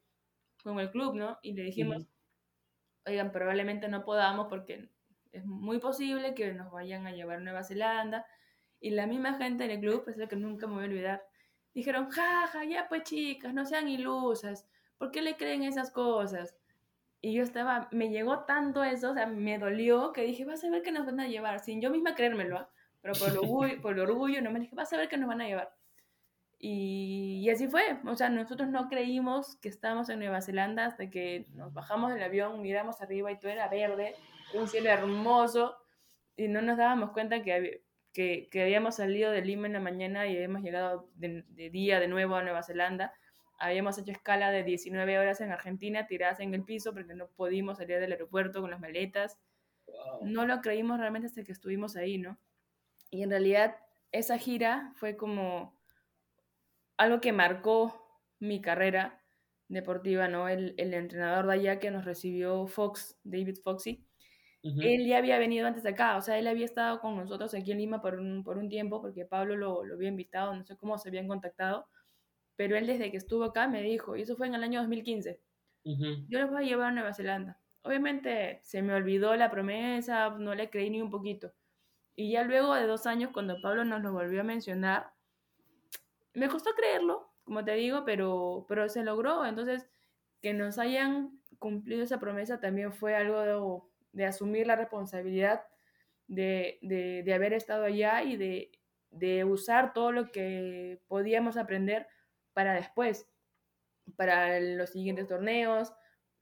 con 0.64 0.80
el 0.80 0.92
club, 0.92 1.16
¿no? 1.16 1.40
Y 1.42 1.54
le 1.54 1.64
dijimos, 1.64 2.08
oigan, 3.06 3.32
probablemente 3.32 3.88
no 3.88 4.04
podamos 4.04 4.48
porque 4.48 4.90
es 5.32 5.46
muy 5.46 5.80
posible 5.80 6.34
que 6.34 6.54
nos 6.54 6.72
vayan 6.72 7.08
a 7.08 7.12
llevar 7.12 7.38
a 7.38 7.42
Nueva 7.42 7.64
Zelanda. 7.64 8.26
Y 8.80 8.92
la 8.92 9.08
misma 9.08 9.36
gente 9.36 9.66
en 9.66 9.72
el 9.72 9.80
club, 9.80 10.04
es 10.08 10.18
lo 10.18 10.28
que 10.28 10.36
nunca 10.36 10.68
me 10.68 10.74
voy 10.74 10.84
a 10.84 10.88
olvidar, 10.88 11.24
dijeron, 11.74 12.10
jaja, 12.10 12.66
ya 12.66 12.88
pues 12.90 13.04
chicas, 13.04 13.54
no 13.54 13.66
sean 13.66 13.88
ilusas, 13.88 14.68
¿por 14.98 15.12
qué 15.12 15.22
le 15.22 15.38
creen 15.38 15.64
esas 15.64 15.92
cosas? 15.92 16.56
Y 17.22 17.34
yo 17.34 17.44
estaba, 17.44 17.88
me 17.92 18.10
llegó 18.10 18.46
tanto 18.46 18.84
eso, 18.84 19.12
o 19.12 19.14
sea, 19.14 19.28
me 19.28 19.60
dolió 19.60 20.12
que 20.12 20.24
dije, 20.24 20.46
vas 20.46 20.64
a 20.64 20.70
ver 20.70 20.82
que 20.82 20.92
nos 20.92 21.06
van 21.06 21.20
a 21.20 21.28
llevar, 21.28 21.60
sin 21.60 21.80
yo 21.80 21.92
misma 21.92 22.16
creérmelo, 22.16 22.58
¿ah? 22.58 22.70
pero 23.02 23.14
por 23.14 23.30
el, 23.30 23.38
orgullo, 23.38 23.82
por 23.82 23.94
el 23.94 24.00
orgullo, 24.00 24.42
no 24.42 24.52
me 24.52 24.60
dije, 24.60 24.76
vas 24.76 24.92
a 24.92 24.98
ver 24.98 25.08
que 25.08 25.18
nos 25.18 25.30
van 25.30 25.42
a 25.42 25.48
llevar. 25.48 25.76
Y, 26.58 27.42
y, 27.44 27.50
así 27.50 27.68
fue, 27.68 28.00
o 28.06 28.16
sea, 28.16 28.30
nosotros 28.30 28.70
no 28.70 28.88
creímos 28.88 29.56
que 29.58 29.70
estábamos 29.70 30.10
en 30.10 30.20
Nueva 30.20 30.42
Zelanda 30.42 30.86
hasta 30.86 31.10
que 31.10 31.48
nos 31.54 31.74
bajamos 31.74 32.14
del 32.14 32.22
avión, 32.22 32.62
miramos 32.62 33.02
arriba 33.02 33.32
y 33.32 33.40
todo 33.40 33.52
era 33.52 33.68
verde, 33.68 34.16
un 34.54 34.68
cielo 34.68 34.90
hermoso, 34.90 35.78
y 36.36 36.48
no 36.48 36.62
nos 36.62 36.78
dábamos 36.78 37.12
cuenta 37.12 37.44
que, 37.44 37.84
que, 38.14 38.50
que 38.52 38.64
habíamos 38.64 38.96
salido 38.96 39.32
de 39.32 39.42
Lima 39.42 39.68
en 39.68 39.74
la 39.74 39.80
mañana 39.80 40.28
y 40.28 40.36
habíamos 40.36 40.64
llegado 40.64 41.10
de, 41.16 41.44
de 41.50 41.70
día 41.70 42.00
de 42.00 42.08
nuevo 42.08 42.36
a 42.36 42.44
Nueva 42.44 42.64
Zelanda 42.64 43.14
habíamos 43.62 43.98
hecho 43.98 44.12
escala 44.12 44.52
de 44.52 44.64
19 44.64 45.20
horas 45.20 45.40
en 45.40 45.52
Argentina, 45.52 46.08
tiradas 46.08 46.40
en 46.40 46.54
el 46.54 46.64
piso 46.64 46.94
porque 46.94 47.14
no 47.14 47.28
pudimos 47.28 47.78
salir 47.78 48.00
del 48.00 48.12
aeropuerto 48.12 48.60
con 48.60 48.72
las 48.72 48.80
maletas. 48.80 49.38
No 50.22 50.46
lo 50.46 50.62
creímos 50.62 51.00
realmente 51.00 51.28
hasta 51.28 51.44
que 51.44 51.52
estuvimos 51.52 51.96
ahí, 51.96 52.18
¿no? 52.18 52.38
Y 53.12 53.24
en 53.24 53.30
realidad 53.30 53.78
esa 54.12 54.38
gira 54.38 54.92
fue 54.96 55.16
como 55.16 55.76
algo 56.98 57.22
que 57.22 57.32
marcó 57.32 58.20
mi 58.40 58.62
carrera 58.62 59.22
deportiva, 59.68 60.28
¿no? 60.28 60.50
El, 60.50 60.74
el 60.78 60.94
entrenador 60.94 61.46
de 61.46 61.54
allá 61.54 61.80
que 61.80 61.92
nos 61.92 62.06
recibió 62.06 62.66
Fox, 62.66 63.20
David 63.24 63.58
Foxy, 63.64 64.04
él 64.64 65.08
ya 65.08 65.18
había 65.18 65.40
venido 65.40 65.68
antes 65.68 65.84
de 65.84 65.90
acá, 65.90 66.18
o 66.18 66.22
sea, 66.22 66.38
él 66.38 66.48
había 66.48 66.66
estado 66.66 67.00
con 67.00 67.16
nosotros 67.18 67.54
aquí 67.54 67.72
en 67.72 67.80
Lima 67.80 68.02
por 68.02 68.20
un, 68.20 68.44
por 68.44 68.58
un 68.58 68.70
tiempo 68.70 69.02
porque 69.02 69.26
Pablo 69.26 69.56
lo, 69.56 69.84
lo 69.84 69.96
había 69.96 70.10
invitado, 70.10 70.56
no 70.56 70.64
sé 70.64 70.78
cómo 70.78 70.98
se 70.98 71.10
habían 71.10 71.28
contactado, 71.28 71.88
pero 72.56 72.78
él 72.78 72.88
desde 72.88 73.12
que 73.12 73.18
estuvo 73.18 73.44
acá 73.46 73.68
me 73.68 73.82
dijo, 73.82 74.16
y 74.16 74.22
eso 74.24 74.36
fue 74.38 74.48
en 74.48 74.56
el 74.56 74.64
año 74.64 74.80
2015, 74.82 75.42
yo 76.28 76.40
los 76.40 76.50
voy 76.52 76.64
a 76.64 76.68
llevar 76.68 76.88
a 76.88 76.92
Nueva 76.92 77.14
Zelanda. 77.14 77.60
Obviamente 77.84 78.60
se 78.64 78.82
me 78.82 78.94
olvidó 78.94 79.36
la 79.36 79.52
promesa, 79.52 80.30
no 80.32 80.56
le 80.56 80.70
creí 80.70 80.90
ni 80.90 81.02
un 81.02 81.12
poquito. 81.12 81.54
Y 82.16 82.32
ya 82.32 82.44
luego 82.44 82.76
de 82.76 82.88
dos 82.88 83.08
años, 83.08 83.32
cuando 83.34 83.62
Pablo 83.62 83.86
nos 83.86 84.02
lo 84.02 84.14
volvió 84.14 84.42
a 84.42 84.44
mencionar, 84.44 85.14
me 86.34 86.48
costó 86.50 86.72
creerlo, 86.76 87.32
como 87.44 87.64
te 87.66 87.74
digo, 87.74 88.04
pero, 88.06 88.66
pero 88.68 88.88
se 88.90 89.04
logró. 89.04 89.46
Entonces, 89.46 89.90
que 90.42 90.54
nos 90.54 90.78
hayan 90.80 91.42
cumplido 91.60 92.04
esa 92.04 92.20
promesa 92.20 92.60
también 92.60 92.94
fue 92.94 93.16
algo 93.16 93.91
de, 94.12 94.26
asumir 94.26 94.68
la 94.68 94.76
responsabilidad 94.76 95.64
de, 96.28 96.80
de, 96.82 97.24
de, 97.24 97.34
haber 97.34 97.54
estado 97.54 97.86
allá 97.86 98.24
y 98.24 98.38
de, 98.38 98.72
de 99.12 99.44
usar 99.44 99.94
todo 99.94 100.12
lo 100.12 100.32
que 100.32 101.00
podíamos 101.08 101.58
aprender 101.58 102.08
para 102.54 102.74
después, 102.74 103.30
para 104.16 104.60
los 104.60 104.90
siguientes 104.90 105.28
torneos 105.28 105.94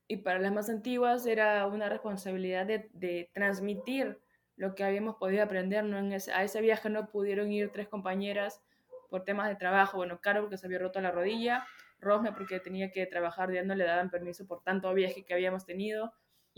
y 0.08 0.18
para 0.18 0.40
las 0.40 0.52
más 0.52 0.70
antiguas 0.70 1.26
era 1.26 1.66
una 1.68 1.90
responsabilidad 1.90 2.66
de, 2.66 3.30
transmitir 3.34 4.20
lo 4.56 4.76
que 4.76 4.84
habíamos 4.84 5.16
podido 5.16 5.44
aprender. 5.44 5.84
¿no? 5.84 5.98
En 5.98 6.12
a 6.14 6.44
ese 6.44 6.62
viaje 6.62 6.90
no 6.90 7.10
pudieron 7.10 7.52
ir 7.52 7.72
tres 7.72 7.88
compañeras 7.88 8.62
por 9.10 9.24
temas 9.24 9.50
de 9.50 9.56
trabajo. 9.56 9.98
Bueno, 9.98 10.20
Caro 10.20 10.42
porque 10.42 10.58
se 10.58 10.68
había 10.68 10.80
roto 10.80 11.00
la 11.02 11.12
rodilla, 11.12 11.66
Rosme 12.00 12.32
porque 12.32 12.60
tenía 12.60 12.92
que 12.92 13.06
trabajar, 13.06 13.52
ya 13.52 13.64
no 13.64 13.76
le 13.76 13.84
daban 13.84 14.10
permiso 14.10 14.48
por 14.48 14.64
tanto 14.64 14.94
viaje 14.94 15.24
que 15.26 15.34
habíamos 15.34 15.66
tenido, 15.66 16.14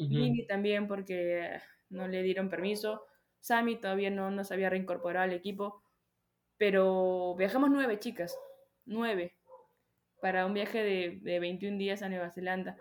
Mimi 0.09 0.45
también 0.47 0.87
porque 0.87 1.59
no 1.89 2.07
le 2.07 2.23
dieron 2.23 2.49
permiso, 2.49 3.05
Sami 3.39 3.75
todavía 3.75 4.09
no 4.09 4.31
nos 4.31 4.51
había 4.51 4.69
reincorporado 4.69 5.25
al 5.25 5.33
equipo, 5.33 5.83
pero 6.57 7.35
viajamos 7.35 7.69
nueve 7.71 7.99
chicas, 7.99 8.37
nueve 8.85 9.35
para 10.21 10.45
un 10.45 10.53
viaje 10.53 10.83
de, 10.83 11.19
de 11.21 11.39
21 11.39 11.77
días 11.77 12.03
a 12.03 12.09
Nueva 12.09 12.29
Zelanda. 12.29 12.77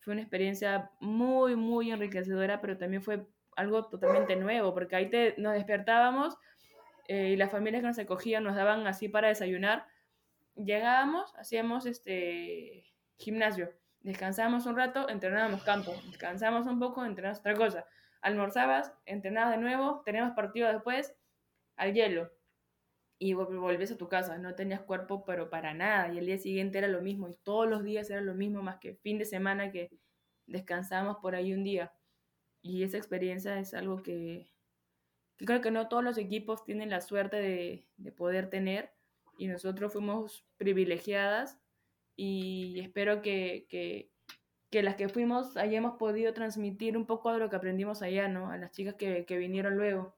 Fue 0.00 0.12
una 0.12 0.22
experiencia 0.22 0.90
muy, 1.00 1.54
muy 1.54 1.90
enriquecedora, 1.92 2.60
pero 2.60 2.76
también 2.76 3.02
fue 3.02 3.26
algo 3.56 3.88
totalmente 3.88 4.34
nuevo, 4.36 4.74
porque 4.74 4.96
ahí 4.96 5.10
te, 5.10 5.34
nos 5.38 5.54
despertábamos 5.54 6.36
eh, 7.08 7.30
y 7.30 7.36
las 7.36 7.50
familias 7.50 7.82
que 7.82 7.88
nos 7.88 7.98
acogían 7.98 8.44
nos 8.44 8.56
daban 8.56 8.86
así 8.86 9.08
para 9.08 9.28
desayunar. 9.28 9.86
Llegábamos, 10.56 11.32
hacíamos 11.36 11.86
este 11.86 12.84
gimnasio, 13.16 13.72
descansábamos 14.00 14.66
un 14.66 14.76
rato, 14.76 15.08
entrenábamos 15.08 15.62
campo, 15.62 15.92
descansábamos 16.06 16.66
un 16.66 16.78
poco, 16.78 17.04
entrenábamos 17.04 17.40
otra 17.40 17.54
cosa. 17.54 17.86
Almorzabas, 18.22 18.92
entrenabas 19.06 19.52
de 19.52 19.58
nuevo, 19.58 20.02
teníamos 20.04 20.34
partido 20.34 20.70
después 20.72 21.14
al 21.76 21.94
hielo 21.94 22.30
y 23.18 23.34
volvías 23.34 23.90
a 23.92 23.98
tu 23.98 24.08
casa, 24.08 24.38
no 24.38 24.54
tenías 24.54 24.80
cuerpo 24.80 25.24
pero 25.24 25.50
para 25.50 25.74
nada 25.74 26.12
y 26.12 26.18
el 26.18 26.26
día 26.26 26.38
siguiente 26.38 26.78
era 26.78 26.88
lo 26.88 27.02
mismo 27.02 27.28
y 27.28 27.36
todos 27.42 27.68
los 27.68 27.84
días 27.84 28.08
era 28.08 28.22
lo 28.22 28.34
mismo 28.34 28.62
más 28.62 28.78
que 28.78 28.94
fin 28.94 29.18
de 29.18 29.26
semana 29.26 29.70
que 29.70 29.90
descansamos 30.46 31.18
por 31.18 31.34
ahí 31.34 31.52
un 31.52 31.62
día 31.62 31.92
y 32.62 32.82
esa 32.82 32.96
experiencia 32.96 33.58
es 33.58 33.74
algo 33.74 34.02
que, 34.02 34.50
creo 35.36 35.60
que 35.60 35.70
no 35.70 35.88
todos 35.88 36.02
los 36.02 36.16
equipos 36.16 36.64
tienen 36.64 36.88
la 36.88 37.02
suerte 37.02 37.86
de 37.96 38.12
poder 38.12 38.48
tener 38.48 38.92
y 39.38 39.48
nosotros 39.48 39.92
fuimos 39.92 40.46
privilegiadas 40.56 41.59
y 42.20 42.80
espero 42.80 43.22
que, 43.22 43.66
que, 43.68 44.10
que, 44.70 44.82
las 44.82 44.96
que 44.96 45.08
fuimos 45.08 45.56
hayamos 45.56 45.96
podido 45.98 46.32
transmitir 46.34 46.96
un 46.96 47.06
poco 47.06 47.32
de 47.32 47.38
lo 47.38 47.48
que 47.48 47.56
aprendimos 47.56 48.02
allá, 48.02 48.28
¿no? 48.28 48.50
A 48.50 48.58
las 48.58 48.72
chicas 48.72 48.94
que, 48.94 49.24
que 49.24 49.38
vinieron 49.38 49.76
luego 49.76 50.14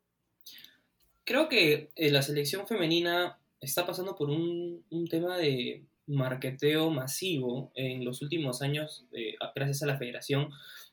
creo 1.25 1.49
que 1.49 1.91
eh, 1.97 2.11
la 2.11 2.23
selección 2.23 2.67
femenina 2.67 3.39
está 3.61 3.87
pasando 3.87 4.15
por 4.17 4.31
un, 4.31 4.85
tema 5.09 5.37
de 5.37 5.85
marketeo 6.07 6.91
masivo 6.91 7.71
en 7.75 8.05
los 8.05 8.23
últimos 8.23 8.63
años 8.63 9.05
eh, 9.13 9.35
gracias 9.55 9.83
a 9.83 9.87
la 9.87 9.99
federación 9.99 10.51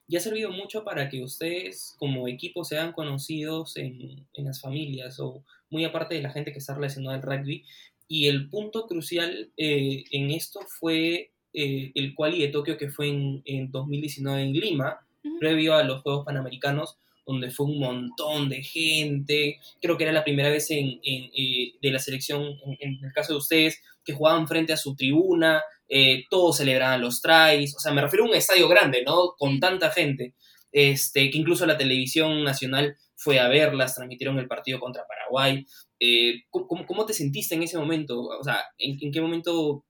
y 0.07 0.18
ha 0.18 0.20
servido 0.20 0.51
mucho 0.51 0.84
para 0.84 1.10
que 1.10 1.24
ustedes 1.24 1.95
como 1.97 2.28
equipo 2.28 2.64
sean 2.64 2.93
conocidos 2.93 3.78
en, 3.78 4.28
las 4.34 4.62
familias 4.62 5.20
o 5.20 5.43
muy 5.70 5.86
aparte 5.86 6.16
de 6.16 6.22
la 6.22 6.32
gente 6.32 6.51
que 6.51 6.60
está 6.60 6.74
relacionada 6.74 7.16
al 7.16 7.22
rugby. 7.22 7.64
Y 8.10 8.28
el 8.28 8.49
punto 8.49 8.88
crucial 8.88 9.53
eh, 9.55 10.03
en 10.12 10.32
esto 10.32 10.60
fue 10.80 11.32
el 11.51 12.14
quali 12.16 12.41
de 12.41 12.49
Tokio 12.49 12.78
que 12.78 12.89
fue 12.89 13.07
en, 13.07 13.41
en 13.45 13.72
2019 13.72 14.43
en 14.43 14.53
Lima, 14.53 14.99
previo 15.39 15.76
a 15.76 15.84
los 15.84 16.01
Juegos 16.01 16.26
Panamericanos, 16.26 16.97
donde 17.30 17.51
fue 17.51 17.68
un 17.68 17.80
montón 17.80 18.49
de 18.49 18.64
gente. 18.64 19.60
Creo 19.80 19.97
que 19.97 20.03
era 20.03 20.12
la 20.12 20.24
primera 20.24 20.49
vez 20.49 20.72
en, 20.72 20.99
eh, 21.03 21.74
de 21.80 21.91
la 21.91 21.99
selección, 21.99 22.55
en, 22.80 22.97
el 23.03 23.14
caso 23.14 23.34
de 23.34 23.38
ustedes, 23.38 23.82
que 24.03 24.14
jugaban 24.14 24.47
frente 24.47 24.74
a 24.74 24.78
su 24.78 24.95
tribuna, 24.95 25.62
eh, 25.88 26.24
todos 26.30 26.57
celebraban 26.57 27.01
los 27.01 27.22
tries, 27.22 27.76
o 27.76 27.80
sea, 27.80 27.93
me 27.93 28.01
refiero 28.01 28.26
a 28.26 28.30
un 28.30 28.36
estadio 28.36 28.68
grande, 28.68 29.03
¿no? 29.05 29.36
Con 29.38 29.60
tanta 29.60 29.91
gente, 29.91 30.34
este, 30.72 31.30
que 31.30 31.38
incluso 31.38 31.68
la 31.68 31.78
televisión 31.78 32.43
nacional 32.43 32.95
fue 33.20 33.38
a 33.38 33.49
verlas, 33.49 33.95
transmitieron 33.95 34.39
el 34.39 34.47
partido 34.47 34.80
contra 34.80 35.05
Paraguay. 35.05 35.65
Eh, 35.99 36.43
¿cómo, 36.49 37.05
te 37.05 37.13
sentiste 37.13 37.53
en 37.53 37.63
ese 37.63 37.78
momento? 37.78 38.22
O 38.22 38.43
sea, 38.43 38.63
¿en, 38.78 39.11
qué 39.11 39.20
momento 39.20 39.84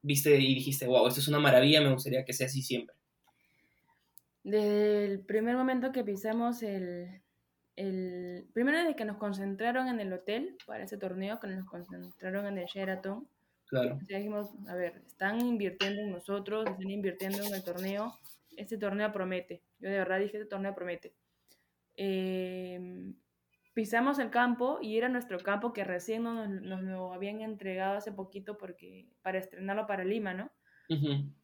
viste 0.00 0.34
y 0.40 0.54
dijiste, 0.54 0.86
wow, 0.86 1.06
esto 1.06 1.20
es 1.20 1.28
una 1.28 1.40
maravilla, 1.40 1.82
me 1.82 1.92
gustaría 1.92 2.24
que 2.24 2.32
sea 2.32 2.46
así 2.46 2.62
siempre? 2.62 2.96
Desde 4.44 5.04
el 5.04 5.20
primer 5.20 5.56
momento 5.56 5.92
que 5.92 6.04
pisamos 6.04 6.62
el, 6.62 7.20
el... 7.76 8.46
Primero 8.54 8.78
desde 8.78 8.96
que 8.96 9.04
nos 9.04 9.18
concentraron 9.18 9.88
en 9.88 10.00
el 10.00 10.10
hotel 10.14 10.56
para 10.66 10.84
ese 10.84 10.96
torneo, 10.96 11.40
que 11.40 11.48
nos 11.48 11.66
concentraron 11.66 12.46
en 12.46 12.56
el 12.56 12.66
Sheraton. 12.66 13.28
Claro. 13.66 13.98
dijimos, 14.08 14.50
a 14.68 14.74
ver, 14.74 15.02
están 15.06 15.44
invirtiendo 15.44 16.00
en 16.00 16.12
nosotros, 16.12 16.66
están 16.66 16.90
invirtiendo 16.90 17.42
en 17.42 17.52
el 17.52 17.62
torneo. 17.62 18.14
Este 18.56 18.78
torneo 18.78 19.12
promete. 19.12 19.60
Yo 19.80 19.90
de 19.90 19.98
verdad 19.98 20.20
dije, 20.20 20.38
este 20.38 20.48
torneo 20.48 20.74
promete. 20.74 21.12
Eh, 21.96 23.14
pisamos 23.74 24.18
el 24.18 24.30
campo 24.30 24.78
y 24.80 24.96
era 24.96 25.08
nuestro 25.08 25.38
campo 25.38 25.72
que 25.72 25.84
recién 25.84 26.22
nos, 26.22 26.48
nos, 26.48 26.82
lo 26.82 27.12
habían 27.12 27.40
entregado 27.40 27.96
hace 27.98 28.12
poquito 28.12 28.56
porque 28.56 29.08
para 29.22 29.38
estrenarlo 29.38 29.86
para 29.86 30.04
Lima, 30.04 30.32
¿no? 30.32 30.50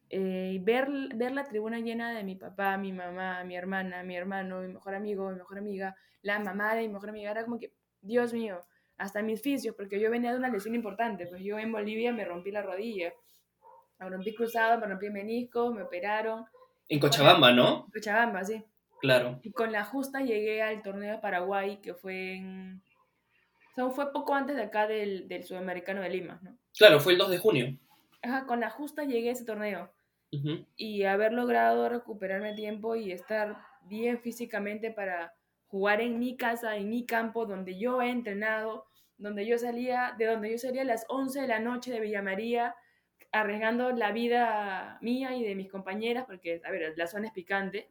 Eh, 0.09 0.51
y 0.55 0.59
ver, 0.59 0.89
ver 1.15 1.31
la 1.31 1.43
tribuna 1.43 1.79
llena 1.79 2.13
de 2.13 2.23
mi 2.23 2.35
papá, 2.35 2.77
mi 2.77 2.91
mamá, 2.91 3.43
mi 3.43 3.55
hermana, 3.55 4.03
mi 4.03 4.15
hermano, 4.15 4.61
mi 4.61 4.73
mejor 4.73 4.95
amigo, 4.95 5.29
mi 5.29 5.37
mejor 5.37 5.57
amiga, 5.57 5.95
la 6.21 6.39
mamá 6.39 6.75
de 6.75 6.81
mi 6.81 6.89
mejor 6.89 7.09
amiga, 7.09 7.31
era 7.31 7.43
como 7.43 7.59
que, 7.59 7.73
Dios 8.01 8.33
mío, 8.33 8.59
hasta 8.97 9.21
mis 9.21 9.41
fisios, 9.41 9.75
porque 9.75 9.99
yo 9.99 10.11
venía 10.11 10.31
de 10.31 10.37
una 10.37 10.49
lesión 10.49 10.75
importante, 10.75 11.27
pues 11.27 11.41
yo 11.43 11.57
en 11.59 11.71
Bolivia 11.71 12.11
me 12.11 12.25
rompí 12.25 12.51
la 12.51 12.61
rodilla, 12.61 13.13
me 13.99 14.09
rompí 14.09 14.35
cruzado, 14.35 14.79
me 14.79 14.87
rompí 14.87 15.07
el 15.07 15.13
menisco, 15.13 15.71
me 15.73 15.83
operaron. 15.83 16.45
En 16.87 16.99
Cochabamba, 16.99 17.51
¿no? 17.51 17.87
Cochabamba, 17.93 18.43
sí. 18.43 18.63
Claro. 19.01 19.39
Y 19.41 19.51
con 19.51 19.71
la 19.71 19.83
justa 19.83 20.21
llegué 20.21 20.61
al 20.61 20.83
torneo 20.83 21.15
de 21.15 21.21
Paraguay, 21.21 21.77
que 21.81 21.95
fue 21.95 22.35
en... 22.35 22.83
O 23.71 23.73
sea, 23.73 23.89
fue 23.89 24.13
poco 24.13 24.35
antes 24.35 24.55
de 24.55 24.63
acá 24.63 24.87
del, 24.87 25.27
del 25.27 25.43
Sudamericano 25.43 26.01
de 26.01 26.09
Lima, 26.09 26.39
¿no? 26.43 26.57
Claro, 26.77 26.99
fue 26.99 27.13
el 27.13 27.17
2 27.17 27.31
de 27.31 27.37
junio. 27.39 27.79
Ajá, 28.21 28.45
con 28.45 28.59
la 28.59 28.69
justa 28.69 29.03
llegué 29.03 29.29
a 29.29 29.31
ese 29.33 29.45
torneo. 29.45 29.91
Y 30.77 31.03
haber 31.03 31.33
logrado 31.33 31.89
recuperarme 31.89 32.53
tiempo 32.53 32.95
y 32.95 33.11
estar 33.11 33.57
bien 33.81 34.19
físicamente 34.19 34.89
para 34.91 35.33
jugar 35.67 35.99
en 35.99 36.19
mi 36.19 36.37
casa, 36.37 36.77
en 36.77 36.89
mi 36.89 37.05
campo, 37.05 37.45
donde 37.45 37.77
yo 37.77 38.01
he 38.01 38.09
entrenado, 38.09 38.85
donde 39.17 39.45
yo 39.45 39.57
salía, 39.57 40.15
de 40.17 40.27
donde 40.27 40.51
yo 40.51 40.57
salía 40.57 40.83
a 40.83 40.85
las 40.85 41.05
11 41.09 41.41
de 41.41 41.47
la 41.47 41.59
noche 41.59 41.91
de 41.91 41.99
Villa 41.99 42.21
María, 42.21 42.75
arriesgando 43.33 43.91
la 43.91 44.13
vida 44.13 44.99
mía 45.01 45.35
y 45.35 45.43
de 45.43 45.55
mis 45.55 45.69
compañeras, 45.69 46.25
porque, 46.25 46.61
a 46.63 46.71
ver, 46.71 46.93
la 46.95 47.07
zona 47.07 47.27
es 47.27 47.33
picante 47.33 47.89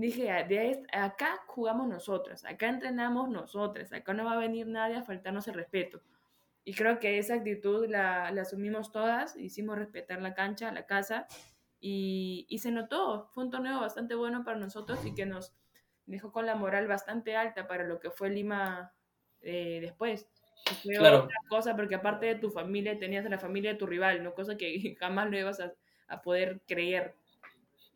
dije, 0.00 0.30
ah, 0.30 0.44
de 0.44 0.86
acá 0.92 1.40
jugamos 1.46 1.88
nosotras, 1.88 2.44
acá 2.44 2.68
entrenamos 2.68 3.28
nosotras, 3.28 3.92
acá 3.92 4.14
no 4.14 4.24
va 4.24 4.32
a 4.32 4.38
venir 4.38 4.66
nadie 4.66 4.96
a 4.96 5.02
faltarnos 5.02 5.48
el 5.48 5.54
respeto. 5.54 6.00
Y 6.64 6.74
creo 6.74 7.00
que 7.00 7.18
esa 7.18 7.34
actitud 7.34 7.88
la, 7.88 8.30
la 8.30 8.42
asumimos 8.42 8.92
todas, 8.92 9.36
hicimos 9.36 9.78
respetar 9.78 10.20
la 10.20 10.34
cancha, 10.34 10.70
la 10.70 10.86
casa, 10.86 11.26
y, 11.80 12.46
y, 12.48 12.58
se 12.58 12.70
notó, 12.70 13.28
fue 13.32 13.44
un 13.44 13.50
torneo 13.50 13.80
bastante 13.80 14.14
bueno 14.14 14.44
para 14.44 14.58
nosotros 14.58 15.04
y 15.06 15.14
que 15.14 15.26
nos 15.26 15.52
dejó 16.06 16.32
con 16.32 16.44
la 16.44 16.56
moral 16.56 16.88
bastante 16.88 17.36
alta 17.36 17.68
para 17.68 17.84
lo 17.84 18.00
que 18.00 18.10
fue 18.10 18.30
Lima 18.30 18.92
eh, 19.40 19.78
después. 19.80 20.28
fue 20.82 20.96
claro. 20.96 21.24
otra 21.24 21.36
cosa, 21.48 21.76
porque 21.76 21.94
aparte 21.94 22.26
de 22.26 22.34
tu 22.34 22.50
familia, 22.50 22.98
tenías 22.98 23.24
a 23.26 23.28
la 23.28 23.38
familia 23.38 23.72
de 23.72 23.78
tu 23.78 23.86
rival, 23.86 24.22
¿no? 24.22 24.34
Cosa 24.34 24.56
que 24.56 24.96
jamás 24.98 25.30
lo 25.30 25.38
ibas 25.38 25.60
a, 25.60 25.72
a 26.08 26.22
poder 26.22 26.60
creer. 26.66 27.14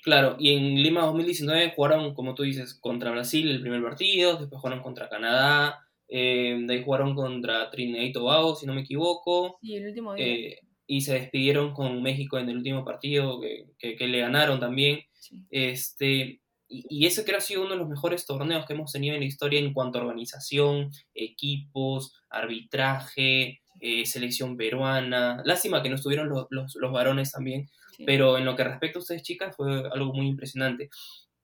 Claro, 0.03 0.35
y 0.39 0.51
en 0.57 0.83
Lima 0.83 1.03
2019 1.03 1.75
jugaron, 1.77 2.13
como 2.13 2.35
tú 2.35 2.43
dices, 2.43 2.75
contra 2.75 3.13
Brasil 3.13 3.49
el 3.49 3.61
primer 3.61 3.83
partido, 3.83 4.37
después 4.37 4.61
jugaron 4.61 4.83
contra 4.83 5.09
Canadá, 5.09 5.87
eh, 6.09 6.61
de 6.67 6.75
ahí 6.75 6.83
jugaron 6.83 7.15
contra 7.15 7.71
Trinidad 7.71 8.03
y 8.03 8.13
Tobago, 8.13 8.57
si 8.57 8.67
no 8.67 8.75
me 8.75 8.81
equivoco. 8.81 9.59
Sí, 9.63 9.77
el 9.77 9.87
último 9.87 10.15
día. 10.15 10.27
Eh, 10.27 10.59
y 10.89 11.03
se 11.03 11.15
despidieron 11.15 11.73
con 11.73 12.03
México 12.03 12.37
en 12.37 12.49
el 12.49 12.57
último 12.57 12.85
partido, 12.85 13.41
que, 13.41 13.97
que, 13.97 14.09
le 14.09 14.21
ganaron 14.21 14.59
también. 14.59 15.05
Este, 15.51 16.41
y, 16.69 16.85
y, 16.91 17.07
ese 17.07 17.25
creo 17.25 17.39
ha 17.39 17.41
sido 17.41 17.63
uno 17.63 17.71
de 17.71 17.79
los 17.79 17.89
mejores 17.89 18.27
torneos 18.27 18.67
que 18.67 18.73
hemos 18.73 18.91
tenido 18.91 19.15
en 19.15 19.21
la 19.21 19.27
historia 19.27 19.61
en 19.61 19.73
cuanto 19.73 19.99
a 19.99 20.03
organización, 20.03 20.91
equipos, 21.15 22.13
arbitraje, 22.29 23.62
eh, 23.85 24.07
selección 24.07 24.57
peruana. 24.57 25.43
Lástima 25.45 25.83
que 25.83 25.89
no 25.89 25.97
estuvieron 25.97 26.29
los, 26.29 26.47
los, 26.51 26.77
los 26.77 26.93
varones 26.93 27.33
también, 27.33 27.69
pero 28.07 28.39
en 28.39 28.45
lo 28.45 28.55
que 28.55 28.63
respecta 28.63 29.01
a 29.01 29.03
ustedes, 29.03 29.23
chicas, 29.23 29.57
fue 29.57 29.89
algo 29.93 30.13
muy 30.15 30.29
impresionante. 30.29 30.89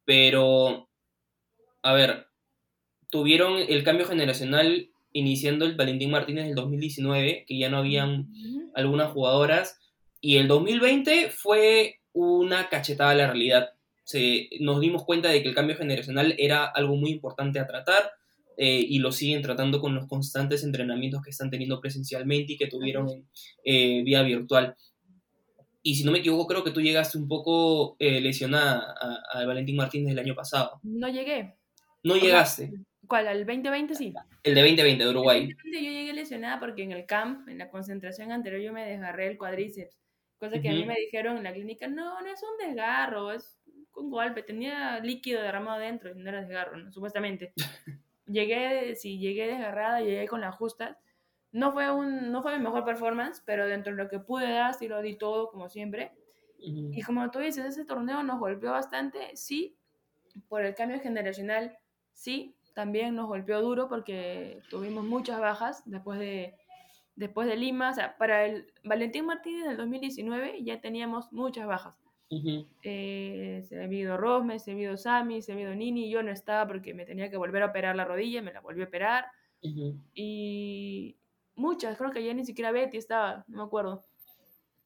Pero, 0.04 0.88
a 1.82 1.92
ver, 1.92 2.28
tuvieron 3.10 3.58
el 3.58 3.82
cambio 3.82 4.06
generacional 4.06 4.88
iniciando 5.12 5.64
el 5.64 5.74
Valentín 5.74 6.12
Martínez 6.12 6.44
del 6.44 6.54
2019, 6.54 7.44
que 7.44 7.58
ya 7.58 7.70
no 7.70 7.78
habían 7.78 8.28
algunas 8.74 9.10
jugadoras, 9.10 9.80
y 10.20 10.36
el 10.36 10.46
2020 10.46 11.30
fue 11.30 12.00
una 12.12 12.68
cachetada 12.68 13.10
a 13.10 13.16
la 13.16 13.26
realidad. 13.26 13.70
Se, 14.04 14.48
nos 14.60 14.80
dimos 14.80 15.04
cuenta 15.04 15.28
de 15.28 15.42
que 15.42 15.48
el 15.48 15.56
cambio 15.56 15.76
generacional 15.76 16.36
era 16.38 16.66
algo 16.66 16.94
muy 16.94 17.10
importante 17.10 17.58
a 17.58 17.66
tratar 17.66 18.12
eh, 18.60 18.84
y 18.88 18.98
lo 18.98 19.12
siguen 19.12 19.40
tratando 19.40 19.80
con 19.80 19.94
los 19.94 20.08
constantes 20.08 20.64
entrenamientos 20.64 21.22
que 21.22 21.30
están 21.30 21.48
teniendo 21.48 21.80
presencialmente 21.80 22.54
y 22.54 22.56
que 22.56 22.66
tuvieron 22.66 23.06
eh, 23.62 24.02
vía 24.02 24.22
virtual. 24.22 24.74
Y 25.80 25.94
si 25.94 26.04
no 26.04 26.10
me 26.10 26.18
equivoco, 26.18 26.48
creo 26.48 26.64
que 26.64 26.72
tú 26.72 26.80
llegaste 26.80 27.18
un 27.18 27.28
poco 27.28 27.94
eh, 28.00 28.20
lesionada 28.20 28.96
al 29.32 29.46
Valentín 29.46 29.76
Martínez 29.76 30.08
del 30.08 30.18
año 30.18 30.34
pasado. 30.34 30.80
No 30.82 31.08
llegué. 31.08 31.54
No 32.02 32.16
llegaste. 32.16 32.72
¿Cuál? 33.06 33.28
¿Al 33.28 33.46
2020 33.46 33.94
sí? 33.94 34.12
El 34.42 34.56
de 34.56 34.60
2020 34.60 35.04
de 35.04 35.10
Uruguay. 35.10 35.48
yo 35.64 35.78
llegué 35.78 36.12
lesionada 36.12 36.58
porque 36.58 36.82
en 36.82 36.90
el 36.90 37.06
camp, 37.06 37.48
en 37.48 37.58
la 37.58 37.70
concentración 37.70 38.32
anterior, 38.32 38.60
yo 38.60 38.72
me 38.72 38.84
desgarré 38.84 39.28
el 39.28 39.38
cuadríceps. 39.38 39.96
Cosa 40.36 40.60
que 40.60 40.68
a 40.68 40.72
mí 40.72 40.84
me 40.84 40.96
dijeron 40.96 41.36
en 41.36 41.44
la 41.44 41.52
clínica, 41.52 41.86
no, 41.86 42.20
no 42.20 42.26
es 42.26 42.40
un 42.42 42.66
desgarro, 42.66 43.30
es 43.30 43.56
un 43.94 44.10
golpe. 44.10 44.42
Tenía 44.42 44.98
líquido 44.98 45.42
derramado 45.42 45.78
dentro 45.78 46.10
y 46.10 46.16
no 46.16 46.28
era 46.28 46.40
desgarro, 46.40 46.90
supuestamente. 46.90 47.52
llegué, 48.28 48.94
sí, 48.96 49.18
llegué 49.18 49.48
desgarrada, 49.48 50.00
llegué 50.00 50.28
con 50.28 50.40
las 50.40 50.54
justas 50.54 50.96
no 51.52 51.72
fue, 51.72 51.90
un, 51.90 52.30
no 52.30 52.42
fue 52.42 52.56
mi 52.58 52.64
mejor 52.64 52.84
performance, 52.84 53.42
pero 53.44 53.66
dentro 53.66 53.94
de 53.94 54.02
lo 54.02 54.08
que 54.08 54.18
pude 54.18 54.50
dar, 54.50 54.74
sí 54.74 54.88
lo 54.88 55.00
di 55.00 55.16
todo, 55.16 55.50
como 55.50 55.68
siempre. 55.68 56.12
Y 56.58 57.02
como 57.02 57.30
tú 57.30 57.38
dices, 57.38 57.64
ese 57.64 57.84
torneo 57.84 58.22
nos 58.22 58.40
golpeó 58.40 58.72
bastante, 58.72 59.36
sí, 59.36 59.76
por 60.48 60.64
el 60.64 60.74
cambio 60.74 61.00
generacional, 61.00 61.78
sí, 62.12 62.54
también 62.74 63.14
nos 63.14 63.28
golpeó 63.28 63.60
duro 63.60 63.88
porque 63.88 64.60
tuvimos 64.68 65.04
muchas 65.04 65.40
bajas 65.40 65.82
después 65.86 66.18
de, 66.18 66.54
después 67.16 67.48
de 67.48 67.56
Lima. 67.56 67.90
O 67.90 67.94
sea, 67.94 68.16
para 68.18 68.44
el 68.44 68.72
Valentín 68.84 69.26
Martínez 69.26 69.66
del 69.66 69.76
2019 69.76 70.62
ya 70.64 70.80
teníamos 70.80 71.32
muchas 71.32 71.66
bajas. 71.66 71.96
Eh, 72.30 73.62
se 73.66 73.80
ha 73.80 73.84
habido 73.84 74.16
Rosme, 74.16 74.58
se 74.58 74.70
ha 74.70 74.74
habido 74.74 74.96
Sami, 74.96 75.40
se 75.42 75.52
ha 75.52 75.54
habido 75.54 75.74
Nini. 75.74 76.10
Yo 76.10 76.22
no 76.22 76.30
estaba 76.30 76.66
porque 76.66 76.94
me 76.94 77.04
tenía 77.04 77.30
que 77.30 77.36
volver 77.36 77.62
a 77.62 77.66
operar 77.66 77.96
la 77.96 78.04
rodilla, 78.04 78.42
me 78.42 78.52
la 78.52 78.60
volví 78.60 78.82
a 78.82 78.86
operar. 78.86 79.26
Y 80.14 81.16
muchas, 81.54 81.96
creo 81.98 82.12
que 82.12 82.24
ya 82.24 82.32
ni 82.34 82.44
siquiera 82.44 82.70
Betty 82.70 82.96
estaba, 82.96 83.44
no 83.48 83.58
me 83.58 83.62
acuerdo. 83.64 84.04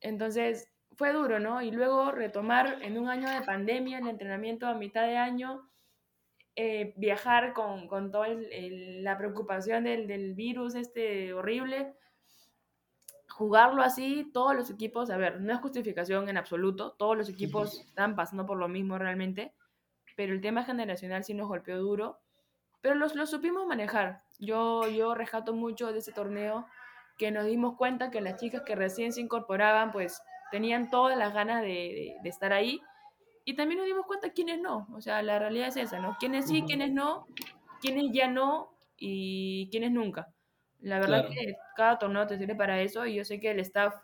Entonces 0.01 0.69
fue 0.95 1.13
duro, 1.13 1.39
¿no? 1.39 1.63
Y 1.63 1.71
luego 1.71 2.11
retomar 2.11 2.79
en 2.83 2.99
un 2.99 3.09
año 3.09 3.29
de 3.29 3.43
pandemia 3.43 3.99
el 3.99 4.09
entrenamiento 4.09 4.67
a 4.67 4.75
mitad 4.75 5.07
de 5.07 5.17
año, 5.17 5.69
eh, 6.55 6.93
viajar 6.97 7.53
con, 7.55 7.89
con 7.89 8.11
toda 8.11 8.29
la 8.29 9.17
preocupación 9.17 9.85
del, 9.85 10.07
del, 10.07 10.35
virus 10.35 10.75
este 10.75 11.33
horrible, 11.33 11.95
jugarlo 13.43 13.83
así, 13.83 14.31
todos 14.33 14.55
los 14.55 14.71
equipos, 14.71 15.11
a 15.11 15.17
ver, 15.17 15.41
no 15.41 15.53
es 15.53 15.59
justificación 15.59 16.29
en 16.29 16.37
absoluto, 16.37 16.93
todos 16.93 17.17
los 17.17 17.29
equipos 17.29 17.81
están 17.81 18.15
pasando 18.15 18.47
por 18.47 18.57
lo 18.57 18.69
mismo 18.69 18.99
realmente, 18.99 19.53
pero 20.15 20.33
el 20.33 20.41
tema 20.41 20.63
generacional 20.63 21.25
sí 21.25 21.35
nos 21.35 21.49
golpeó 21.49 21.77
duro, 21.79 22.21
pero 22.81 22.95
los, 22.95 23.17
lo 23.17 23.27
supimos 23.27 23.67
manejar. 23.67 24.23
Yo, 24.39 24.87
yo 24.87 25.17
rescato 25.17 25.55
mucho 25.55 25.93
de 25.93 25.99
ese 25.99 26.13
torneo 26.13 26.67
que 27.19 27.33
nos 27.33 27.45
dimos 27.45 27.77
cuenta 27.77 28.13
que 28.13 28.21
las 28.21 28.39
chicas 28.39 28.63
que 28.63 28.77
recién 28.77 29.13
se 29.13 29.21
incorporaban, 29.21 29.91
pues 29.91 30.23
tenían 30.53 30.89
todas 30.89 31.19
las 31.19 31.35
ganas 31.35 31.63
de, 31.63 32.15
de, 32.23 32.29
estar 32.29 32.53
ahí. 32.53 32.81
Y 33.45 33.57
también 33.57 33.79
nos 33.79 33.89
dimos 33.89 34.07
cuenta 34.07 34.31
quiénes 34.31 34.61
no. 34.61 34.87
O 34.95 35.01
sea, 35.01 35.21
la 35.23 35.41
realidad 35.41 35.67
es 35.67 35.77
esa, 35.79 35.99
¿no? 35.99 36.17
Quiénes 36.21 36.47
sí, 36.47 36.63
quiénes 36.63 36.93
no, 36.93 37.27
quiénes 37.81 38.13
ya 38.13 38.29
no 38.29 38.71
y 38.97 39.69
quiénes 39.73 39.91
nunca. 39.91 40.29
La 40.83 40.99
verdad 40.99 41.29
que 41.29 41.57
cada 41.77 41.99
torneo 41.99 42.27
te 42.27 42.39
sirve 42.39 42.55
para 42.55 42.81
eso 42.81 43.07
y 43.07 43.15
yo 43.15 43.25
sé 43.25 43.41
que 43.41 43.51
el 43.51 43.61
staff 43.61 43.95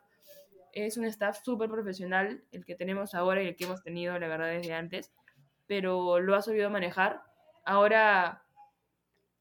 es 0.72 0.96
un 0.96 1.04
staff 1.06 1.38
súper 1.42 1.68
profesional, 1.68 2.42
el 2.52 2.64
que 2.64 2.74
tenemos 2.74 3.14
ahora 3.14 3.42
y 3.42 3.48
el 3.48 3.56
que 3.56 3.64
hemos 3.64 3.82
tenido, 3.82 4.18
la 4.18 4.28
verdad, 4.28 4.48
desde 4.48 4.72
antes, 4.74 5.12
pero 5.66 6.20
lo 6.20 6.36
ha 6.36 6.42
sabido 6.42 6.70
manejar. 6.70 7.22
Ahora 7.64 8.44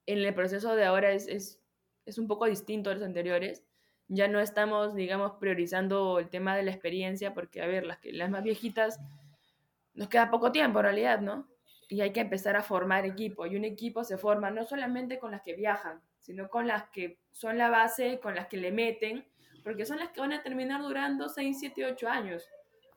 en 0.06 0.20
el 0.20 0.34
proceso 0.34 0.76
de 0.76 0.86
ahora 0.86 1.12
es, 1.12 1.28
es, 1.28 1.62
es, 2.06 2.18
un 2.18 2.28
poco 2.28 2.46
distinto 2.46 2.90
a 2.90 2.94
los 2.94 3.04
anteriores. 3.04 3.64
Ya 4.08 4.28
no 4.28 4.40
estamos, 4.40 4.96
digamos, 4.96 5.34
priorizando 5.34 6.20
el 6.20 6.30
tema 6.30 6.56
de 6.56 6.64
la 6.64 6.72
experiencia, 6.72 7.34
porque, 7.34 7.62
a 7.62 7.68
ver, 7.68 7.86
las, 7.86 8.00
que, 8.00 8.14
las 8.14 8.30
más 8.30 8.42
viejitas 8.42 9.00
nos 9.94 10.08
queda 10.08 10.32
poco 10.32 10.52
tiempo 10.52 10.80
en 10.80 10.86
realidad, 10.86 11.20
¿no? 11.20 11.48
y 11.90 12.02
hay 12.02 12.12
que 12.12 12.20
empezar 12.20 12.56
a 12.56 12.64
formar 12.64 13.06
equipo. 13.06 13.46
Y 13.46 13.56
un 13.56 13.66
equipo 13.66 14.04
se 14.04 14.18
forma 14.18 14.52
no 14.52 14.66
solamente 14.66 15.20
con 15.20 15.32
las 15.32 15.42
que 15.42 15.56
viajan, 15.56 16.02
sino 16.28 16.50
con 16.50 16.68
las 16.68 16.90
que 16.90 17.20
son 17.32 17.58
la 17.58 17.70
base, 17.70 18.20
con 18.20 18.36
las 18.36 18.48
que 18.48 18.58
le 18.58 18.72
meten, 18.72 19.26
porque 19.64 19.86
son 19.86 19.98
las 19.98 20.10
que 20.10 20.20
van 20.20 20.34
a 20.34 20.44
terminar 20.44 20.82
durando 20.82 21.30
6, 21.30 21.58
7, 21.58 21.86
8 21.86 22.10
años. 22.10 22.44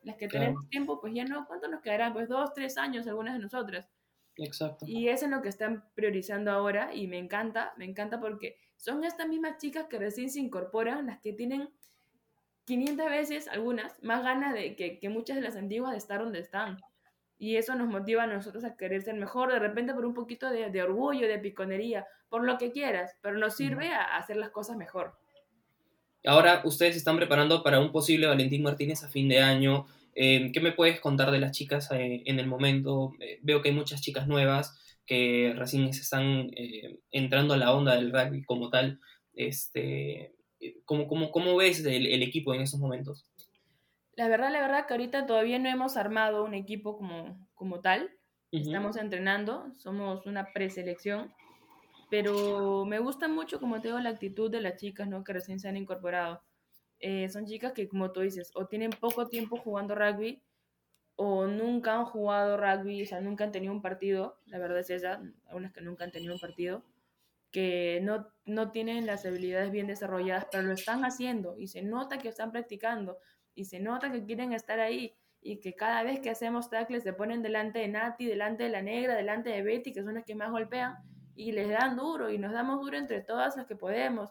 Las 0.03 0.17
que 0.17 0.27
tenemos 0.27 0.69
tiempo, 0.69 1.01
pues 1.01 1.15
ya 1.15 1.25
no, 1.25 1.47
¿cuánto 1.47 1.69
nos 1.69 1.81
quedarán? 1.81 2.13
Pues 2.13 2.29
2, 2.29 2.53
3 2.55 2.77
años 2.79 3.07
algunas 3.07 3.35
de 3.35 3.41
nosotras. 3.41 3.89
Exacto. 4.37 4.85
Y 4.89 5.09
eso 5.09 5.27
es 5.27 5.31
lo 5.31 5.43
que 5.43 5.49
están 5.49 5.85
priorizando 5.95 6.51
ahora 6.51 6.93
y 6.93 7.07
me 7.07 7.19
encanta, 7.19 7.73
me 7.77 7.85
encanta 7.85 8.19
porque 8.19 8.59
son 8.77 9.05
estas 9.05 9.29
mismas 9.29 9.59
chicas 9.59 9.87
que 9.89 9.99
recién 9.99 10.29
se 10.29 10.41
incorporan, 10.41 11.07
las 11.07 11.21
que 11.21 11.33
tienen 11.33 11.69
500 12.65 13.07
veces, 13.11 13.49
algunas, 13.49 14.03
más 14.03 14.25
ganas 14.25 14.55
de 14.55 14.75
que, 14.75 14.99
que 14.99 15.09
muchas 15.09 15.37
de 15.37 15.43
las 15.43 15.55
antiguas 15.55 15.93
de 15.93 15.99
estar 15.99 16.21
donde 16.21 16.41
están. 16.41 16.79
Y 17.41 17.57
eso 17.57 17.75
nos 17.75 17.89
motiva 17.89 18.25
a 18.25 18.27
nosotros 18.27 18.63
a 18.65 18.77
querer 18.77 19.01
ser 19.01 19.15
mejor, 19.15 19.51
de 19.51 19.59
repente 19.59 19.95
por 19.95 20.05
un 20.05 20.15
poquito 20.15 20.51
de, 20.51 20.71
de 20.71 20.83
orgullo, 20.83 21.27
de 21.27 21.39
piconería, 21.39 22.07
por 22.29 22.45
lo 22.45 22.59
que 22.59 22.71
quieras, 22.71 23.17
pero 23.23 23.39
nos 23.39 23.57
sirve 23.57 23.89
a 23.89 24.19
hacer 24.19 24.37
las 24.37 24.51
cosas 24.51 24.77
mejor. 24.77 25.15
Ahora 26.25 26.61
ustedes 26.65 26.93
se 26.93 26.99
están 26.99 27.17
preparando 27.17 27.63
para 27.63 27.81
un 27.81 27.93
posible 27.93 28.27
Valentín 28.27 28.63
Martínez 28.63 29.03
a 29.03 29.09
fin 29.09 29.27
de 29.29 29.41
año. 29.41 29.87
Eh, 30.15 30.51
¿Qué 30.53 30.61
me 30.61 30.73
puedes 30.73 31.01
contar 31.01 31.31
de 31.31 31.39
las 31.39 31.53
chicas 31.53 31.91
eh, 31.93 32.23
en 32.27 32.39
el 32.39 32.47
momento? 32.47 33.15
Eh, 33.21 33.39
veo 33.43 33.63
que 33.63 33.71
hay 33.71 33.75
muchas 33.75 34.03
chicas 34.03 34.29
nuevas 34.29 34.99
que 35.07 35.55
recién 35.57 35.93
se 35.95 36.03
están 36.03 36.51
entrando 37.11 37.55
a 37.55 37.57
la 37.57 37.73
onda 37.73 37.97
del 37.97 38.13
rugby 38.13 38.45
como 38.45 38.69
tal. 38.69 39.01
Este, 39.35 40.35
¿cómo, 40.85 41.09
cómo, 41.09 41.33
cómo 41.33 41.57
ves 41.57 41.85
el, 41.85 42.07
el 42.07 42.23
equipo 42.23 42.55
en 42.55 42.61
esos 42.61 42.79
momentos? 42.79 43.30
La 44.21 44.29
verdad, 44.29 44.53
la 44.53 44.61
verdad 44.61 44.85
que 44.87 44.93
ahorita 44.93 45.25
todavía 45.25 45.59
no 45.59 45.71
hemos 45.71 45.97
armado 45.97 46.45
un 46.45 46.53
equipo 46.53 46.99
como, 46.99 47.49
como 47.55 47.81
tal. 47.81 48.11
Estamos 48.53 48.99
entrenando, 48.99 49.73
somos 49.79 50.27
una 50.27 50.53
preselección, 50.53 51.33
pero 52.11 52.85
me 52.85 52.99
gusta 52.99 53.29
mucho, 53.29 53.59
como 53.59 53.81
te 53.81 53.89
digo, 53.89 53.99
la 53.99 54.11
actitud 54.11 54.51
de 54.51 54.61
las 54.61 54.77
chicas, 54.77 55.09
¿no? 55.09 55.25
Que 55.25 55.33
recién 55.33 55.59
se 55.59 55.71
han 55.71 55.79
incorporado. 55.79 56.43
Eh, 56.99 57.31
son 57.31 57.47
chicas 57.47 57.73
que, 57.73 57.89
como 57.89 58.13
tú 58.13 58.21
dices, 58.21 58.51
o 58.55 58.67
tienen 58.67 58.91
poco 58.91 59.27
tiempo 59.27 59.57
jugando 59.57 59.95
rugby, 59.95 60.43
o 61.17 61.47
nunca 61.47 61.95
han 61.95 62.05
jugado 62.05 62.59
rugby, 62.59 63.05
o 63.05 63.07
sea, 63.07 63.23
nunca 63.23 63.45
han 63.45 63.53
tenido 63.53 63.73
un 63.73 63.81
partido, 63.81 64.39
la 64.45 64.59
verdad 64.59 64.81
es 64.81 64.91
esa, 64.91 65.23
algunas 65.47 65.73
que 65.73 65.81
nunca 65.81 66.05
han 66.05 66.13
tenido 66.13 66.35
un 66.35 66.41
partido, 66.41 66.85
que 67.51 68.01
no, 68.03 68.29
no 68.45 68.71
tienen 68.71 69.07
las 69.07 69.25
habilidades 69.25 69.71
bien 69.71 69.87
desarrolladas, 69.87 70.47
pero 70.53 70.65
lo 70.65 70.75
están 70.75 71.07
haciendo 71.07 71.59
y 71.59 71.69
se 71.69 71.81
nota 71.81 72.19
que 72.19 72.29
están 72.29 72.53
practicando 72.53 73.17
y 73.55 73.65
se 73.65 73.81
nota 73.81 74.11
que 74.11 74.25
quieren 74.25 74.53
estar 74.53 74.81
ahí 74.81 75.15
y 75.43 75.61
que 75.61 75.75
cada 75.75 76.03
vez 76.03 76.21
que 76.21 76.31
hacemos 76.31 76.69
tackles 76.69 77.03
se 77.03 77.13
ponen 77.13 77.43
delante 77.43 77.79
de 77.79 77.89
Nati, 77.89 78.27
delante 78.27 78.65
de 78.65 78.69
la 78.69 78.83
negra, 78.83 79.15
delante 79.15 79.51
de 79.51 79.63
Betty, 79.63 79.93
que 79.93 80.03
son 80.03 80.15
las 80.15 80.25
que 80.25 80.35
más 80.35 80.51
golpean, 80.51 80.99
y 81.35 81.53
les 81.53 81.71
dan 81.71 81.97
duro 81.97 82.31
y 82.31 82.39
nos 82.39 82.53
damos 82.53 82.81
duro 82.81 82.99
entre 82.99 83.23
todas 83.23 83.57
las 83.57 83.67
que 83.67 83.77
podemos. 83.77 84.31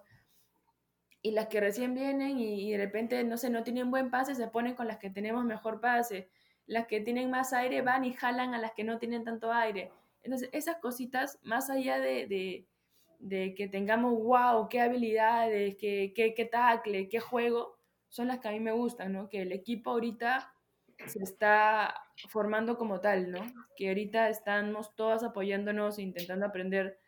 Y 1.21 1.31
las 1.31 1.47
que 1.47 1.59
recién 1.59 1.95
vienen 1.95 2.39
y, 2.39 2.71
de 2.71 2.77
repente, 2.77 3.23
no 3.23 3.37
sé, 3.37 3.49
no 3.49 3.63
tienen 3.63 3.89
buen 3.89 4.09
pase, 4.11 4.35
se 4.35 4.47
ponen 4.47 4.75
con 4.75 4.87
las 4.87 4.99
que 4.99 5.09
tenemos 5.09 5.43
mejor 5.43 5.81
pase. 5.81 6.29
Las 6.65 6.85
que 6.85 7.01
tienen 7.01 7.31
más 7.31 7.51
aire 7.51 7.81
van 7.81 8.05
y 8.05 8.13
jalan 8.13 8.53
a 8.53 8.59
las 8.59 8.73
que 8.73 8.83
no 8.83 8.99
tienen 8.99 9.23
tanto 9.23 9.51
aire. 9.51 9.91
Entonces, 10.21 10.49
esas 10.53 10.77
cositas, 10.77 11.39
más 11.43 11.69
allá 11.69 11.99
de, 11.99 12.27
de, 12.27 12.67
de 13.17 13.55
que 13.55 13.67
tengamos, 13.67 14.13
wow, 14.13 14.69
qué 14.69 14.79
habilidades, 14.79 15.75
qué, 15.77 16.13
qué, 16.15 16.33
qué 16.35 16.45
tackle, 16.45 17.09
qué 17.09 17.19
juego, 17.19 17.78
son 18.09 18.27
las 18.27 18.39
que 18.39 18.47
a 18.47 18.51
mí 18.51 18.59
me 18.59 18.71
gustan, 18.71 19.13
¿no? 19.13 19.29
Que 19.29 19.43
el 19.43 19.51
equipo 19.51 19.91
ahorita 19.91 20.53
se 21.05 21.23
está 21.23 21.95
formando 22.27 22.77
como 22.77 22.99
tal, 22.99 23.31
¿no? 23.31 23.41
Que 23.77 23.89
ahorita 23.89 24.29
estamos 24.29 24.95
todas 24.95 25.23
apoyándonos 25.23 25.97
e 25.97 26.01
intentando 26.01 26.45
aprender 26.45 26.99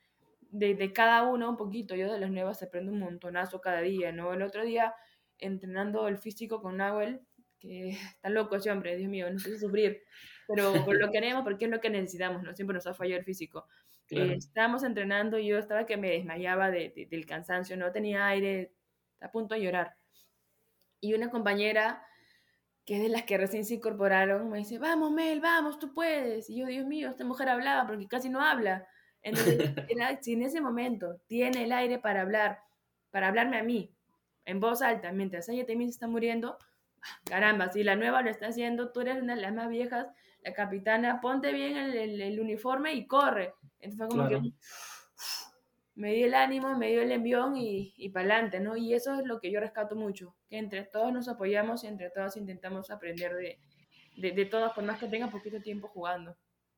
de, 0.52 0.94
cada 0.94 1.24
uno 1.24 1.50
un 1.50 1.58
poquito. 1.58 1.96
Yo 1.96 2.12
de 2.12 2.20
las 2.20 2.32
nuevas 2.32 2.64
aprendo 2.64 2.92
un 2.92 3.00
montonazo 3.00 3.60
cada 3.60 3.82
día, 3.82 4.12
¿no? 4.12 4.32
El 4.34 4.44
otro 4.44 4.64
día 4.64 4.94
entrenando 5.40 6.08
el 6.08 6.18
físico 6.18 6.62
con 6.62 6.78
Nahuel, 6.78 7.22
que 7.60 7.90
está 8.16 8.30
loco 8.30 8.56
ese 8.56 8.72
hombre, 8.72 8.96
Dios 8.96 9.10
mío, 9.10 9.30
no 9.32 9.40
sé 9.40 9.60
sufrir, 9.60 10.04
pero 10.48 10.72
por 10.86 11.00
lo 11.00 11.12
queremos 11.12 11.44
porque 11.44 11.66
es 11.66 11.72
lo 11.72 11.82
que 11.82 11.90
necesitamos, 11.90 12.44
¿no? 12.44 12.54
Siempre 12.54 12.76
nos 12.76 12.88
ha 12.88 12.94
fallado 12.94 13.20
el 13.20 13.26
físico. 13.26 13.66
Eh, 14.10 14.36
estábamos 14.38 14.84
entrenando 14.84 15.40
y 15.40 15.48
yo 15.48 15.58
estaba 15.58 15.86
que 15.86 15.96
me 15.96 16.12
desmayaba 16.12 16.70
del 16.70 17.26
cansancio, 17.26 17.78
no 17.78 17.94
tenía 17.94 18.28
aire, 18.28 18.74
a 19.22 19.32
punto 19.32 19.56
de 19.56 19.62
llorar 19.62 20.01
y 21.02 21.14
una 21.14 21.30
compañera 21.30 22.06
que 22.86 22.96
es 22.96 23.02
de 23.02 23.10
las 23.10 23.24
que 23.24 23.38
recién 23.38 23.66
se 23.66 23.76
incorporaron 23.76 24.50
me 24.50 24.60
dice, 24.60 24.80
vamos 24.80 25.12
Mel, 25.12 25.42
vamos, 25.42 25.80
tú 25.80 25.94
puedes. 25.94 26.50
Y 26.50 26.58
yo, 26.58 26.66
Dios 26.68 26.86
mío, 26.86 27.10
esta 27.10 27.26
mujer 27.26 27.50
hablaba 27.50 27.88
porque 27.88 28.08
casi 28.08 28.30
no 28.30 28.42
habla. 28.42 28.88
Entonces, 29.22 29.72
si 30.22 30.34
en 30.34 30.42
ese 30.44 30.62
momento 30.62 31.20
tiene 31.28 31.64
el 31.64 31.72
aire 31.72 32.00
para 32.00 32.22
hablar, 32.22 32.60
para 33.12 33.28
hablarme 33.28 33.58
a 33.58 33.64
mí, 33.64 33.94
en 34.46 34.60
voz 34.60 34.82
alta, 34.82 35.12
mientras 35.12 35.50
ella 35.50 35.66
también 35.66 35.90
se 35.90 35.96
está 35.96 36.08
muriendo, 36.08 36.58
caramba, 37.26 37.72
si 37.72 37.84
la 37.84 37.96
nueva 37.96 38.22
lo 38.22 38.30
está 38.30 38.48
haciendo, 38.48 38.92
tú 38.92 39.02
eres 39.02 39.22
una 39.22 39.36
de 39.36 39.42
las 39.42 39.54
más 39.54 39.70
viejas, 39.70 40.08
la 40.44 40.54
capitana, 40.54 41.22
ponte 41.22 41.52
bien 41.52 41.78
el, 41.78 42.40
uniforme 42.40 42.94
y 42.94 43.06
corre. 43.06 43.54
Entonces 43.80 43.98
fue 43.98 44.08
como 44.08 44.28
que 44.28 44.54
me 45.96 46.14
dio 46.14 46.28
el 46.28 46.34
ánimo, 46.34 46.78
me 46.78 46.90
dio 46.90 47.02
el 47.02 47.12
envión 47.12 47.58
y, 47.58 47.94
y 47.98 48.10
para 48.10 48.34
adelante, 48.34 48.60
¿no? 48.60 48.78
Y 48.78 48.94
eso 48.94 49.20
es 49.20 49.26
lo 49.26 49.40
que 49.40 49.52
yo 49.52 49.60
rescato 49.60 49.96
mucho, 49.96 50.36
que 50.50 50.58
entre 50.58 50.84
todos 50.84 51.12
nos 51.14 51.28
apoyamos 51.28 51.84
y 51.84 51.88
entre 51.88 52.10
todos 52.10 52.38
intentamos 52.38 52.92
aprender 52.92 53.34
de, 53.36 53.60
de, 54.18 54.32
de 54.32 54.46
todas, 54.46 54.74
por 54.74 54.84
más 54.84 55.00
que 55.00 55.08
tenga 55.08 55.30
poquito 55.30 55.62
tiempo 55.62 55.88
jugando. 55.88 56.36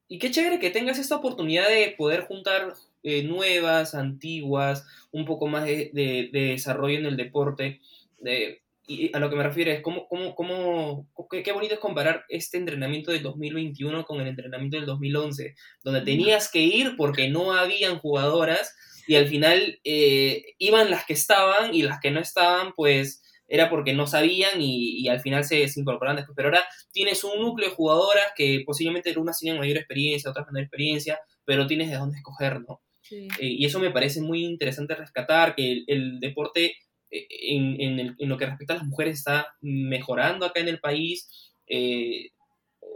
Y 0.08 0.20
qué 0.20 0.32
chévere 0.32 0.60
que 0.60 0.70
tengas 0.70 1.00
esta 1.00 1.16
oportunidad 1.16 1.68
de 1.68 1.96
poder 1.98 2.22
juntar 2.22 2.74
eh, 3.04 3.24
nuevas, 3.24 3.96
antiguas, 3.96 4.86
un 5.12 5.26
poco 5.26 5.48
más 5.48 5.66
de, 5.66 5.92
de, 5.94 6.30
desarrollo 6.32 7.00
en 7.00 7.06
el 7.06 7.18
deporte. 7.18 7.80
De, 8.20 8.62
y 8.86 9.16
a 9.16 9.20
lo 9.20 9.30
que 9.30 9.38
me 9.38 9.44
refiero 9.44 9.72
es 9.72 9.82
cómo, 9.82 10.08
cómo, 10.08 10.36
cómo 10.36 11.08
qué, 11.32 11.42
qué, 11.42 11.54
bonito 11.54 11.76
es 11.76 11.80
comparar 11.80 12.26
este 12.28 12.58
entrenamiento 12.58 13.12
del 13.12 13.24
2021 13.24 14.06
con 14.06 14.20
el 14.20 14.28
entrenamiento 14.28 14.76
del 14.78 14.86
2011, 14.86 15.56
donde 15.84 16.02
tenías 16.02 16.52
que 16.52 16.60
ir 16.60 16.96
porque 16.98 17.30
no 17.30 17.54
habían 17.54 18.00
jugadoras 18.00 18.76
y 19.08 19.16
al 19.16 19.28
final 19.28 19.80
eh, 19.84 20.56
iban 20.58 20.90
las 20.90 21.06
que 21.06 21.14
estaban 21.14 21.74
y 21.74 21.82
las 21.82 22.00
que 22.00 22.12
no 22.12 22.20
estaban, 22.20 22.74
pues 22.76 23.22
era 23.48 23.70
porque 23.70 23.94
no 23.94 24.08
sabían 24.08 24.62
y, 24.62 25.08
al 25.10 25.20
final 25.20 25.44
se, 25.44 25.68
se, 25.68 25.80
incorporaron 25.80 26.16
después. 26.18 26.36
Pero 26.36 26.50
ahora 26.50 26.64
tienes 26.92 27.24
un 27.24 27.42
núcleo 27.42 27.70
de 27.70 27.76
jugadoras 27.76 28.28
que 28.36 28.64
posiblemente 28.66 29.18
unas 29.18 29.38
tienen 29.38 29.60
mayor 29.60 29.78
experiencia, 29.78 30.32
otras 30.32 30.48
menor 30.48 30.64
experiencia, 30.64 31.20
pero 31.46 31.68
tienes 31.68 31.90
de 31.90 31.98
dónde 31.98 32.18
escoger, 32.18 32.62
¿no? 32.62 32.82
Eh, 33.12 33.28
y 33.40 33.66
eso 33.66 33.80
me 33.80 33.92
parece 33.92 34.22
muy 34.22 34.46
interesante 34.46 34.96
rescatar, 34.96 35.56
que 35.56 35.84
el, 35.88 36.20
deporte 36.20 36.78
eh, 37.12 37.28
en, 37.30 37.80
en, 37.80 38.00
el, 38.00 38.16
en, 38.18 38.30
lo 38.30 38.38
que 38.38 38.46
respecta 38.46 38.74
a 38.74 38.78
las 38.78 38.86
mujeres 38.88 39.20
está 39.20 39.48
mejorando 39.62 40.46
acá 40.46 40.62
en 40.62 40.70
el 40.70 40.80
país. 40.80 41.30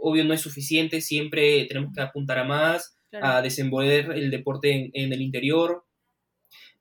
obvio 0.00 0.24
no 0.24 0.34
es 0.34 0.40
suficiente, 0.40 1.00
siempre 1.02 1.66
tenemos 1.66 1.92
que 1.94 2.00
apuntar 2.00 2.38
a 2.38 2.44
más, 2.44 2.96
a 3.12 3.42
desenvolver 3.42 4.12
el 4.12 4.30
deporte 4.30 4.72
en, 4.72 4.90
en 4.92 5.12
el 5.12 5.20
interior, 5.20 5.84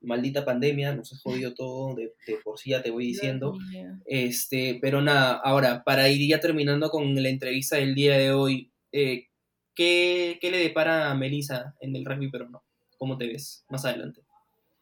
maldita 0.01 0.45
pandemia, 0.45 0.95
nos 0.95 1.13
ha 1.13 1.17
jodido 1.17 1.53
todo, 1.53 1.95
de, 1.95 2.13
por 2.43 2.59
sí 2.59 2.71
ya 2.71 2.81
te 2.81 2.91
voy 2.91 3.07
diciendo. 3.07 3.57
Este, 4.05 4.77
pero 4.81 5.01
nada, 5.01 5.33
ahora, 5.43 5.83
para 5.83 6.09
ir 6.09 6.27
ya 6.27 6.39
terminando 6.39 6.89
con 6.89 7.21
la 7.21 7.29
entrevista 7.29 7.77
del 7.77 7.95
día 7.95 8.17
de 8.17 8.31
hoy, 8.31 8.71
eh, 8.91 9.27
¿qué, 9.73 10.39
le 10.41 10.57
depara 10.57 11.09
a 11.11 11.15
Melissa 11.15 11.75
en 11.79 11.95
el 11.95 12.05
rugby 12.05 12.29
pero 12.29 12.49
no? 12.49 12.63
¿Cómo 12.97 13.17
te 13.17 13.27
ves 13.27 13.65
más 13.69 13.85
adelante? 13.85 14.21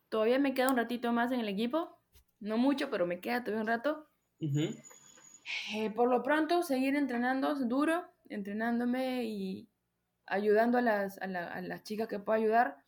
Todavía 0.10 0.40
me 0.40 0.54
queda 0.54 0.70
un 0.70 0.78
ratito 0.78 1.12
más 1.12 1.32
en 1.32 1.40
el 1.40 1.50
equipo, 1.50 1.98
no 2.40 2.58
mucho, 2.58 2.90
pero 2.90 3.06
me 3.06 3.20
queda 3.20 3.44
todavía 3.44 3.62
un 3.62 3.68
rato. 3.68 4.08
Eh, 5.74 5.90
por 5.92 6.10
lo 6.10 6.24
pronto, 6.24 6.64
seguir 6.64 6.96
entrenando 6.96 7.56
duro, 7.56 8.04
entrenándome 8.30 9.26
y 9.26 9.68
ayudando 10.28 10.78
a 10.78 10.82
las, 10.82 11.20
a 11.20 11.28
las 11.28 11.84
chicas 11.84 12.08
que 12.08 12.20
puedo 12.20 12.40
ayudar 12.40 12.85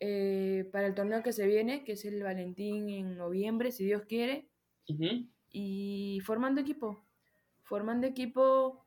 eh, 0.00 0.68
para 0.70 0.86
el 0.86 0.94
torneo 0.94 1.22
que 1.22 1.32
se 1.32 1.46
viene, 1.46 1.82
que 1.84 1.92
es 1.92 2.04
el 2.04 2.22
Valentín 2.22 2.88
en 2.88 3.16
noviembre, 3.16 3.72
si 3.72 3.84
Dios 3.84 4.02
quiere. 4.06 4.48
Y 5.50 6.20
formando 6.24 6.60
equipo, 6.60 7.04
formando 7.62 8.06
equipo 8.06 8.86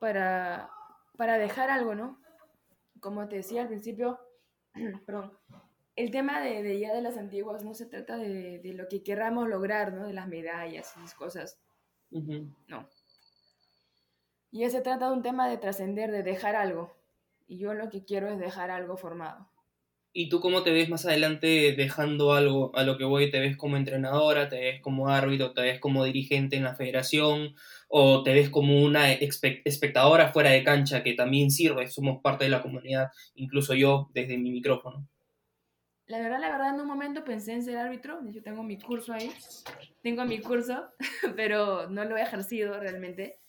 para, 0.00 0.70
para 1.16 1.38
dejar 1.38 1.70
algo, 1.70 1.94
¿no? 1.94 2.20
Como 3.00 3.28
te 3.28 3.36
decía 3.36 3.62
al 3.62 3.68
principio, 3.68 4.18
perdón, 5.06 5.38
el 5.94 6.10
tema 6.10 6.40
de, 6.40 6.62
de, 6.62 6.80
ya 6.80 6.94
de 6.94 7.02
las 7.02 7.16
antiguas 7.16 7.64
no 7.64 7.74
se 7.74 7.86
trata 7.86 8.16
de, 8.16 8.58
de, 8.58 8.72
lo 8.72 8.88
que 8.88 9.02
querramos 9.02 9.48
lograr, 9.48 9.92
¿no? 9.92 10.06
De 10.06 10.14
las 10.14 10.26
medallas 10.26 10.92
y 10.96 11.00
esas 11.00 11.14
cosas. 11.14 11.60
No. 12.10 12.88
Ya 14.50 14.70
se 14.70 14.80
trata 14.80 15.08
de 15.08 15.12
un 15.12 15.22
tema 15.22 15.48
de 15.48 15.58
trascender, 15.58 16.10
de 16.10 16.22
dejar 16.22 16.56
algo. 16.56 16.96
Y 17.46 17.58
yo 17.58 17.74
lo 17.74 17.88
que 17.90 18.04
quiero 18.04 18.28
es 18.28 18.38
dejar 18.38 18.70
algo 18.70 18.96
formado 18.96 19.48
¿Y 20.12 20.28
tú 20.28 20.40
cómo 20.40 20.62
te 20.62 20.72
ves 20.72 20.88
más 20.88 21.04
adelante 21.06 21.74
dejando 21.76 22.32
algo 22.32 22.74
a 22.74 22.82
lo 22.82 22.96
que 22.96 23.04
voy? 23.04 23.30
¿Te 23.30 23.40
ves 23.40 23.56
como 23.56 23.76
entrenadora? 23.76 24.48
¿Te 24.48 24.58
ves 24.58 24.80
como 24.80 25.08
árbitro? 25.08 25.52
¿Te 25.52 25.62
ves 25.62 25.78
como 25.78 26.04
dirigente 26.04 26.56
en 26.56 26.64
la 26.64 26.74
federación? 26.74 27.54
¿O 27.88 28.22
te 28.22 28.32
ves 28.32 28.50
como 28.50 28.82
una 28.82 29.12
espectadora 29.12 30.32
fuera 30.32 30.50
de 30.50 30.64
cancha 30.64 31.02
que 31.02 31.12
también 31.12 31.50
sirve? 31.50 31.86
Somos 31.88 32.20
parte 32.22 32.44
de 32.44 32.50
la 32.50 32.62
comunidad, 32.62 33.10
incluso 33.34 33.74
yo 33.74 34.10
desde 34.12 34.38
mi 34.38 34.50
micrófono. 34.50 35.06
La 36.06 36.20
verdad, 36.20 36.40
la 36.40 36.50
verdad, 36.50 36.74
en 36.74 36.80
un 36.80 36.86
momento 36.86 37.22
pensé 37.22 37.52
en 37.52 37.62
ser 37.62 37.76
árbitro. 37.76 38.18
Yo 38.30 38.42
tengo 38.42 38.62
mi 38.62 38.78
curso 38.78 39.12
ahí. 39.12 39.30
Tengo 40.02 40.24
mi 40.24 40.40
curso, 40.40 40.88
pero 41.36 41.90
no 41.90 42.04
lo 42.06 42.16
he 42.16 42.22
ejercido 42.22 42.80
realmente. 42.80 43.40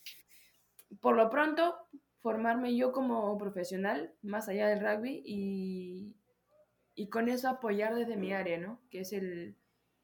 Por 0.99 1.15
lo 1.15 1.29
pronto, 1.29 1.73
formarme 2.21 2.75
yo 2.75 2.91
como 2.91 3.37
profesional, 3.37 4.11
más 4.21 4.49
allá 4.49 4.67
del 4.67 4.81
rugby, 4.81 5.23
y, 5.25 6.15
y 6.99 7.07
con 7.07 7.29
eso 7.29 7.47
apoyar 7.47 7.95
desde 7.95 8.17
mi 8.17 8.33
área, 8.33 8.57
¿no? 8.57 8.81
Que 8.91 8.99
es 8.99 9.13
el, 9.13 9.55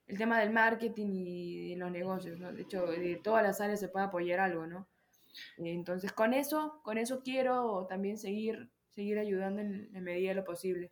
el 0.07 0.17
tema 0.17 0.39
del 0.39 0.51
marketing 0.51 1.07
y 1.13 1.69
de 1.71 1.75
los 1.75 1.91
negocios, 1.91 2.39
¿no? 2.39 2.53
De 2.53 2.61
hecho, 2.61 2.85
de 2.85 3.19
todas 3.21 3.43
las 3.43 3.59
áreas 3.59 3.81
se 3.81 3.89
puede 3.89 4.05
apoyar 4.05 4.39
algo, 4.39 4.65
¿no? 4.65 4.87
Entonces, 5.57 6.13
con 6.13 6.33
eso, 6.33 6.79
con 6.83 6.97
eso 6.97 7.21
quiero 7.21 7.85
también 7.89 8.17
seguir, 8.17 8.69
seguir 8.91 9.19
ayudando 9.19 9.61
en 9.61 9.89
la 9.91 9.99
medida 9.99 10.29
de 10.29 10.35
lo 10.35 10.45
posible. 10.45 10.89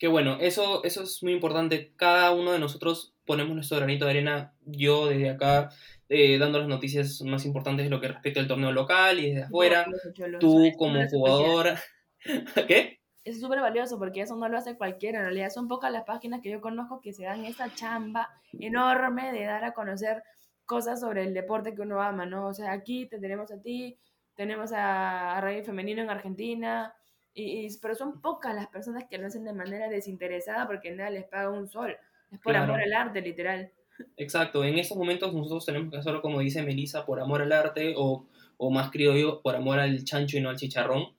Qué 0.00 0.08
bueno, 0.08 0.38
eso, 0.40 0.82
eso 0.82 1.04
es 1.04 1.22
muy 1.22 1.32
importante. 1.32 1.92
Cada 1.94 2.32
uno 2.32 2.50
de 2.50 2.58
nosotros 2.58 3.14
ponemos 3.24 3.54
nuestro 3.54 3.76
granito 3.76 4.06
de 4.06 4.10
arena. 4.10 4.52
Yo 4.66 5.06
desde 5.06 5.30
acá, 5.30 5.70
eh, 6.08 6.38
dando 6.38 6.58
las 6.58 6.66
noticias 6.66 7.22
más 7.22 7.44
importantes 7.44 7.86
de 7.86 7.90
lo 7.90 8.00
que 8.00 8.08
respecta 8.08 8.40
al 8.40 8.48
torneo 8.48 8.72
local 8.72 9.20
y 9.20 9.28
desde 9.28 9.44
afuera. 9.44 9.86
Tú 10.40 10.72
como 10.76 11.08
jugadora. 11.08 11.80
¿Qué? 12.66 12.93
Es 13.24 13.40
súper 13.40 13.60
valioso 13.60 13.98
porque 13.98 14.20
eso 14.20 14.36
no 14.36 14.48
lo 14.48 14.58
hace 14.58 14.76
cualquiera. 14.76 15.18
En 15.18 15.24
realidad 15.24 15.50
son 15.50 15.66
pocas 15.66 15.90
las 15.90 16.04
páginas 16.04 16.40
que 16.42 16.50
yo 16.50 16.60
conozco 16.60 17.00
que 17.00 17.12
se 17.12 17.24
dan 17.24 17.44
esa 17.44 17.74
chamba 17.74 18.30
enorme 18.58 19.32
de 19.32 19.44
dar 19.44 19.64
a 19.64 19.72
conocer 19.72 20.22
cosas 20.66 21.00
sobre 21.00 21.24
el 21.24 21.34
deporte 21.34 21.74
que 21.74 21.82
uno 21.82 22.00
ama, 22.02 22.26
¿no? 22.26 22.48
O 22.48 22.54
sea, 22.54 22.72
aquí 22.72 23.06
te 23.06 23.18
tenemos 23.18 23.50
a 23.50 23.60
ti, 23.60 23.98
tenemos 24.34 24.72
a, 24.72 25.36
a 25.36 25.40
Radio 25.40 25.64
Femenino 25.64 26.02
en 26.02 26.10
Argentina, 26.10 26.94
y, 27.34 27.68
pero 27.78 27.96
son 27.96 28.20
pocas 28.20 28.54
las 28.54 28.68
personas 28.68 29.04
que 29.10 29.18
lo 29.18 29.26
hacen 29.26 29.44
de 29.44 29.52
manera 29.52 29.88
desinteresada 29.88 30.66
porque 30.66 30.92
nada 30.92 31.10
les 31.10 31.24
paga 31.24 31.50
un 31.50 31.68
sol. 31.68 31.96
Es 32.30 32.38
por 32.38 32.56
amor 32.56 32.80
al 32.80 32.92
arte, 32.92 33.20
literal. 33.20 33.72
Exacto, 34.16 34.64
en 34.64 34.78
estos 34.78 34.96
momentos 34.96 35.34
nosotros 35.34 35.66
tenemos 35.66 35.90
que 35.90 35.98
hacerlo 35.98 36.22
como 36.22 36.40
dice 36.40 36.62
Melissa, 36.62 37.04
por 37.04 37.20
amor 37.20 37.42
al 37.42 37.52
arte 37.52 37.94
o, 37.96 38.26
o 38.56 38.70
más 38.70 38.90
criollo, 38.90 39.40
por 39.42 39.56
amor 39.56 39.78
al 39.78 40.04
chancho 40.04 40.36
y 40.36 40.40
no 40.40 40.50
al 40.50 40.56
chicharrón. 40.56 41.16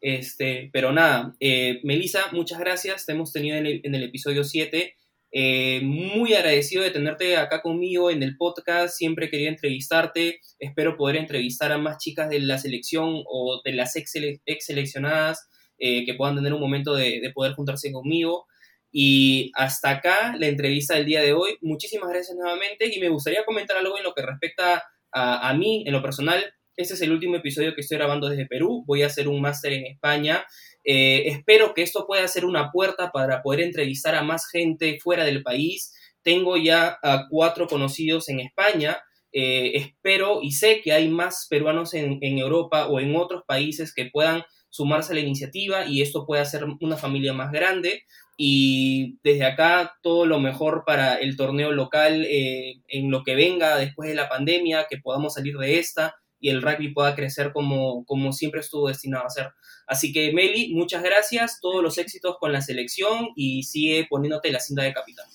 Este, 0.00 0.70
pero 0.72 0.92
nada, 0.92 1.34
eh, 1.40 1.80
Melissa, 1.84 2.26
muchas 2.32 2.58
gracias, 2.58 3.06
te 3.06 3.12
hemos 3.12 3.32
tenido 3.32 3.56
en 3.56 3.66
el, 3.66 3.80
en 3.84 3.94
el 3.94 4.04
episodio 4.04 4.44
7. 4.44 4.94
Eh, 5.30 5.82
muy 5.82 6.32
agradecido 6.34 6.82
de 6.82 6.90
tenerte 6.90 7.36
acá 7.36 7.60
conmigo 7.60 8.10
en 8.10 8.22
el 8.22 8.36
podcast. 8.36 8.96
Siempre 8.96 9.30
quería 9.30 9.48
entrevistarte. 9.48 10.40
Espero 10.58 10.96
poder 10.96 11.16
entrevistar 11.16 11.70
a 11.72 11.78
más 11.78 11.98
chicas 11.98 12.30
de 12.30 12.40
la 12.40 12.58
selección 12.58 13.22
o 13.26 13.60
de 13.64 13.72
las 13.72 13.94
ex, 13.96 14.12
ex 14.46 14.64
seleccionadas 14.64 15.48
eh, 15.78 16.04
que 16.06 16.14
puedan 16.14 16.36
tener 16.36 16.52
un 16.52 16.60
momento 16.60 16.94
de, 16.94 17.30
poder 17.34 17.52
juntarse 17.52 17.92
conmigo. 17.92 18.46
Y 18.90 19.52
hasta 19.54 19.90
acá 19.90 20.34
la 20.38 20.46
entrevista 20.46 20.94
del 20.94 21.04
día 21.04 21.20
de 21.20 21.34
hoy. 21.34 21.58
Muchísimas 21.60 22.08
gracias 22.08 22.36
nuevamente 22.36 22.86
y 22.92 22.98
me 23.00 23.10
gustaría 23.10 23.44
comentar 23.44 23.76
algo 23.76 23.98
en 23.98 24.04
lo 24.04 24.14
que 24.14 24.22
respecta 24.22 24.82
a, 25.12 25.54
mí, 25.54 25.84
en 25.86 25.92
lo 25.92 26.02
personal. 26.02 26.42
Este 26.78 26.94
es 26.94 27.02
el 27.02 27.10
último 27.10 27.34
episodio 27.34 27.74
que 27.74 27.80
estoy 27.80 27.98
grabando 27.98 28.28
desde 28.28 28.46
Perú. 28.46 28.84
Voy 28.86 29.02
a 29.02 29.06
hacer 29.06 29.26
un 29.26 29.40
máster 29.40 29.72
en 29.72 29.84
España. 29.86 30.46
Eh, 30.84 31.24
espero 31.26 31.74
que 31.74 31.82
esto 31.82 32.06
pueda 32.06 32.26
ser 32.28 32.44
una 32.44 32.70
puerta 32.70 33.10
para 33.10 33.42
poder 33.42 33.62
entrevistar 33.62 34.14
a 34.14 34.22
más 34.22 34.48
gente 34.48 34.96
fuera 35.02 35.24
del 35.24 35.42
país. 35.42 35.92
Tengo 36.22 36.56
ya 36.56 36.96
a 37.02 37.26
cuatro 37.28 37.66
conocidos 37.66 38.28
en 38.28 38.38
España. 38.38 38.96
Eh, 39.32 39.72
espero 39.74 40.38
y 40.40 40.52
sé 40.52 40.80
que 40.80 40.92
hay 40.92 41.08
más 41.08 41.48
peruanos 41.50 41.94
en, 41.94 42.20
Europa 42.22 42.86
o 42.86 43.00
en 43.00 43.16
otros 43.16 43.42
países 43.44 43.92
que 43.92 44.06
puedan 44.06 44.44
sumarse 44.70 45.10
a 45.10 45.14
la 45.16 45.20
iniciativa 45.20 45.84
y 45.84 46.00
esto 46.00 46.26
puede 46.26 46.42
hacer 46.42 46.64
una 46.80 46.96
familia 46.96 47.32
más 47.32 47.50
grande. 47.50 48.04
Y 48.36 49.18
desde 49.24 49.46
acá 49.46 49.96
todo 50.00 50.26
lo 50.26 50.38
mejor 50.38 50.84
para 50.86 51.16
el 51.16 51.36
torneo 51.36 51.72
local 51.72 52.24
eh, 52.24 52.82
en 52.86 53.10
lo 53.10 53.24
que 53.24 53.34
venga 53.34 53.76
después 53.76 54.08
de 54.08 54.14
la 54.14 54.28
pandemia, 54.28 54.86
que 54.88 54.98
podamos 54.98 55.34
salir 55.34 55.56
de 55.56 55.80
esta 55.80 56.14
y 56.40 56.50
el 56.50 56.62
rugby 56.62 56.92
pueda 56.92 57.14
crecer 57.14 57.52
como, 57.52 58.04
como 58.04 58.32
siempre 58.32 58.60
estuvo 58.60 58.88
destinado 58.88 59.26
a 59.26 59.30
ser. 59.30 59.50
Así 59.86 60.12
que 60.12 60.32
Meli, 60.32 60.74
muchas 60.74 61.02
gracias, 61.02 61.60
todos 61.60 61.82
los 61.82 61.98
éxitos 61.98 62.36
con 62.38 62.52
la 62.52 62.60
selección 62.60 63.28
y 63.34 63.62
sigue 63.62 64.06
poniéndote 64.08 64.52
la 64.52 64.60
cinta 64.60 64.82
de 64.82 64.92
capitán. 64.92 65.26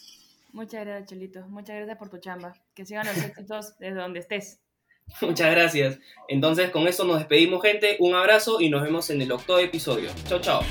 Muchas 0.53 0.85
gracias, 0.85 1.09
Chelito. 1.09 1.47
Muchas 1.47 1.75
gracias 1.77 1.97
por 1.97 2.09
tu 2.09 2.19
chamba. 2.19 2.53
Que 2.75 2.85
sigan 2.85 3.07
los 3.07 3.17
éxitos 3.17 3.77
desde 3.79 3.95
donde 3.95 4.19
estés. 4.19 4.59
Muchas 5.21 5.51
gracias. 5.51 5.99
Entonces, 6.27 6.69
con 6.69 6.87
eso 6.87 7.03
nos 7.03 7.17
despedimos, 7.17 7.61
gente. 7.61 7.97
Un 7.99 8.15
abrazo 8.15 8.61
y 8.61 8.69
nos 8.69 8.83
vemos 8.83 9.09
en 9.09 9.21
el 9.21 9.31
octavo 9.31 9.59
episodio. 9.59 10.11
Chao, 10.27 10.39
chao. 10.39 10.61